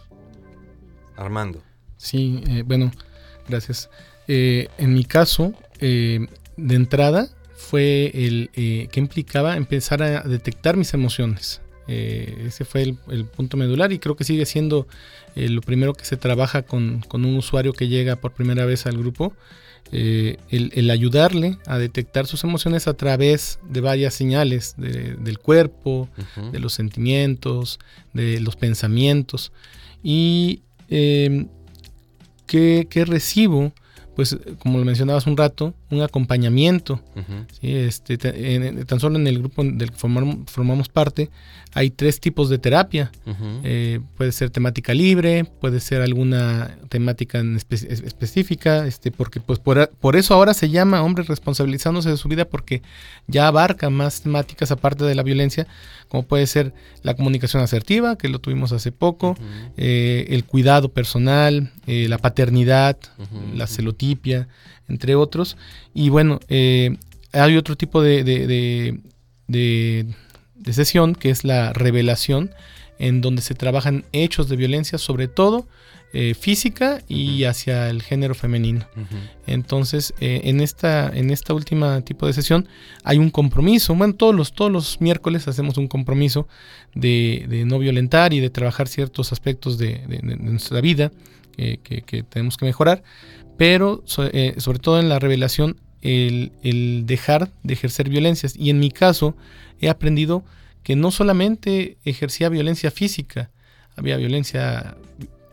Armando. 1.16 1.64
Sí, 1.98 2.44
eh, 2.48 2.64
bueno, 2.66 2.92
gracias. 3.50 3.90
Eh, 4.28 4.70
en 4.78 4.94
mi 4.94 5.04
caso, 5.04 5.54
eh, 5.80 6.28
de 6.58 6.76
entrada, 6.76 7.30
fue 7.56 8.12
el 8.14 8.50
eh, 8.54 8.88
que 8.92 9.00
implicaba 9.00 9.58
empezar 9.58 10.04
a 10.04 10.22
detectar 10.22 10.78
mis 10.78 10.94
emociones. 10.94 11.62
Eh, 11.88 12.46
ese 12.48 12.66
fue 12.66 12.82
el, 12.84 12.98
el 13.10 13.26
punto 13.26 13.56
medular 13.58 13.92
y 13.94 14.00
creo 14.00 14.16
que 14.16 14.24
sigue 14.24 14.46
siendo 14.46 14.88
eh, 15.36 15.50
lo 15.50 15.62
primero 15.62 15.94
que 15.94 16.04
se 16.06 16.18
trabaja 16.18 16.64
con, 16.64 17.02
con 17.08 17.24
un 17.26 17.36
usuario 17.38 17.74
que 17.74 17.88
llega 17.88 18.16
por 18.18 18.34
primera 18.34 18.66
vez 18.66 18.86
al 18.86 18.98
grupo. 18.98 19.34
Eh, 19.94 20.36
el, 20.50 20.72
el 20.76 20.90
ayudarle 20.92 21.58
a 21.66 21.78
detectar 21.78 22.28
sus 22.28 22.44
emociones 22.44 22.88
a 22.90 22.94
través 22.96 23.60
de 23.70 23.80
varias 23.80 24.14
señales 24.14 24.76
de- 24.78 25.16
del 25.16 25.40
cuerpo, 25.40 26.10
de 26.52 26.60
los 26.60 26.74
sentimientos, 26.74 27.80
de 28.14 28.42
los 28.42 28.58
pensamientos. 28.58 29.54
Y 30.04 30.62
¿qué, 32.46 32.88
qué 32.90 33.06
recibo? 33.06 33.72
Pues 34.18 34.36
como 34.60 34.80
lo 34.80 34.84
mencionabas 34.84 35.28
un 35.28 35.38
rato, 35.38 35.74
un 35.92 36.02
acompañamiento. 36.02 37.00
Sí, 37.62 37.74
este, 37.76 38.18
en- 38.56 38.84
tan 38.86 39.00
solo 39.00 39.16
en 39.18 39.28
el 39.28 39.38
grupo 39.40 39.64
del 39.64 39.92
que 39.92 39.96
formam- 39.98 40.46
formamos 40.48 40.90
parte 40.90 41.30
hay 41.74 41.92
tres 41.92 42.20
tipos 42.20 42.50
de 42.50 42.58
terapia. 42.58 43.12
Eh, 43.64 44.00
puede 44.18 44.32
ser 44.32 44.50
temática 44.50 44.94
libre, 44.96 45.46
puede 45.62 45.80
ser 45.80 46.02
alguna 46.02 46.76
temática 46.90 47.38
en 47.38 47.56
espe- 47.60 47.86
es- 47.88 48.02
específica, 48.02 48.88
este, 48.88 49.12
porque 49.12 49.40
pues 49.40 49.60
por, 49.60 49.88
por 50.02 50.16
eso 50.16 50.34
ahora 50.34 50.56
se 50.56 50.70
llama 50.70 51.04
hombres 51.04 51.28
responsabilizándose 51.28 52.10
de 52.10 52.18
su 52.18 52.28
vida 52.28 52.46
porque 52.46 52.82
ya 53.28 53.46
abarca 53.48 53.92
más 53.92 54.22
temáticas 54.22 54.72
aparte 54.72 55.04
de 55.06 55.14
la 55.14 55.22
violencia, 55.22 55.68
como 56.08 56.24
puede 56.24 56.48
ser 56.48 56.74
la 57.04 57.16
comunicación 57.16 57.62
asertiva, 57.62 58.18
que 58.18 58.30
lo 58.30 58.40
tuvimos 58.40 58.72
hace 58.72 58.92
poco, 58.92 59.38
eh, 59.76 60.26
el 60.30 60.46
cuidado 60.46 60.90
personal, 60.90 61.72
eh, 61.86 62.08
la 62.10 62.18
paternidad, 62.18 62.98
la 63.56 63.68
celotipia, 64.16 64.48
entre 64.88 65.16
otros. 65.16 65.58
Y 65.94 66.10
bueno, 66.10 66.40
eh, 66.50 66.98
hay 67.34 67.58
otro 67.58 67.76
tipo 67.76 68.02
de, 68.02 68.24
de- 68.24 68.48
de- 68.48 69.00
sesión 70.74 71.16
que 71.16 71.30
es 71.30 71.44
la 71.44 71.74
revelación, 71.74 72.52
en 73.00 73.22
donde 73.22 73.42
se 73.42 73.54
trabajan 73.54 74.04
hechos 74.12 74.50
de 74.50 74.56
violencia, 74.56 74.98
sobre 74.98 75.28
todo 75.28 75.68
eh, 76.14 76.34
física 76.34 77.02
y 77.10 77.44
hacia 77.44 77.90
el 77.90 78.02
género 78.02 78.34
femenino. 78.34 78.86
Entonces, 79.46 80.14
eh, 80.20 80.42
en 80.46 80.62
esta 80.62 81.10
en 81.14 81.30
esta 81.30 81.54
última 81.54 82.02
tipo 82.02 82.26
de 82.28 82.34
sesión 82.34 82.68
hay 83.04 83.18
un 83.18 83.30
compromiso. 83.30 83.94
Bueno, 83.94 84.14
todos 84.16 84.34
los 84.34 84.54
todos 84.54 84.72
los 84.72 85.00
miércoles 85.02 85.48
hacemos 85.48 85.78
un 85.78 85.88
compromiso 85.88 86.48
de, 86.96 87.46
de 87.50 87.66
no 87.66 87.78
violentar 87.78 88.34
y 88.34 88.40
de 88.40 88.50
trabajar 88.50 88.88
ciertos 88.88 89.32
aspectos 89.32 89.78
de, 89.78 90.00
de- 90.08 90.20
de 90.24 90.36
nuestra 90.38 90.82
vida 90.82 91.12
que- 91.84 92.02
que 92.04 92.24
tenemos 92.24 92.56
que 92.56 92.66
mejorar, 92.66 93.04
pero 93.58 94.04
eh, 94.18 94.54
sobre 94.58 94.80
todo 94.80 95.00
en 95.00 95.10
la 95.10 95.20
revelación 95.20 95.78
el, 96.02 96.52
el 96.64 97.04
dejar 97.06 97.50
de 97.64 97.74
ejercer 97.74 98.10
violencias. 98.10 98.56
Y 98.56 98.70
en 98.70 98.80
mi 98.80 98.92
caso 98.92 99.36
he 99.82 99.90
aprendido 99.90 100.44
que 100.84 100.96
no 100.96 101.12
solamente 101.12 101.98
ejercía 102.06 102.50
violencia 102.50 102.92
física, 102.92 103.50
había 103.96 104.16
violencia 104.18 104.96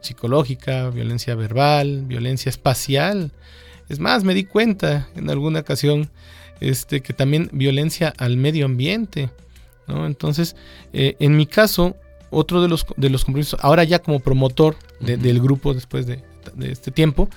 psicológica, 0.01 0.91
violencia 0.91 1.35
verbal, 1.35 2.05
violencia 2.07 2.51
espacial. 2.51 3.33
Es 3.89 3.99
más, 3.99 4.23
me 4.25 4.35
di 4.35 4.45
cuenta 4.45 5.09
en 5.17 5.31
alguna 5.31 5.61
ocasión 5.61 6.11
este, 6.61 7.01
que 7.01 7.13
también 7.15 7.49
violencia 7.53 8.13
al 8.19 8.37
medio 8.37 8.67
ambiente. 8.67 9.31
¿no? 9.89 10.07
Entonces, 10.07 10.57
eh, 10.93 11.17
en 11.21 11.37
mi 11.37 11.47
caso, 11.47 11.97
otro 12.31 12.63
de 12.63 12.69
los, 12.69 12.87
de 12.97 13.11
los 13.11 13.25
compromisos, 13.25 13.59
ahora 13.63 13.85
ya 13.85 13.99
como 14.01 14.21
promotor 14.21 14.77
de- 15.01 15.17
del 15.17 15.41
grupo 15.41 15.73
después 15.75 16.07
de, 16.07 16.23
de 16.55 16.73
este 16.73 16.91
tiempo, 16.91 17.29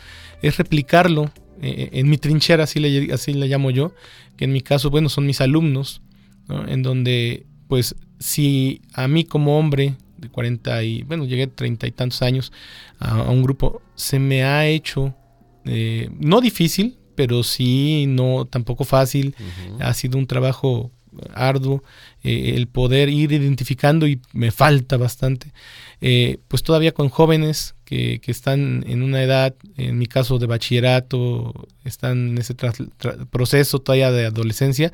es 0.42 0.58
replicarlo 0.58 1.32
eh, 1.62 1.90
en 1.94 2.10
mi 2.10 2.18
trinchera, 2.18 2.64
así 2.64 2.80
le, 2.80 3.14
así 3.14 3.34
le 3.34 3.48
llamo 3.48 3.72
yo, 3.72 3.94
que 4.36 4.46
en 4.46 4.54
mi 4.54 4.62
caso, 4.62 4.90
bueno, 4.90 5.10
son 5.10 5.26
mis 5.26 5.42
alumnos, 5.42 6.02
¿no? 6.48 6.68
en 6.68 6.84
donde, 6.84 7.46
pues, 7.68 7.96
si 8.20 8.82
a 8.94 9.08
mí 9.08 9.24
como 9.24 9.58
hombre 9.58 9.96
de 10.18 10.30
40 10.30 10.84
y, 10.84 11.04
bueno, 11.04 11.26
llegué 11.26 11.44
a 11.44 11.48
30 11.48 11.88
y 11.88 11.92
tantos 11.92 12.22
años 12.22 12.52
a, 13.00 13.20
a 13.20 13.30
un 13.30 13.44
grupo, 13.44 13.82
se 13.96 14.20
me 14.20 14.44
ha 14.44 14.68
hecho, 14.68 15.16
eh, 15.66 16.10
no 16.20 16.42
difícil, 16.42 16.98
pero 17.18 17.42
sí 17.42 18.06
no 18.08 18.46
tampoco 18.46 18.84
fácil, 18.84 19.36
ha 19.80 19.94
sido 19.96 20.20
un 20.20 20.28
trabajo 20.28 20.92
arduo, 21.34 21.84
eh, 22.24 22.54
el 22.56 22.68
poder 22.68 23.10
ir 23.10 23.32
identificando 23.32 24.08
y 24.08 24.20
me 24.34 24.52
falta 24.52 24.98
bastante, 24.98 25.52
eh, 26.02 26.38
pues 26.48 26.64
todavía 26.64 26.92
con 26.94 27.10
jóvenes 27.10 27.74
que, 27.86 28.20
que 28.20 28.32
están 28.32 28.84
en 28.88 29.02
una 29.04 29.22
edad, 29.24 29.56
en 29.78 29.98
mi 29.98 30.06
caso 30.08 30.40
de 30.40 30.46
bachillerato, 30.46 31.68
están 31.86 32.30
en 32.30 32.38
ese 32.38 32.54
proceso 33.30 33.80
todavía 33.80 34.12
de 34.12 34.26
adolescencia 34.26 34.92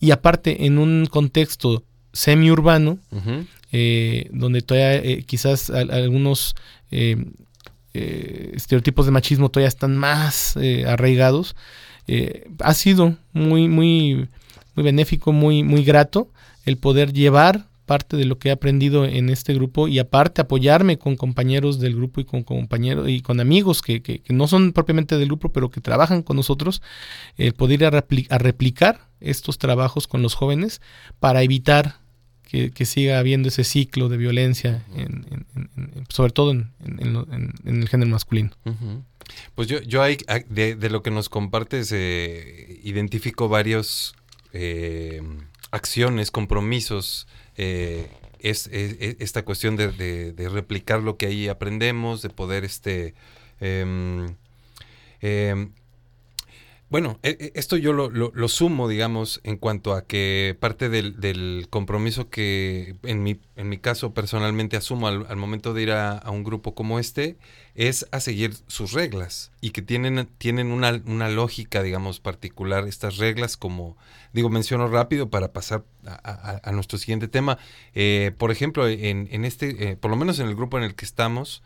y 0.00 0.10
aparte 0.12 0.66
en 0.66 0.78
un 0.78 1.06
contexto 1.06 1.82
semi-urbano, 2.12 2.98
eh, 3.72 4.28
donde 4.32 4.62
todavía 4.62 5.20
quizás 5.22 5.70
al- 5.70 5.90
algunos 5.90 6.54
estereotipos 7.92 9.06
de 9.06 9.12
machismo 9.12 9.48
todavía 9.50 9.68
están 9.68 9.96
más 9.96 10.56
arraigados, 10.86 11.56
eh, 12.08 12.44
ha 12.60 12.74
sido 12.74 13.16
muy, 13.32 13.68
muy, 13.68 14.28
muy 14.76 14.84
benéfico, 14.84 15.32
muy, 15.32 15.62
muy 15.64 15.82
grato 15.82 16.30
el 16.64 16.76
poder 16.76 17.12
llevar 17.12 17.66
parte 17.86 18.16
de 18.16 18.24
lo 18.24 18.36
que 18.38 18.48
he 18.48 18.52
aprendido 18.52 19.04
en 19.04 19.28
este 19.30 19.54
grupo 19.54 19.86
y 19.86 20.00
aparte 20.00 20.40
apoyarme 20.40 20.98
con 20.98 21.14
compañeros 21.16 21.78
del 21.78 21.94
grupo 21.94 22.20
y 22.20 22.24
con 22.24 22.42
compañeros 22.42 23.08
y 23.08 23.20
con 23.20 23.38
amigos 23.40 23.80
que, 23.80 24.02
que- 24.02 24.18
que 24.18 24.32
no 24.34 24.48
son 24.48 24.72
propiamente 24.72 25.16
del 25.18 25.28
grupo 25.28 25.52
pero 25.52 25.70
que 25.70 25.80
trabajan 25.80 26.22
con 26.22 26.34
nosotros, 26.36 26.82
el 27.36 27.52
poder 27.54 27.80
ir 27.82 27.86
a, 27.86 27.92
repli- 27.92 28.26
a 28.28 28.38
replicar 28.38 29.06
estos 29.20 29.58
trabajos 29.58 30.08
con 30.08 30.20
los 30.20 30.34
jóvenes 30.34 30.80
para 31.20 31.42
evitar 31.44 31.96
que, 32.42 32.70
que 32.72 32.84
siga 32.86 33.18
habiendo 33.20 33.48
ese 33.48 33.62
ciclo 33.64 34.08
de 34.08 34.16
violencia, 34.16 34.84
en- 34.94 35.24
en- 35.30 35.46
en- 35.54 35.70
en- 35.76 36.06
sobre 36.08 36.32
todo 36.32 36.50
en, 36.50 36.72
el 37.64 37.88
género 37.88 38.10
masculino. 38.10 38.50
Pues 39.54 39.68
yo, 39.68 39.80
yo 39.82 40.02
hay- 40.02 40.18
de, 40.48 40.74
de 40.74 40.90
lo 40.90 41.02
que 41.04 41.10
nos 41.12 41.28
compartes, 41.28 41.90
eh, 41.92 42.80
identifico 42.84 43.48
varios 43.48 44.14
eh, 44.56 45.22
acciones, 45.70 46.30
compromisos. 46.30 47.26
eh, 47.56 48.08
es, 48.40 48.66
es- 48.68 48.96
es- 49.00 49.16
esta 49.20 49.44
cuestión 49.44 49.76
de 49.76 50.48
replicar 50.50 51.00
lo 51.02 51.16
que 51.16 51.26
ahí 51.26 51.48
aprendemos, 51.48 52.22
de 52.22 52.28
poder 52.30 52.64
este 52.64 53.14
em, 53.60 54.36
em, 55.20 55.72
bueno, 56.88 57.18
e- 57.22 57.36
e- 57.40 57.52
esto 57.56 57.76
yo 57.76 57.92
lo, 57.92 58.10
lo- 58.10 58.30
lo 58.34 58.48
sumo, 58.48 58.88
digamos, 58.88 59.40
en 59.44 59.56
cuanto 59.56 59.92
a 59.94 60.06
que 60.06 60.56
parte 60.60 60.88
del, 60.88 61.20
del 61.20 61.66
compromiso 61.68 62.30
que 62.30 62.94
en 63.02 63.22
mi, 63.24 63.40
en 63.56 63.68
mi 63.68 63.78
caso 63.78 64.14
personalmente 64.14 64.76
asumo 64.76 65.08
al, 65.08 65.26
al 65.28 65.36
momento 65.36 65.74
de 65.74 65.82
ir 65.82 65.90
a, 65.90 66.12
a 66.16 66.30
un 66.30 66.44
grupo 66.44 66.74
como 66.76 66.98
este 67.00 67.36
es 67.74 68.06
a 68.12 68.20
seguir 68.20 68.54
sus 68.68 68.92
reglas 68.92 69.50
y 69.60 69.70
que 69.70 69.82
tienen, 69.82 70.28
tienen 70.38 70.70
una, 70.70 71.02
una 71.06 71.28
lógica, 71.28 71.82
digamos, 71.82 72.20
particular 72.20 72.86
estas 72.86 73.16
reglas 73.16 73.56
como, 73.56 73.96
digo, 74.32 74.48
menciono 74.48 74.86
rápido 74.88 75.28
para 75.28 75.52
pasar 75.52 75.84
a, 76.06 76.70
nuestro 76.72 76.98
siguiente 76.98 77.28
tema. 77.28 77.58
Eh, 77.94 78.32
por 78.38 78.50
ejemplo, 78.50 78.88
en, 78.88 79.28
en 79.30 79.44
este, 79.44 79.90
eh, 79.90 79.96
por 79.96 80.10
lo 80.10 80.16
menos 80.16 80.38
en 80.38 80.46
el 80.46 80.54
grupo 80.54 80.78
en 80.78 80.84
el 80.84 80.94
que 80.94 81.04
estamos, 81.04 81.62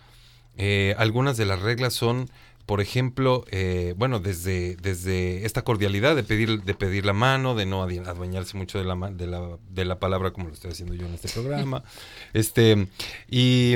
eh, 0.57 0.95
algunas 0.99 1.37
de 1.37 1.47
las 1.47 1.61
reglas 1.61 1.95
son 1.95 2.29
por 2.71 2.81
ejemplo, 2.81 3.45
eh, 3.51 3.95
bueno, 3.97 4.21
desde, 4.21 4.77
desde 4.77 5.45
esta 5.45 5.63
cordialidad 5.63 6.15
de 6.15 6.23
pedir, 6.23 6.63
de 6.63 6.75
pedir 6.75 7.05
la 7.05 7.13
mano, 7.13 7.57
de 7.57 7.67
no 7.67 7.83
adueñarse 7.83 8.57
mucho 8.57 8.79
de 8.79 8.85
la, 8.85 8.95
de, 9.11 9.27
la, 9.27 9.59
de 9.69 9.85
la 9.85 9.99
palabra 9.99 10.31
como 10.31 10.47
lo 10.47 10.55
estoy 10.55 10.71
haciendo 10.71 10.95
yo 10.95 11.05
en 11.05 11.15
este 11.15 11.29
programa. 11.31 11.83
este, 12.33 12.87
y, 13.29 13.75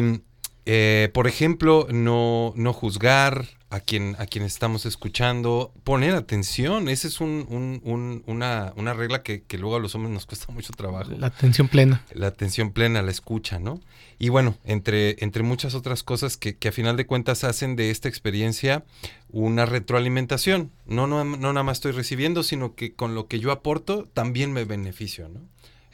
eh, 0.66 1.10
por 1.12 1.26
ejemplo, 1.26 1.86
no, 1.90 2.52
no 2.56 2.72
juzgar 2.72 3.46
a 3.70 3.80
quien, 3.80 4.14
a 4.20 4.26
quien 4.26 4.44
estamos 4.44 4.86
escuchando, 4.86 5.72
poner 5.82 6.14
atención. 6.14 6.88
Esa 6.88 7.08
es 7.08 7.20
un, 7.20 7.44
un- 7.50 7.80
un- 7.82 8.22
una, 8.26 8.72
una 8.76 8.94
regla 8.94 9.22
que, 9.24 9.42
que 9.42 9.58
luego 9.58 9.76
a 9.76 9.80
los 9.80 9.94
hombres 9.96 10.12
nos 10.14 10.26
cuesta 10.26 10.52
mucho 10.52 10.72
trabajo. 10.72 11.10
La 11.18 11.26
atención 11.26 11.66
plena. 11.68 12.04
La 12.12 12.28
atención 12.28 12.70
plena, 12.70 13.02
la 13.02 13.10
escucha, 13.10 13.58
¿no? 13.58 13.80
Y 14.18 14.28
bueno, 14.28 14.56
entre, 14.64 15.16
entre 15.24 15.42
muchas 15.42 15.74
otras 15.74 16.04
cosas 16.04 16.36
que, 16.36 16.56
que 16.56 16.68
a 16.68 16.72
final 16.72 16.96
de 16.96 17.06
cuentas 17.06 17.42
hacen 17.42 17.74
de 17.74 17.90
esta 17.90 18.08
experiencia 18.08 18.84
una 19.30 19.66
retroalimentación. 19.66 20.70
No, 20.86 21.06
no, 21.08 21.24
no 21.24 21.36
nada 21.52 21.64
más 21.64 21.78
estoy 21.78 21.92
recibiendo, 21.92 22.44
sino 22.44 22.76
que 22.76 22.94
con 22.94 23.16
lo 23.16 23.26
que 23.26 23.40
yo 23.40 23.50
aporto 23.50 24.08
también 24.14 24.52
me 24.52 24.64
beneficio, 24.64 25.28
¿no? 25.28 25.40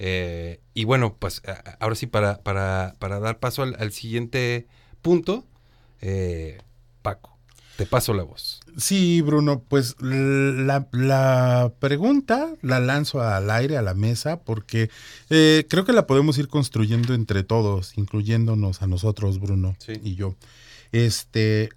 Eh, 0.03 0.61
y 0.72 0.84
bueno, 0.84 1.14
pues 1.18 1.42
ahora 1.78 1.94
sí, 1.94 2.07
para, 2.07 2.38
para, 2.42 2.96
para 2.98 3.20
dar 3.20 3.38
paso 3.38 3.62
al, 3.62 3.76
al 3.78 3.92
siguiente 3.92 4.66
punto, 5.03 5.44
eh, 6.01 6.57
Paco, 7.03 7.36
te 7.76 7.84
paso 7.84 8.14
la 8.14 8.22
voz. 8.22 8.61
Sí, 8.78 9.20
Bruno, 9.20 9.62
pues 9.68 9.96
la, 10.01 10.88
la 10.92 11.72
pregunta 11.80 12.55
la 12.62 12.80
lanzo 12.80 13.20
al 13.20 13.51
aire, 13.51 13.76
a 13.76 13.82
la 13.82 13.92
mesa, 13.92 14.40
porque 14.40 14.88
eh, 15.28 15.66
creo 15.68 15.84
que 15.84 15.92
la 15.92 16.07
podemos 16.07 16.38
ir 16.38 16.48
construyendo 16.48 17.12
entre 17.12 17.42
todos, 17.42 17.98
incluyéndonos 17.98 18.80
a 18.80 18.86
nosotros, 18.86 19.38
Bruno 19.38 19.76
y 20.03 20.14
yo. 20.14 20.34
Este, 20.92 21.68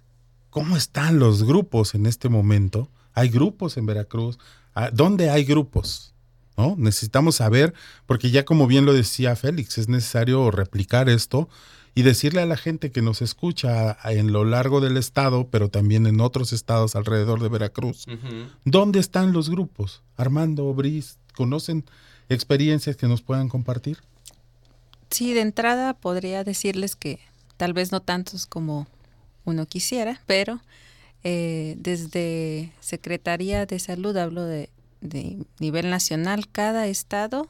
¿cómo 0.48 0.78
están 0.78 1.18
los 1.18 1.42
grupos 1.42 1.94
en 1.94 2.06
este 2.06 2.30
momento? 2.30 2.88
¿Hay 3.12 3.28
grupos 3.28 3.76
en 3.76 3.84
Veracruz? 3.84 4.38
Ah, 4.74 4.88
¿Dónde 4.90 5.28
hay 5.28 5.44
grupos? 5.44 6.13
¿No? 6.56 6.76
Necesitamos 6.78 7.36
saber, 7.36 7.74
porque 8.06 8.30
ya 8.30 8.44
como 8.44 8.66
bien 8.66 8.86
lo 8.86 8.92
decía 8.92 9.34
Félix, 9.34 9.78
es 9.78 9.88
necesario 9.88 10.50
replicar 10.52 11.08
esto 11.08 11.48
y 11.94 12.02
decirle 12.02 12.42
a 12.42 12.46
la 12.46 12.56
gente 12.56 12.90
que 12.90 13.02
nos 13.02 13.22
escucha 13.22 13.96
en 14.04 14.32
lo 14.32 14.44
largo 14.44 14.80
del 14.80 14.96
estado, 14.96 15.48
pero 15.48 15.68
también 15.68 16.06
en 16.06 16.20
otros 16.20 16.52
estados 16.52 16.96
alrededor 16.96 17.40
de 17.40 17.48
Veracruz, 17.48 18.06
¿dónde 18.64 18.98
están 18.98 19.32
los 19.32 19.48
grupos? 19.48 20.02
Armando, 20.16 20.72
Bris, 20.74 21.18
¿conocen 21.34 21.84
experiencias 22.28 22.96
que 22.96 23.06
nos 23.06 23.22
puedan 23.22 23.48
compartir? 23.48 23.98
Sí, 25.10 25.32
de 25.34 25.42
entrada 25.42 25.94
podría 25.94 26.42
decirles 26.42 26.96
que 26.96 27.20
tal 27.56 27.72
vez 27.72 27.92
no 27.92 28.00
tantos 28.00 28.46
como 28.46 28.88
uno 29.44 29.66
quisiera, 29.66 30.20
pero 30.26 30.60
eh, 31.22 31.76
desde 31.78 32.72
Secretaría 32.80 33.66
de 33.66 33.78
Salud, 33.78 34.16
hablo 34.16 34.44
de, 34.44 34.70
de 35.04 35.38
nivel 35.60 35.88
nacional, 35.90 36.48
cada 36.50 36.86
estado 36.88 37.46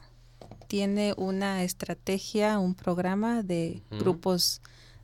tiene 0.67 1.13
una 1.17 1.63
estrategia, 1.63 2.59
un 2.59 2.75
programa 2.75 3.41
de 3.43 3.81
grupos 3.91 4.61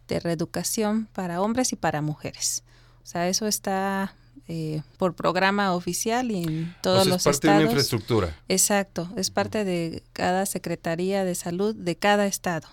de 0.08 0.20
reeducación 0.20 1.08
para 1.14 1.42
hombres 1.42 1.72
y 1.72 1.76
para 1.76 2.02
mujeres. 2.02 2.64
O 3.04 3.06
sea, 3.08 3.28
eso 3.30 3.48
está 3.48 4.14
eh, 4.48 4.82
por 4.98 5.16
programa 5.16 5.74
oficial 5.74 6.30
y 6.32 6.44
en 6.44 6.76
todos 6.82 7.02
O 7.02 7.04
sea, 7.04 7.14
los 7.14 7.18
es 7.22 7.24
parte 7.24 7.48
de 7.48 7.54
una 7.54 7.64
infraestructura. 7.64 8.36
Exacto, 8.50 9.10
es 9.16 9.32
parte 9.32 9.64
de 9.64 10.04
cada 10.14 10.46
Secretaría 10.46 11.24
de 11.24 11.36
Salud 11.36 11.74
de 11.76 11.96
cada 11.96 12.26
estado. 12.28 12.68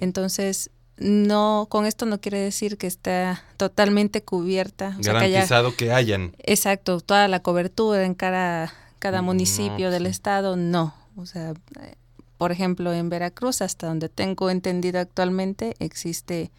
Entonces, 0.00 0.70
no, 0.98 1.66
con 1.70 1.86
esto 1.86 2.06
no 2.06 2.20
quiere 2.20 2.38
decir 2.38 2.76
que 2.78 2.86
está 2.86 3.44
totalmente 3.56 4.22
cubierta. 4.22 4.96
o 4.98 5.02
sea, 5.02 5.12
que 5.14 5.18
haya- 5.18 5.28
Garantizado 5.34 5.76
que 5.76 5.92
hayan. 5.92 6.34
Exacto, 6.38 7.00
toda 7.00 7.28
la 7.28 7.40
cobertura 7.40 8.04
en 8.04 8.14
cada, 8.14 8.72
cada 9.02 9.20
Mm, 9.20 9.24
municipio 9.26 9.86
no, 9.86 9.90
del 9.90 10.04
sí. 10.04 10.10
estado, 10.10 10.54
no. 10.56 10.94
O 11.16 11.26
sea, 11.26 11.50
eh, 11.80 11.94
por 12.38 12.52
ejemplo, 12.52 12.92
en 12.92 13.08
Veracruz, 13.10 13.60
hasta 13.60 13.88
donde 13.88 14.08
tengo 14.08 14.48
entendido 14.48 15.00
actualmente, 15.00 15.74
existe 15.80 16.52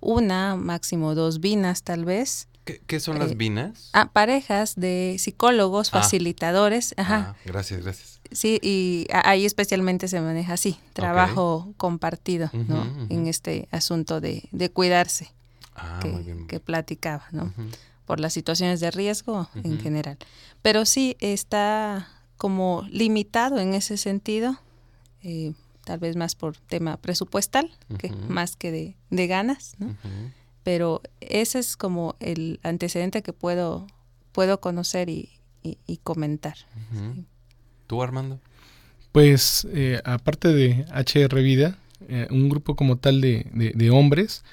una, 0.00 0.56
máximo 0.56 1.14
dos 1.14 1.38
vinas 1.40 1.82
tal 1.82 2.06
vez. 2.06 2.48
¿Qué, 2.64 2.80
qué 2.86 2.98
son 2.98 3.18
las 3.18 3.32
Eh, 3.32 3.34
vinas? 3.34 3.90
Ah, 3.92 4.10
parejas 4.12 4.74
de 4.76 5.16
psicólogos, 5.18 5.88
Ah. 5.92 6.00
facilitadores, 6.00 6.94
ajá. 6.96 7.34
Ah, 7.36 7.36
gracias, 7.44 7.82
gracias. 7.82 8.20
Sí, 8.30 8.58
y 8.62 9.06
ahí 9.12 9.44
especialmente 9.44 10.08
se 10.08 10.18
maneja 10.20 10.54
así, 10.54 10.78
trabajo 10.94 11.74
compartido, 11.76 12.50
¿no? 12.54 12.82
En 13.10 13.26
este 13.26 13.68
asunto 13.70 14.20
de, 14.22 14.48
de 14.52 14.70
cuidarse 14.70 15.30
Ah, 15.74 15.98
que, 16.00 16.08
muy 16.08 16.22
bien. 16.22 16.46
que 16.46 16.58
platicaba, 16.58 17.24
¿no? 17.32 17.52
Por 18.12 18.20
las 18.20 18.34
situaciones 18.34 18.78
de 18.80 18.90
riesgo 18.90 19.48
en 19.64 19.80
general. 19.80 20.18
Pero 20.60 20.84
sí 20.84 21.16
está 21.20 22.08
como 22.36 22.86
limitado 22.90 23.58
en 23.58 23.72
ese 23.72 23.96
sentido, 23.96 24.58
eh, 25.22 25.54
tal 25.86 25.98
vez 25.98 26.14
más 26.14 26.34
por 26.34 26.58
tema 26.58 26.98
presupuestal, 26.98 27.70
que 27.98 28.10
más 28.28 28.54
que 28.56 28.70
de, 28.70 28.96
de 29.08 29.26
ganas, 29.28 29.76
¿no? 29.78 29.96
Pero 30.62 31.00
ese 31.20 31.58
es 31.58 31.74
como 31.78 32.16
el 32.20 32.60
antecedente 32.62 33.22
que 33.22 33.32
puedo, 33.32 33.86
puedo 34.32 34.60
conocer 34.60 35.08
y, 35.08 35.30
y- 35.62 35.78
y 35.86 35.96
comentar. 35.96 36.56
¿Tú, 37.86 38.02
Armando? 38.02 38.40
Pues 39.12 39.66
eh, 39.72 40.02
aparte 40.04 40.48
de 40.48 40.84
HR 40.92 41.40
Vida, 41.42 41.78
eh, 42.08 42.26
un 42.30 42.50
grupo 42.50 42.76
como 42.76 42.96
tal 42.98 43.22
de, 43.22 43.46
de- 43.54 43.72
de 43.74 43.90
hombres, 43.90 44.44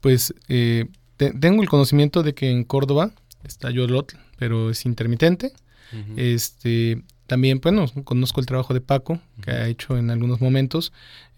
pues 0.00 0.32
eh, 0.48 0.86
te- 1.20 1.32
tengo 1.38 1.62
el 1.62 1.68
conocimiento 1.68 2.22
de 2.22 2.32
que 2.34 2.50
en 2.50 2.64
Córdoba 2.64 3.10
está 3.44 3.70
Yolotl, 3.70 4.16
pero 4.38 4.70
es 4.70 4.86
intermitente. 4.86 5.52
Este 6.16 7.02
también, 7.26 7.60
bueno, 7.60 7.84
conozco 8.04 8.40
el 8.40 8.46
trabajo 8.46 8.72
de 8.74 8.80
Paco, 8.80 9.20
que 9.42 9.50
ha 9.50 9.68
hecho 9.68 9.96
en 9.98 10.10
algunos 10.10 10.40
momentos. 10.40 10.92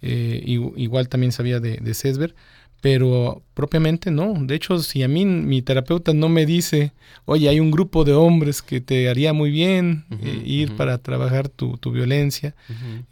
eh, 0.05 0.43
igu- 0.47 0.73
igual 0.77 1.09
también 1.09 1.33
sabía 1.33 1.59
de, 1.61 1.77
de 1.77 1.95
Cesber, 1.95 2.35
pero 2.83 3.41
propiamente 3.55 4.11
no. 4.11 4.35
De 4.45 4.57
hecho, 4.57 4.79
si 4.81 5.03
a 5.05 5.09
mí 5.09 5.25
mi 5.25 5.63
terapeuta 5.63 6.13
no 6.13 6.29
me 6.29 6.45
dice, 6.47 6.93
oye, 7.27 7.49
hay 7.49 7.61
un 7.61 7.71
grupo 7.71 8.03
de 8.05 8.13
hombres 8.13 8.61
que 8.61 8.81
te 8.81 9.09
haría 9.09 9.33
muy 9.33 9.51
bien 9.53 10.05
eh, 10.11 10.43
ir 10.45 10.75
para 10.77 10.99
trabajar 10.99 11.49
tu, 11.49 11.77
tu 11.79 11.93
violencia, 11.93 12.55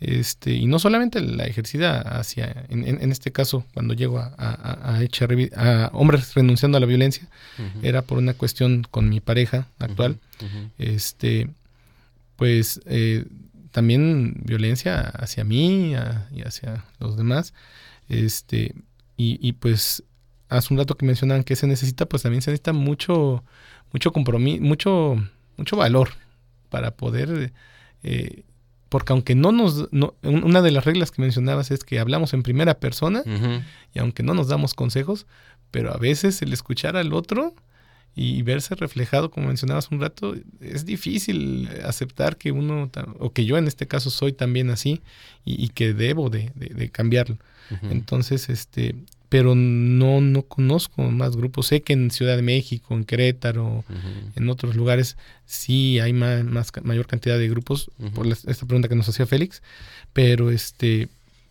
este, 0.00 0.54
y 0.54 0.66
no 0.66 0.78
solamente 0.80 1.20
la 1.20 1.44
ejercida 1.46 2.00
hacia, 2.00 2.66
en, 2.68 2.86
en- 2.86 3.00
en 3.00 3.12
este 3.12 3.30
caso, 3.30 3.64
cuando 3.72 3.94
llego 3.94 4.18
a, 4.18 4.34
a, 4.36 4.94
a- 4.96 5.02
echar 5.04 5.30
a 5.56 5.90
hombres 5.92 6.34
renunciando 6.34 6.76
a 6.76 6.80
la 6.80 6.86
violencia, 6.86 7.28
era 7.82 8.02
por 8.02 8.18
una 8.18 8.34
cuestión 8.34 8.84
con 8.90 9.08
mi 9.08 9.20
pareja 9.20 9.68
actual. 9.78 10.18
Este, 10.78 11.48
pues 12.36 12.80
eh, 12.86 13.24
también 13.70 14.34
violencia 14.44 15.00
hacia 15.00 15.44
mí 15.44 15.94
y 16.34 16.42
hacia 16.42 16.84
los 16.98 17.16
demás. 17.16 17.54
Este, 18.08 18.74
y, 19.20 19.38
y 19.46 19.52
pues 19.52 20.02
hace 20.48 20.72
un 20.74 20.78
rato 20.78 20.96
que 20.96 21.06
mencionaban 21.06 21.44
que 21.44 21.56
se 21.56 21.66
necesita, 21.66 22.06
pues 22.06 22.22
también 22.22 22.42
se 22.42 22.50
necesita 22.50 22.72
mucho, 22.72 23.44
mucho 23.92 24.12
compromiso, 24.12 24.62
mucho, 24.62 25.16
mucho 25.56 25.76
valor 25.76 26.08
para 26.70 26.92
poder, 26.92 27.52
eh, 28.02 28.42
porque 28.88 29.12
aunque 29.12 29.34
no 29.34 29.52
nos, 29.52 29.92
no- 29.92 30.14
un- 30.22 30.44
una 30.44 30.62
de 30.62 30.70
las 30.72 30.84
reglas 30.84 31.10
que 31.10 31.22
mencionabas 31.22 31.70
es 31.70 31.84
que 31.84 31.98
hablamos 32.00 32.32
en 32.34 32.42
primera 32.42 32.74
persona 32.80 33.22
y 33.94 33.98
aunque 33.98 34.22
no 34.22 34.34
nos 34.34 34.48
damos 34.48 34.74
consejos, 34.74 35.26
pero 35.70 35.92
a 35.92 35.98
veces 35.98 36.42
el 36.42 36.52
escuchar 36.52 36.96
al 36.96 37.12
otro 37.12 37.54
y 38.16 38.42
verse 38.42 38.74
reflejado, 38.74 39.30
como 39.30 39.46
mencionabas 39.46 39.90
un 39.90 40.00
rato, 40.00 40.34
es 40.60 40.84
difícil 40.84 41.68
aceptar 41.84 42.36
que 42.36 42.52
uno, 42.52 42.90
o 43.18 43.32
que 43.32 43.44
yo 43.44 43.56
en 43.56 43.66
este 43.68 43.86
caso 43.86 44.10
soy 44.10 44.32
también 44.32 44.70
así 44.70 45.00
y, 45.44 45.64
y 45.64 45.68
que 45.68 45.94
debo 45.94 46.28
de, 46.30 46.50
de- 46.54 46.74
de 46.74 46.88
cambiarlo. 46.90 47.38
Entonces, 47.92 48.48
este, 48.48 48.96
pero 49.28 49.54
no, 49.54 50.20
no 50.20 50.42
conozco 50.42 51.02
más 51.10 51.36
grupos. 51.36 51.68
Sé 51.68 51.82
que 51.82 51.92
en 51.92 52.10
Ciudad 52.10 52.34
de 52.34 52.42
México, 52.42 52.94
en 52.94 53.04
Querétaro, 53.04 53.84
en 54.34 54.48
otros 54.48 54.74
lugares, 54.74 55.16
sí 55.46 56.00
hay 56.00 56.12
más, 56.12 56.44
mayor 56.82 57.06
cantidad 57.06 57.38
de 57.38 57.48
grupos, 57.48 57.90
por 58.12 58.26
la- 58.26 58.34
esta 58.34 58.66
pregunta 58.66 58.88
que 58.88 58.96
nos 58.96 59.08
hacía 59.08 59.26
Félix, 59.26 59.62
pero 60.12 60.50
este, 60.50 61.08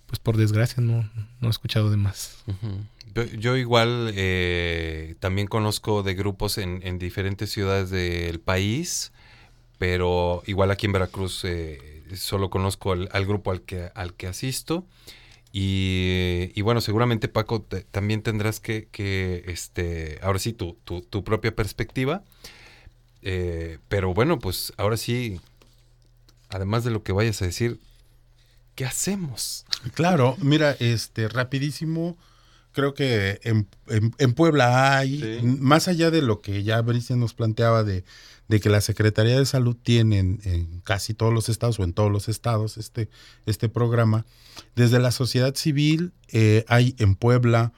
pues 0.07 0.19
por 0.19 0.35
desgracia 0.35 0.83
no, 0.83 1.09
no 1.39 1.47
he 1.47 1.51
escuchado 1.51 1.89
de 1.89 1.95
más. 1.97 2.43
Yo, 3.25 3.37
yo 3.37 3.57
igual 3.57 4.13
eh, 4.15 5.15
también 5.19 5.47
conozco 5.47 6.03
de 6.03 6.13
grupos 6.13 6.57
en, 6.57 6.81
en 6.83 6.99
diferentes 6.99 7.51
ciudades 7.51 7.89
del 7.89 8.39
país, 8.39 9.11
pero 9.77 10.43
igual 10.45 10.71
aquí 10.71 10.85
en 10.85 10.93
Veracruz 10.93 11.43
eh, 11.45 12.03
solo 12.15 12.49
conozco 12.49 12.91
al, 12.91 13.25
grupo 13.25 13.51
al 13.51 13.61
que, 13.61 13.91
al 13.95 14.13
que 14.13 14.27
asisto. 14.27 14.85
Y, 15.51 16.61
bueno, 16.61 16.79
seguramente 16.79 17.27
Paco 17.27 17.65
también 17.91 18.21
tendrás 18.21 18.59
que, 18.59 18.87
que, 18.91 19.43
este, 19.47 20.19
ahora 20.21 20.37
sí, 20.37 20.53
tu, 20.53 20.77
tu, 20.83 21.01
tu 21.01 21.23
propia 21.23 21.55
perspectiva. 21.55 22.23
Eh, 23.23 23.79
pero 23.87 24.13
bueno, 24.13 24.37
pues 24.39 24.73
ahora 24.77 24.95
sí, 24.95 25.41
además 26.49 26.83
de 26.83 26.91
lo 26.91 27.03
que 27.03 27.13
vayas 27.13 27.41
a 27.41 27.45
decir, 27.45 27.79
¿qué 28.75 28.85
hacemos? 28.85 29.65
Claro, 29.93 30.37
mira, 30.39 30.75
este, 30.79 31.27
rapidísimo, 31.27 32.15
creo 32.79 32.93
que 32.93 33.39
en, 33.43 33.67
en- 33.87 34.13
en 34.17 34.33
Puebla 34.33 34.97
hay, 34.97 35.41
más 35.59 35.87
allá 35.87 36.11
de 36.11 36.21
lo 36.21 36.41
que 36.41 36.63
ya 36.63 36.81
Bricia 36.81 37.15
nos 37.15 37.33
planteaba 37.33 37.83
de, 37.83 38.03
de 38.47 38.59
que 38.59 38.69
la 38.69 38.81
Secretaría 38.81 39.37
de 39.37 39.45
Salud 39.45 39.75
tiene 39.81 40.19
en, 40.19 40.39
en 40.43 40.79
casi 40.81 41.13
todos 41.13 41.33
los 41.33 41.49
estados 41.49 41.79
o 41.79 41.83
en 41.83 41.93
todos 41.93 42.11
los 42.11 42.29
estados 42.29 42.77
este, 42.77 43.09
este 43.45 43.69
programa, 43.69 44.25
desde 44.75 44.99
la 44.99 45.11
sociedad 45.11 45.55
civil 45.55 46.11
eh, 46.31 46.63
hay 46.67 46.93
en 46.99 47.15
Puebla 47.15 47.71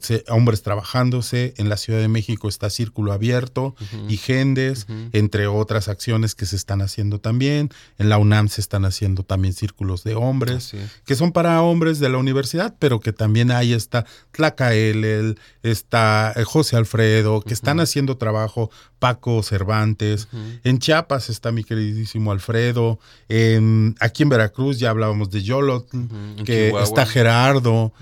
se- 0.00 0.24
hombres 0.28 0.62
trabajándose, 0.62 1.52
en 1.58 1.68
la 1.68 1.76
Ciudad 1.76 2.00
de 2.00 2.08
México 2.08 2.48
está 2.48 2.70
Círculo 2.70 3.12
Abierto 3.12 3.74
y 4.08 4.16
Gendes, 4.16 4.86
entre 5.12 5.46
otras 5.48 5.88
acciones 5.88 6.34
que 6.34 6.46
se 6.46 6.56
están 6.56 6.80
haciendo 6.80 7.20
también. 7.20 7.68
En 7.98 8.08
la 8.08 8.16
UNAM 8.16 8.48
se 8.48 8.62
están 8.62 8.86
haciendo 8.86 9.22
también 9.22 9.52
círculos 9.52 10.02
de 10.02 10.14
hombres, 10.14 10.72
es. 10.72 10.90
que 11.04 11.14
son 11.14 11.32
para 11.32 11.60
hombres 11.62 11.98
de 11.98 12.08
la 12.08 12.16
universidad, 12.16 12.74
pero 12.78 13.00
que 13.00 13.12
también 13.12 13.50
ahí 13.50 13.74
está 13.74 14.06
Tlacaelel, 14.32 15.38
está 15.62 16.32
eh, 16.36 16.44
José 16.44 16.76
Alfredo, 16.76 17.40
que 17.42 17.54
están 17.54 17.80
haciendo 17.80 18.16
trabajo, 18.16 18.70
Paco 18.98 19.42
Cervantes. 19.42 20.28
En 20.64 20.78
Chiapas 20.78 21.30
está 21.30 21.52
mi 21.52 21.64
queridísimo 21.64 22.32
Alfredo. 22.32 22.98
En- 23.28 23.94
aquí 24.00 24.22
en 24.24 24.28
Veracruz 24.30 24.78
ya 24.78 24.90
hablábamos 24.90 25.30
de 25.30 25.42
Yolot, 25.42 25.86
En 26.38 26.44
que 26.44 26.66
Chihuahua. 26.66 26.82
está 26.84 27.06
Gerardo, 27.06 27.92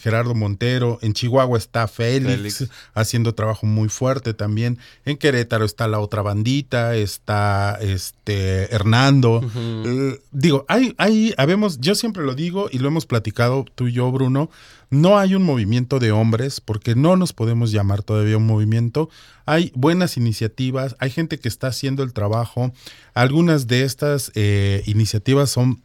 Gerardo 0.00 0.34
Montero. 0.34 0.98
En 1.02 1.12
Chihuahua 1.12 1.58
está 1.58 1.88
Félix, 1.88 2.58
Félix. 2.58 2.70
haciendo 2.94 3.34
trabajo 3.34 3.66
muy 3.66 3.88
fuerte 3.88 4.34
también. 4.34 4.78
En 5.04 5.16
Querétaro 5.16 5.64
está 5.64 5.88
la 5.88 6.00
otra 6.00 6.22
bandita, 6.22 6.94
está 6.96 7.78
este 7.80 8.74
Hernando. 8.74 9.40
Eh, 9.84 10.20
digo, 10.30 10.64
hay, 10.68 10.94
hay, 10.98 11.34
habemos, 11.36 11.80
yo 11.80 11.94
siempre 11.94 12.24
lo 12.24 12.34
digo 12.34 12.68
y 12.70 12.78
lo 12.78 12.88
hemos 12.88 13.06
platicado 13.06 13.64
tú 13.74 13.88
y 13.88 13.92
yo, 13.92 14.10
Bruno. 14.10 14.50
No 14.90 15.18
hay 15.18 15.34
un 15.34 15.42
movimiento 15.42 15.98
de 15.98 16.12
hombres 16.12 16.60
porque 16.60 16.94
no 16.94 17.16
nos 17.16 17.32
podemos 17.32 17.72
llamar 17.72 18.02
todavía 18.02 18.36
un 18.36 18.46
movimiento. 18.46 19.08
Hay 19.44 19.72
buenas 19.74 20.16
iniciativas, 20.16 20.94
hay 21.00 21.10
gente 21.10 21.38
que 21.38 21.48
está 21.48 21.68
haciendo 21.68 22.02
el 22.02 22.12
trabajo. 22.12 22.72
Algunas 23.12 23.66
de 23.66 23.82
estas 23.82 24.30
eh, 24.34 24.82
iniciativas 24.86 25.50
son 25.50 25.82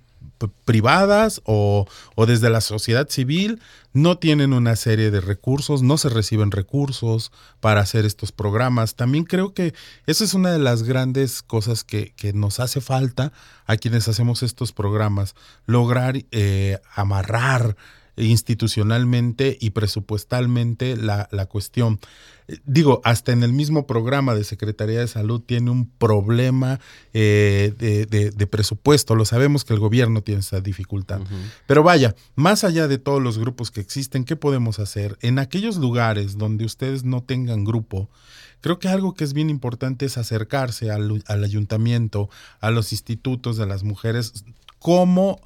privadas 0.65 1.41
o, 1.45 1.87
o 2.15 2.25
desde 2.25 2.49
la 2.49 2.61
sociedad 2.61 3.09
civil 3.09 3.61
no 3.93 4.17
tienen 4.17 4.53
una 4.53 4.75
serie 4.75 5.11
de 5.11 5.19
recursos, 5.19 5.81
no 5.81 5.97
se 5.97 6.09
reciben 6.09 6.51
recursos 6.51 7.31
para 7.59 7.81
hacer 7.81 8.05
estos 8.05 8.31
programas. 8.31 8.95
También 8.95 9.23
creo 9.23 9.53
que 9.53 9.73
esa 10.05 10.23
es 10.23 10.33
una 10.33 10.51
de 10.51 10.59
las 10.59 10.83
grandes 10.83 11.41
cosas 11.41 11.83
que, 11.83 12.13
que 12.15 12.33
nos 12.33 12.59
hace 12.59 12.81
falta 12.81 13.33
a 13.65 13.77
quienes 13.77 14.07
hacemos 14.07 14.43
estos 14.43 14.71
programas, 14.71 15.35
lograr 15.65 16.23
eh, 16.31 16.79
amarrar 16.95 17.75
institucionalmente 18.25 19.57
y 19.59 19.71
presupuestalmente 19.71 20.95
la, 20.97 21.27
la 21.31 21.45
cuestión. 21.45 21.99
Eh, 22.47 22.57
Digo, 22.65 23.01
hasta 23.03 23.31
en 23.31 23.43
el 23.43 23.53
mismo 23.53 23.85
programa 23.87 24.35
de 24.35 24.43
Secretaría 24.43 24.99
de 24.99 25.07
Salud 25.07 25.41
tiene 25.41 25.71
un 25.71 25.87
problema 25.89 26.79
eh, 27.13 27.73
de, 27.77 28.05
de- 28.05 28.31
de 28.31 28.47
presupuesto. 28.47 29.15
Lo 29.15 29.25
sabemos 29.25 29.63
que 29.65 29.73
el 29.73 29.79
gobierno 29.79 30.21
tiene 30.21 30.41
esa 30.41 30.59
dificultad. 30.61 31.21
Pero 31.67 31.83
vaya, 31.83 32.15
más 32.35 32.63
allá 32.63 32.87
de 32.87 32.97
todos 32.97 33.21
los 33.21 33.37
grupos 33.37 33.71
que 33.71 33.81
existen, 33.81 34.23
¿qué 34.25 34.35
podemos 34.35 34.79
hacer? 34.79 35.17
En 35.21 35.39
aquellos 35.39 35.77
lugares 35.77 36.37
donde 36.37 36.65
ustedes 36.65 37.03
no 37.03 37.21
tengan 37.23 37.63
grupo, 37.63 38.09
creo 38.61 38.79
que 38.79 38.89
algo 38.89 39.13
que 39.13 39.23
es 39.23 39.33
bien 39.33 39.49
importante 39.49 40.05
es 40.05 40.17
acercarse 40.17 40.91
al, 40.91 41.23
al 41.27 41.43
ayuntamiento, 41.43 42.29
a 42.59 42.71
los 42.71 42.91
institutos 42.91 43.57
de 43.57 43.65
las 43.67 43.83
mujeres, 43.83 44.43
como 44.79 45.39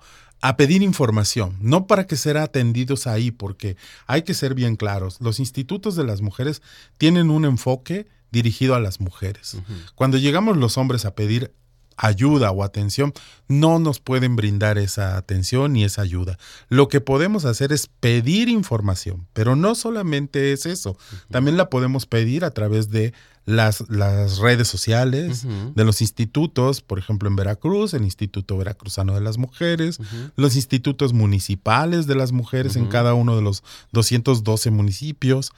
a 0.44 0.58
pedir 0.58 0.84
información, 0.84 1.56
no 1.62 1.88
para 1.88 2.06
que 2.06 2.18
ser 2.18 2.38
atendidos 2.38 3.08
ahí, 3.08 3.32
porque 3.32 3.78
hay 4.08 4.24
que 4.24 4.34
ser 4.34 4.56
bien 4.56 4.76
claros, 4.76 5.22
los 5.22 5.40
institutos 5.40 5.96
de 5.96 6.04
las 6.04 6.22
mujeres 6.22 6.62
tienen 6.98 7.30
un 7.30 7.46
enfoque 7.46 8.08
dirigido 8.30 8.76
a 8.76 8.82
las 8.82 9.00
mujeres. 9.00 9.56
Cuando 9.96 10.18
llegamos 10.18 10.58
los 10.58 10.78
hombres 10.78 11.06
a 11.06 11.16
pedir 11.16 11.54
ayuda 11.96 12.52
o 12.52 12.66
atención, 12.66 13.14
no 13.48 13.80
nos 13.80 14.02
pueden 14.02 14.36
brindar 14.36 14.78
esa 14.78 15.16
atención 15.16 15.72
ni 15.72 15.86
esa 15.86 16.02
ayuda. 16.02 16.38
Lo 16.68 16.90
que 16.90 17.00
podemos 17.00 17.46
hacer 17.46 17.72
es 17.72 17.88
pedir 17.88 18.50
información, 18.50 19.28
pero 19.32 19.56
no 19.56 19.76
solamente 19.76 20.52
es 20.52 20.66
eso, 20.66 20.98
también 21.32 21.56
la 21.56 21.70
podemos 21.70 22.06
pedir 22.06 22.44
a 22.44 22.52
través 22.52 22.90
de 22.90 23.14
las, 23.46 23.84
las 23.90 24.38
redes 24.38 24.68
sociales, 24.68 25.46
de 25.76 25.84
los 25.84 26.02
institutos, 26.02 26.82
por 26.82 27.00
ejemplo 27.00 27.30
en 27.30 27.36
Veracruz, 27.36 27.94
el 27.94 28.04
Instituto 28.04 28.58
Veracruzano 28.58 29.14
de 29.14 29.22
las 29.22 29.38
Mujeres, 29.38 30.00
los 30.36 30.56
institutos 30.56 31.14
municipales 31.14 32.08
de 32.08 32.16
las 32.16 32.32
mujeres 32.32 32.76
en 32.76 32.88
cada 32.88 33.14
uno 33.14 33.36
de 33.36 33.42
los 33.42 33.64
212 33.92 34.72
municipios 34.72 35.52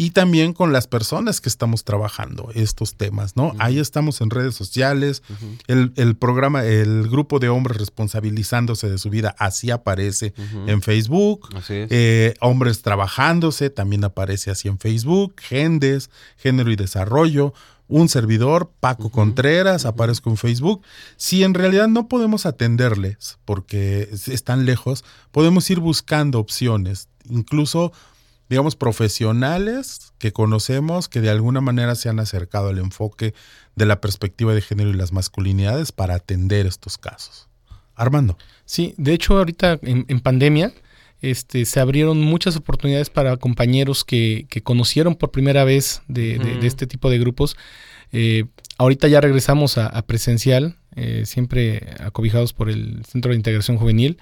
y 0.00 0.12
también 0.12 0.54
con 0.54 0.72
las 0.72 0.86
personas 0.86 1.42
que 1.42 1.50
estamos 1.50 1.84
trabajando 1.84 2.50
estos 2.54 2.94
temas, 2.94 3.36
¿no? 3.36 3.54
Ahí 3.58 3.78
estamos 3.78 4.22
en 4.22 4.30
redes 4.30 4.54
sociales, 4.54 5.22
el, 5.66 5.92
el 5.96 6.16
programa, 6.16 6.64
el 6.64 7.06
grupo 7.08 7.38
de 7.38 7.50
hombres 7.50 7.76
responsabilizándose 7.76 8.88
de 8.88 8.96
su 8.96 9.10
vida, 9.10 9.34
así 9.38 9.70
aparece 9.70 10.32
en 10.66 10.80
Facebook, 10.80 11.50
Así 11.54 11.74
es. 11.74 11.88
Eh, 11.90 12.34
hombres 12.40 12.80
trabajándose, 12.80 13.68
también 13.68 14.02
aparece 14.04 14.50
así 14.50 14.68
en 14.68 14.78
Facebook, 14.78 15.34
Gendes, 15.38 16.08
Género 16.38 16.70
y 16.70 16.76
Desarrollo, 16.76 17.29
un 17.90 18.08
servidor, 18.08 18.70
Paco 18.80 19.10
Contreras, 19.10 19.84
aparezco 19.84 20.30
en 20.30 20.36
Facebook. 20.36 20.82
Si 21.16 21.42
en 21.42 21.54
realidad 21.54 21.88
no 21.88 22.08
podemos 22.08 22.46
atenderles 22.46 23.38
porque 23.44 24.08
están 24.28 24.64
lejos, 24.64 25.04
podemos 25.32 25.68
ir 25.70 25.80
buscando 25.80 26.38
opciones, 26.38 27.08
incluso, 27.28 27.92
digamos, 28.48 28.76
profesionales 28.76 30.12
que 30.18 30.32
conocemos 30.32 31.08
que 31.08 31.20
de 31.20 31.30
alguna 31.30 31.60
manera 31.60 31.96
se 31.96 32.08
han 32.08 32.20
acercado 32.20 32.68
al 32.68 32.78
enfoque 32.78 33.34
de 33.74 33.86
la 33.86 34.00
perspectiva 34.00 34.54
de 34.54 34.62
género 34.62 34.90
y 34.90 34.94
las 34.94 35.12
masculinidades 35.12 35.90
para 35.90 36.14
atender 36.14 36.66
estos 36.66 36.96
casos. 36.96 37.48
Armando. 37.96 38.38
Sí, 38.64 38.94
de 38.96 39.12
hecho 39.12 39.36
ahorita 39.36 39.78
en, 39.82 40.06
en 40.08 40.20
pandemia 40.20 40.72
este, 41.22 41.64
se 41.64 41.80
abrieron 41.80 42.20
muchas 42.20 42.56
oportunidades 42.56 43.10
para 43.10 43.36
compañeros 43.36 44.04
que, 44.04 44.46
que 44.48 44.62
conocieron 44.62 45.14
por 45.16 45.30
primera 45.30 45.64
vez 45.64 46.02
de, 46.08 46.38
de- 46.38 46.44
de 46.44 46.56
Ujú. 46.58 46.66
este 46.66 46.86
tipo 46.86 47.10
de 47.10 47.18
grupos. 47.18 47.56
Eh, 48.12 48.44
ahorita 48.78 49.06
ya 49.08 49.20
regresamos 49.20 49.78
a, 49.78 49.86
a 49.86 50.02
presencial, 50.02 50.76
eh, 50.96 51.22
siempre 51.26 51.94
acobijados 52.00 52.52
por 52.52 52.68
el 52.70 53.04
Centro 53.04 53.30
de 53.30 53.36
Integración 53.36 53.76
Juvenil 53.76 54.18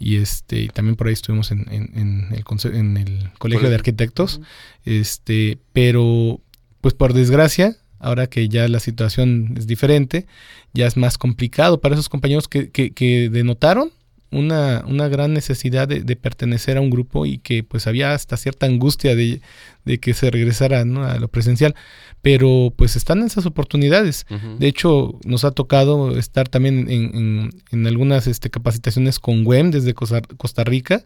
y 0.00 0.16
este 0.16 0.60
y 0.62 0.68
también 0.68 0.96
por 0.96 1.06
ahí 1.08 1.12
estuvimos 1.12 1.50
en, 1.52 1.66
en- 1.70 1.90
en 1.94 2.28
el, 2.32 2.74
en 2.76 2.96
el 2.96 3.30
Colegio 3.38 3.68
de. 3.68 3.74
Arquitectos, 3.76 4.40
este, 4.84 5.58
pero 5.72 6.40
pues 6.80 6.94
por 6.94 7.12
desgracia, 7.12 7.76
ahora 7.98 8.26
que 8.28 8.48
ya 8.48 8.66
la 8.68 8.80
situación 8.80 9.54
es 9.56 9.66
diferente, 9.66 10.26
ya 10.72 10.86
es 10.86 10.96
más 10.96 11.18
complicado 11.18 11.80
para 11.80 11.94
esos 11.94 12.08
compañeros 12.08 12.48
que, 12.48 12.70
que, 12.70 12.90
que 12.92 13.28
denotaron 13.30 13.90
una, 14.30 14.84
una 14.86 15.08
gran 15.08 15.32
necesidad 15.32 15.88
de, 15.88 16.00
de 16.02 16.16
pertenecer 16.16 16.76
a 16.76 16.80
un 16.80 16.90
grupo 16.90 17.24
y 17.26 17.38
que 17.38 17.62
pues 17.62 17.86
había 17.86 18.12
hasta 18.14 18.36
cierta 18.36 18.66
angustia 18.66 19.14
de, 19.16 19.40
de 19.84 19.98
que 19.98 20.12
se 20.14 20.30
regresara 20.30 20.84
¿no? 20.84 21.04
a 21.04 21.18
lo 21.18 21.28
presencial. 21.28 21.74
Pero 22.20 22.72
pues 22.76 22.96
están 22.96 23.22
esas 23.22 23.46
oportunidades. 23.46 24.26
De 24.58 24.66
hecho, 24.66 25.18
nos 25.24 25.44
ha 25.44 25.52
tocado 25.52 26.18
estar 26.18 26.48
también 26.48 26.90
en, 26.90 27.14
en- 27.16 27.50
en 27.70 27.86
algunas 27.86 28.26
este, 28.26 28.50
capacitaciones 28.50 29.18
con 29.20 29.46
WEM 29.46 29.70
desde 29.70 29.94
Costa, 29.94 30.20
Costa 30.36 30.64
Rica 30.64 31.04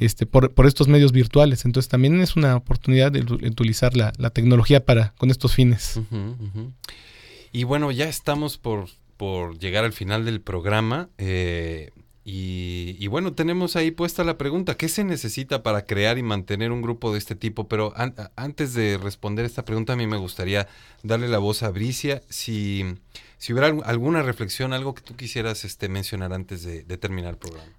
este, 0.00 0.24
por, 0.26 0.52
por 0.54 0.66
estos 0.66 0.88
medios 0.88 1.12
virtuales. 1.12 1.64
Entonces 1.66 1.88
también 1.90 2.18
es 2.20 2.34
una 2.34 2.56
oportunidad 2.56 3.12
de 3.12 3.20
utilizar 3.20 3.94
la, 3.96 4.12
la 4.16 4.30
tecnología 4.30 4.84
para 4.84 5.12
con 5.18 5.30
estos 5.30 5.54
fines. 5.54 6.00
Y 7.52 7.64
bueno, 7.64 7.92
ya 7.92 8.08
estamos 8.08 8.58
por, 8.58 8.86
por 9.16 9.58
llegar 9.58 9.84
al 9.84 9.92
final 9.92 10.24
del 10.24 10.40
programa. 10.40 11.08
eh, 11.18 11.90
y, 12.24 12.96
y 12.98 13.06
bueno, 13.08 13.34
tenemos 13.34 13.76
ahí 13.76 13.90
puesta 13.90 14.24
la 14.24 14.38
pregunta, 14.38 14.76
¿qué 14.76 14.88
se 14.88 15.04
necesita 15.04 15.62
para 15.62 15.84
crear 15.84 16.16
y 16.16 16.22
mantener 16.22 16.72
un 16.72 16.80
grupo 16.80 17.12
de 17.12 17.18
este 17.18 17.34
tipo? 17.34 17.68
Pero 17.68 17.92
an- 17.96 18.14
antes 18.36 18.72
de 18.72 18.96
responder 18.96 19.44
esta 19.44 19.64
pregunta, 19.64 19.92
a 19.92 19.96
mí 19.96 20.06
me 20.06 20.16
gustaría 20.16 20.66
darle 21.02 21.28
la 21.28 21.38
voz 21.38 21.62
a 21.62 21.70
Bricia. 21.70 22.22
Si, 22.30 22.84
si 23.36 23.52
hubiera 23.52 23.68
algu- 23.70 23.82
alguna 23.84 24.22
reflexión, 24.22 24.72
algo 24.72 24.94
que 24.94 25.02
tú 25.02 25.16
quisieras 25.16 25.64
este, 25.66 25.88
mencionar 25.90 26.32
antes 26.32 26.62
de, 26.62 26.82
de 26.82 26.96
terminar 26.96 27.32
el 27.34 27.38
programa. 27.38 27.70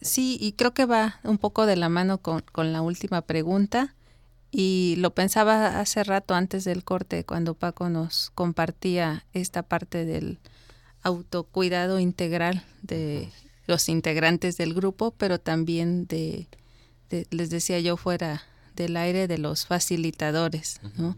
Sí, 0.00 0.36
y 0.40 0.52
creo 0.52 0.74
que 0.74 0.84
va 0.86 1.18
un 1.24 1.38
poco 1.38 1.66
de 1.66 1.76
la 1.76 1.88
mano 1.88 2.18
con, 2.18 2.42
con 2.52 2.72
la 2.72 2.82
última 2.82 3.22
pregunta. 3.22 3.94
Y 4.54 4.96
lo 4.98 5.14
pensaba 5.14 5.80
hace 5.80 6.04
rato 6.04 6.34
antes 6.34 6.64
del 6.64 6.84
corte, 6.84 7.24
cuando 7.24 7.54
Paco 7.54 7.88
nos 7.88 8.30
compartía 8.34 9.24
esta 9.32 9.62
parte 9.62 10.04
del 10.04 10.38
autocuidado 11.02 11.98
integral 11.98 12.62
de 12.82 13.30
los 13.72 13.88
integrantes 13.88 14.56
del 14.56 14.72
grupo, 14.74 15.12
pero 15.16 15.38
también 15.38 16.06
de, 16.06 16.46
de- 17.10 17.26
les 17.30 17.48
decía 17.50 17.80
yo, 17.80 17.96
fuera 17.96 18.42
del 18.76 18.96
aire 18.96 19.26
de 19.28 19.38
los 19.38 19.66
facilitadores, 19.66 20.80
¿no? 20.96 21.16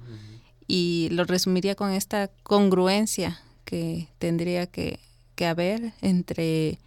Y 0.67 1.09
lo 1.11 1.25
resumiría 1.25 1.75
con 1.75 1.91
esta 1.93 2.31
congruencia 2.43 3.39
que 3.65 4.09
tendría 4.19 4.67
que, 4.67 4.99
que 5.35 5.47
haber 5.47 5.93
entre 6.01 6.79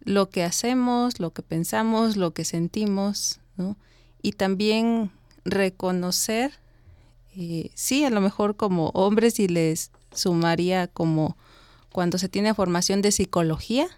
lo 0.00 0.30
que 0.30 0.42
hacemos, 0.44 1.20
lo 1.20 1.32
que 1.34 1.42
pensamos, 1.42 2.16
lo 2.16 2.32
que 2.32 2.44
sentimos, 2.44 3.40
¿no? 3.56 3.76
Y 4.22 4.32
también 4.32 5.10
reconocer, 5.44 6.52
eh, 7.36 7.70
sí, 7.74 8.04
a 8.04 8.10
lo 8.10 8.20
mejor 8.20 8.56
como 8.56 8.88
hombres 8.94 9.38
y 9.40 9.48
les 9.48 9.90
sumaría 10.14 10.86
como 10.88 11.36
cuando 11.92 12.18
se 12.18 12.28
tiene 12.28 12.54
formación 12.54 13.02
de 13.02 13.12
psicología, 13.12 13.88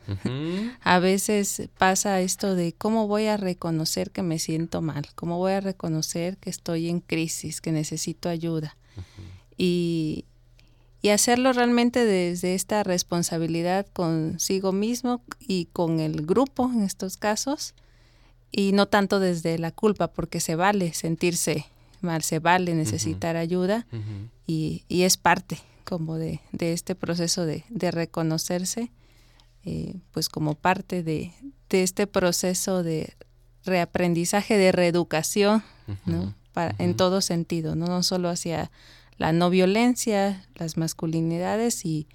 a 0.82 0.98
veces 0.98 1.68
pasa 1.76 2.20
esto 2.20 2.54
de 2.54 2.72
cómo 2.72 3.06
voy 3.06 3.26
a 3.26 3.36
reconocer 3.36 4.10
que 4.10 4.22
me 4.22 4.38
siento 4.38 4.80
mal, 4.80 5.06
cómo 5.14 5.38
voy 5.38 5.52
a 5.52 5.60
reconocer 5.60 6.36
que 6.36 6.50
estoy 6.50 6.88
en 6.88 7.00
crisis, 7.00 7.60
que 7.60 7.72
necesito 7.72 8.28
ayuda. 8.28 8.76
y, 9.56 10.24
y 11.02 11.08
hacerlo 11.08 11.52
realmente 11.52 12.04
desde 12.04 12.54
esta 12.54 12.82
responsabilidad 12.82 13.86
consigo 13.92 14.72
mismo 14.72 15.22
y 15.40 15.66
con 15.66 15.98
el 16.00 16.26
grupo 16.26 16.70
en 16.72 16.82
estos 16.82 17.16
casos, 17.16 17.74
y 18.52 18.72
no 18.72 18.86
tanto 18.86 19.20
desde 19.20 19.58
la 19.58 19.70
culpa, 19.70 20.08
porque 20.08 20.40
se 20.40 20.56
vale 20.56 20.92
sentirse 20.92 21.66
mal, 22.00 22.22
se 22.22 22.38
vale 22.38 22.74
necesitar 22.74 23.36
ayuda 23.36 23.86
y, 24.46 24.84
y, 24.88 25.02
es 25.02 25.16
parte 25.16 25.58
como 25.84 26.16
de, 26.16 26.40
de 26.52 26.72
este 26.72 26.94
proceso 26.94 27.44
de, 27.46 27.64
de 27.68 27.90
reconocerse, 27.90 28.90
eh, 29.64 29.94
pues 30.12 30.28
como 30.28 30.54
parte 30.54 31.02
de, 31.02 31.32
de, 31.68 31.82
este 31.82 32.06
proceso 32.06 32.82
de 32.82 33.14
reaprendizaje, 33.64 34.56
de 34.56 34.72
reeducación, 34.72 35.62
¿no? 36.06 36.34
Para, 36.52 36.74
En 36.78 36.96
todo 36.96 37.20
sentido, 37.20 37.76
¿no? 37.76 37.86
no 37.86 38.02
solo 38.02 38.28
hacia 38.28 38.70
la 39.18 39.32
no 39.32 39.50
violencia, 39.50 40.44
las 40.56 40.76
masculinidades 40.76 41.84
y 41.84 42.08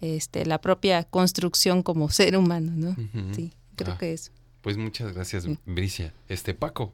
este, 0.00 0.44
la 0.44 0.60
propia 0.60 1.04
construcción 1.04 1.82
como 1.82 2.10
ser 2.10 2.36
humano, 2.36 2.72
¿no? 2.74 2.96
Sí, 3.34 3.52
creo 3.76 3.94
Ah. 3.94 3.98
que 3.98 4.12
eso. 4.12 4.32
Pues 4.60 4.76
muchas 4.76 5.12
gracias, 5.14 5.46
Bricia. 5.64 6.12
Este 6.28 6.52
Paco. 6.52 6.92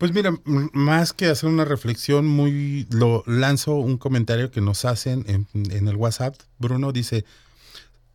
Pues 0.00 0.14
mira, 0.14 0.32
más 0.72 1.12
que 1.12 1.26
hacer 1.26 1.50
una 1.50 1.66
reflexión, 1.66 2.26
muy 2.26 2.86
lo 2.90 3.22
lanzo 3.26 3.74
un 3.74 3.98
comentario 3.98 4.50
que 4.50 4.62
nos 4.62 4.86
hacen 4.86 5.26
en, 5.28 5.46
en 5.52 5.88
el 5.88 5.96
WhatsApp. 5.96 6.36
Bruno 6.58 6.90
dice: 6.90 7.26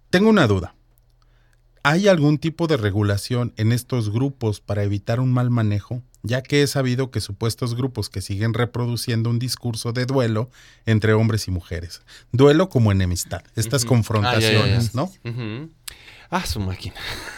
Tengo 0.09 0.29
una 0.31 0.47
duda. 0.47 0.73
¿Hay 1.83 2.07
algún 2.07 2.39
tipo 2.39 2.65
de 2.65 2.77
regulación 2.77 3.53
en 3.57 3.71
estos 3.71 4.09
grupos 4.09 4.61
para 4.61 4.81
evitar 4.81 5.19
un 5.19 5.31
mal 5.31 5.51
manejo? 5.51 6.01
Ya 6.23 6.41
que 6.41 6.63
he 6.63 6.67
sabido 6.67 7.11
que 7.11 7.21
supuestos 7.21 7.75
grupos 7.75 8.09
que 8.09 8.21
siguen 8.21 8.55
reproduciendo 8.55 9.29
un 9.29 9.37
discurso 9.37 9.93
de 9.93 10.07
duelo 10.07 10.49
entre 10.87 11.13
hombres 11.13 11.47
y 11.47 11.51
mujeres. 11.51 12.01
Duelo 12.31 12.69
como 12.69 12.91
enemistad. 12.91 13.43
Estas 13.55 13.85
confrontaciones, 13.85 14.87
Ah, 14.87 14.91
¿no? 14.95 15.11
Ah, 16.29 16.45
su 16.45 16.59
máquina. 16.59 16.95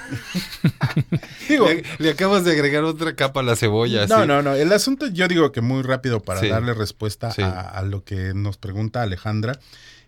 le, 1.49 1.83
le 1.99 2.09
acabas 2.09 2.43
de 2.45 2.51
agregar 2.51 2.83
otra 2.83 3.15
capa 3.15 3.41
a 3.41 3.43
la 3.43 3.55
cebolla. 3.55 4.07
No, 4.07 4.21
sí. 4.21 4.27
no, 4.27 4.41
no. 4.41 4.55
El 4.55 4.71
asunto, 4.73 5.07
yo 5.07 5.27
digo 5.27 5.51
que 5.51 5.61
muy 5.61 5.81
rápido 5.81 6.21
para 6.21 6.39
Sí. 6.41 6.47
darle 6.49 6.73
respuesta 6.73 7.31
Sí. 7.31 7.41
a, 7.41 7.61
a 7.61 7.81
lo 7.83 8.03
que 8.03 8.33
nos 8.33 8.57
pregunta 8.57 9.01
Alejandra, 9.01 9.59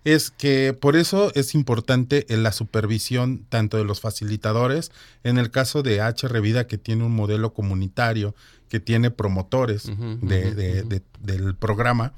es 0.06 0.32
que 0.32 0.74
por 0.74 0.96
eso 0.96 1.32
es 1.36 1.54
importante 1.56 2.26
en 2.34 2.44
la 2.44 2.52
supervisión 2.54 3.46
tanto 3.50 3.78
de 3.78 3.84
los 3.84 4.00
facilitadores, 4.00 4.92
en 5.24 5.38
el 5.38 5.52
caso 5.52 5.84
de 5.84 6.02
H. 6.02 6.28
Revida, 6.28 6.68
que 6.68 6.78
tiene 6.78 7.04
un 7.04 7.14
modelo 7.14 7.54
comunitario, 7.54 8.34
que 8.70 8.80
tiene 8.80 9.12
promotores 9.12 9.86
Ujú, 9.86 10.20
de- 10.22 10.48
ujú, 10.48 10.56
de- 10.56 10.84
de- 10.84 11.02
del 11.20 11.56
programa, 11.56 12.14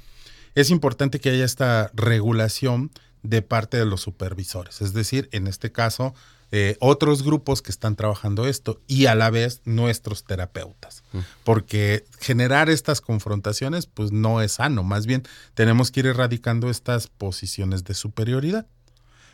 es 0.53 0.69
importante 0.69 1.19
que 1.19 1.29
haya 1.31 1.45
esta 1.45 1.89
regulación 1.95 2.91
de 3.23 3.41
parte 3.41 3.77
de 3.77 3.85
los 3.85 4.01
supervisores. 4.01 4.81
Es 4.81 4.93
decir, 4.93 5.29
en 5.31 5.47
este 5.47 5.71
caso, 5.71 6.13
eh, 6.51 6.75
otros 6.79 7.23
grupos 7.23 7.61
que 7.61 7.71
están 7.71 7.95
trabajando 7.95 8.45
esto 8.45 8.81
y 8.87 9.05
a 9.05 9.15
la 9.15 9.29
vez 9.29 9.61
nuestros 9.63 10.25
terapeutas. 10.25 11.03
Porque 11.43 12.03
generar 12.19 12.69
estas 12.69 12.99
confrontaciones 12.99 13.85
pues 13.85 14.11
no 14.11 14.41
es 14.41 14.53
sano, 14.53 14.83
más 14.83 15.05
bien 15.05 15.23
tenemos 15.53 15.91
que 15.91 16.01
ir 16.01 16.07
erradicando 16.07 16.69
estas 16.69 17.07
posiciones 17.07 17.83
de 17.83 17.93
superioridad. 17.93 18.67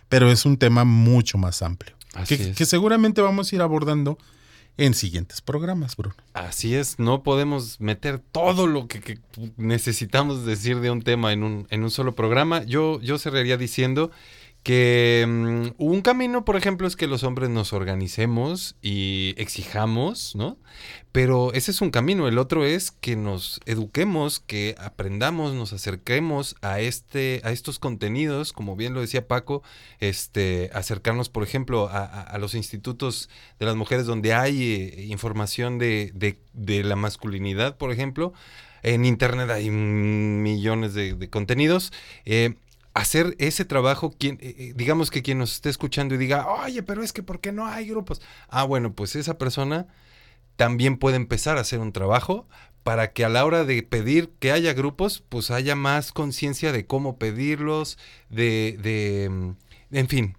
Pero 0.09 0.31
es 0.31 0.45
un 0.45 0.57
tema 0.57 0.85
mucho 0.85 1.37
más 1.37 1.61
amplio, 1.61 1.95
que, 2.27 2.53
que 2.53 2.65
seguramente 2.65 3.19
vamos 3.21 3.51
a 3.51 3.55
ir 3.55 3.61
abordando 3.61 4.17
en 4.77 4.93
siguientes 4.93 5.41
programas, 5.41 5.95
Bruno. 5.95 6.15
Así 6.33 6.75
es, 6.75 6.99
no 6.99 7.23
podemos 7.23 7.81
meter 7.81 8.19
todo 8.19 8.67
lo 8.67 8.87
que, 8.87 9.01
que 9.01 9.19
necesitamos 9.57 10.45
decir 10.45 10.79
de 10.79 10.91
un 10.91 11.01
tema 11.01 11.33
en 11.33 11.43
un, 11.43 11.67
en 11.71 11.83
un 11.83 11.91
solo 11.91 12.13
programa. 12.15 12.63
Yo, 12.63 13.01
yo 13.01 13.17
cerraría 13.17 13.57
diciendo 13.57 14.11
que 14.63 15.25
mm, 15.27 15.67
un 15.81 16.01
camino, 16.01 16.43
por 16.43 16.57
ejemplo, 16.57 16.87
es 16.87 16.95
que 16.97 17.07
los 17.07 17.23
hombres 17.23 17.49
nos 17.49 17.71
organicemos 17.71 18.75
y 18.81 19.33
exijamos, 19.37 20.35
¿no? 20.35 20.57
Pero 21.13 21.53
ese 21.53 21.71
es 21.71 21.81
un 21.81 21.89
camino. 21.89 22.27
El 22.27 22.37
otro 22.37 22.65
es 22.65 22.91
que 22.91 23.15
nos 23.15 23.59
eduquemos, 23.65 24.39
que 24.39 24.75
aprendamos, 24.77 25.53
nos 25.53 25.71
acerquemos 25.73 26.55
a 26.61 26.79
este, 26.81 27.41
a 27.43 27.51
estos 27.51 27.79
contenidos, 27.79 28.51
como 28.53 28.75
bien 28.75 28.93
lo 28.93 29.01
decía 29.01 29.27
Paco, 29.27 29.63
este, 29.99 30.69
acercarnos, 30.73 31.29
por 31.29 31.43
ejemplo, 31.43 31.87
a, 31.87 32.03
a- 32.03 32.37
los 32.37 32.53
institutos 32.53 33.29
de 33.59 33.65
las 33.65 33.75
mujeres 33.75 34.05
donde 34.05 34.33
hay 34.33 34.63
eh, 34.95 35.05
información 35.05 35.79
de, 35.79 36.11
de- 36.13 36.83
la 36.83 36.95
masculinidad, 36.97 37.77
por 37.77 37.91
ejemplo. 37.91 38.33
En 38.83 39.05
internet 39.05 39.49
hay 39.49 39.71
mm, 39.71 40.41
millones 40.43 40.93
de, 40.93 41.13
de 41.13 41.29
contenidos. 41.29 41.91
Eh, 42.25 42.55
hacer 42.97 43.35
ese 43.37 43.63
trabajo, 43.63 44.11
quien, 44.17 44.39
eh, 44.41 44.55
eh, 44.57 44.73
digamos 44.75 45.11
que 45.11 45.21
quien 45.21 45.37
nos 45.37 45.53
esté 45.53 45.69
escuchando 45.69 46.15
y 46.15 46.17
diga, 46.17 46.47
oye, 46.47 46.81
pero 46.81 47.03
es 47.03 47.13
que 47.13 47.21
¿por 47.21 47.39
qué 47.39 47.51
no 47.51 47.67
hay 47.67 47.87
grupos? 47.87 48.21
Ah, 48.49 48.63
bueno, 48.63 48.93
pues 48.93 49.15
esa 49.15 49.37
persona 49.37 49.87
también 50.55 50.97
puede 50.97 51.15
empezar 51.15 51.57
a 51.57 51.61
hacer 51.61 51.79
un 51.79 51.93
trabajo 51.93 52.47
para 52.83 53.13
que 53.13 53.23
a 53.23 53.29
la 53.29 53.45
hora 53.45 53.65
de 53.65 53.83
pedir 53.83 54.31
que 54.39 54.51
haya 54.51 54.73
grupos, 54.73 55.23
pues 55.29 55.51
haya 55.51 55.75
más 55.75 56.11
conciencia 56.11 56.71
de 56.71 56.87
cómo 56.87 57.19
pedirlos, 57.19 57.99
de, 58.29 58.79
de, 58.81 59.29
mm, 59.29 59.51
en 59.91 60.07
fin, 60.07 60.37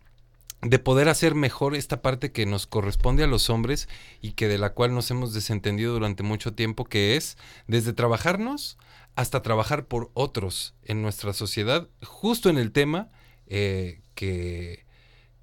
de 0.61 0.81
poder 0.81 1.09
hacer 1.09 1.37
mejor 1.37 1.77
esta 1.77 2.03
parte 2.03 2.33
que 2.33 2.45
nos 2.45 2.67
corresponde 2.67 3.23
a 3.23 3.29
los 3.29 3.51
hombres 3.51 3.89
y 4.21 4.33
que 4.33 4.49
de 4.49 4.59
la 4.59 4.71
cual 4.71 4.93
nos 4.95 5.09
hemos 5.13 5.33
desentendido 5.33 5.93
durante 5.93 6.25
mucho 6.25 6.55
tiempo, 6.55 6.87
que 6.87 7.17
es 7.17 7.39
desde 7.69 7.93
trabajarnos 7.93 8.79
hasta 9.19 9.43
trabajar 9.43 9.87
por 9.87 10.13
otros 10.15 10.75
en 10.85 11.03
nuestra 11.03 11.33
sociedad, 11.33 11.89
justo 12.05 12.51
en 12.51 12.57
el 12.57 12.71
tema 12.71 13.11
eh, 13.49 14.01
que, 14.15 14.87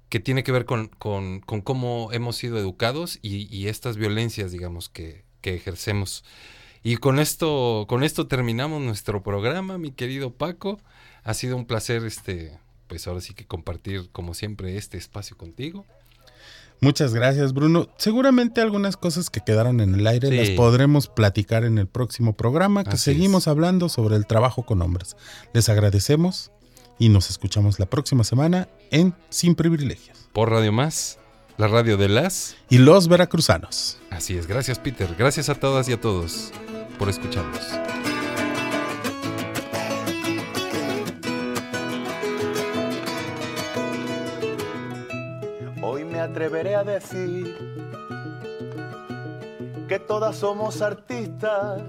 que 0.08 0.18
tiene 0.18 0.42
que 0.44 0.50
ver 0.50 0.64
con, 0.64 0.88
con- 0.88 1.40
cómo 1.42 2.08
hemos 2.10 2.36
sido 2.36 2.56
educados 2.56 3.18
y, 3.20 3.54
y 3.54 3.68
estas 3.68 3.98
violencias, 3.98 4.50
digamos, 4.50 4.88
que, 4.88 5.24
que 5.42 5.54
ejercemos. 5.54 6.24
Y 6.82 6.96
con 6.96 7.18
esto, 7.18 7.84
con 7.86 8.02
esto 8.02 8.26
terminamos 8.26 8.80
nuestro 8.80 9.22
programa, 9.22 9.76
mi 9.76 9.90
querido 9.90 10.32
Paco. 10.32 10.80
Ha 11.22 11.34
sido 11.34 11.54
un 11.58 11.66
placer, 11.66 12.02
este, 12.06 12.58
pues 12.86 13.06
ahora 13.06 13.20
sí 13.20 13.34
que 13.34 13.44
compartir, 13.44 14.08
como 14.10 14.32
siempre, 14.32 14.78
este 14.78 14.96
espacio 14.96 15.36
contigo. 15.36 15.84
Muchas 16.80 17.14
gracias, 17.14 17.52
Bruno. 17.52 17.88
Seguramente 17.96 18.60
algunas 18.60 18.96
cosas 18.96 19.30
que 19.30 19.40
quedaron 19.40 19.80
en 19.80 19.94
el 19.94 20.06
aire 20.06 20.28
Sí. 20.28 20.36
las 20.36 20.50
podremos 20.50 21.08
platicar 21.08 21.64
en 21.64 21.78
el 21.78 21.86
próximo 21.86 22.36
programa, 22.36 22.84
que 22.84 22.90
Así 22.90 23.04
seguimos 23.04 23.48
hablando 23.48 23.88
sobre 23.88 24.16
el 24.16 24.26
trabajo 24.26 24.64
con 24.64 24.82
hombres. 24.82 25.16
Les 25.54 25.68
agradecemos 25.68 26.52
y 26.98 27.08
nos 27.08 27.30
escuchamos 27.30 27.78
la 27.78 27.86
próxima 27.86 28.24
semana 28.24 28.68
en 28.90 29.14
Sin 29.30 29.54
Privilegios. 29.54 30.28
Por 30.32 30.50
Radio 30.50 30.72
Más, 30.72 31.18
la 31.56 31.66
radio 31.68 31.96
de 31.96 32.08
las... 32.08 32.56
Y 32.68 32.78
los 32.78 33.08
veracruzanos. 33.08 33.98
Así 34.10 34.36
es, 34.36 34.46
gracias 34.46 34.78
Peter. 34.78 35.14
Gracias 35.18 35.48
a 35.48 35.54
todas 35.54 35.88
y 35.88 35.92
a 35.94 36.00
todos 36.00 36.52
por 36.98 37.08
escucharnos. 37.08 37.62
Atreveré 46.36 46.74
a 46.74 46.84
decir 46.84 47.56
que 49.88 49.98
todas 49.98 50.36
somos 50.36 50.82
artistas 50.82 51.80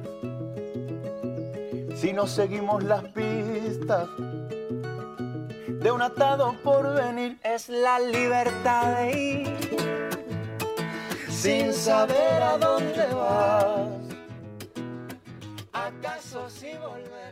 si 1.93 2.13
no 2.13 2.25
seguimos 2.27 2.81
las 2.81 3.03
pistas 3.11 4.07
de 5.67 5.91
un 5.91 6.01
atado 6.01 6.55
por 6.63 6.93
venir. 6.93 7.37
Es 7.43 7.67
la 7.67 7.99
libertad 7.99 8.95
de 8.95 9.19
ir 9.19 10.07
sin 11.29 11.73
saber 11.73 12.41
a 12.41 12.57
dónde 12.57 13.05
vas. 13.13 13.89
¿Acaso 15.73 16.49
si 16.49 16.71
volverás? 16.77 17.26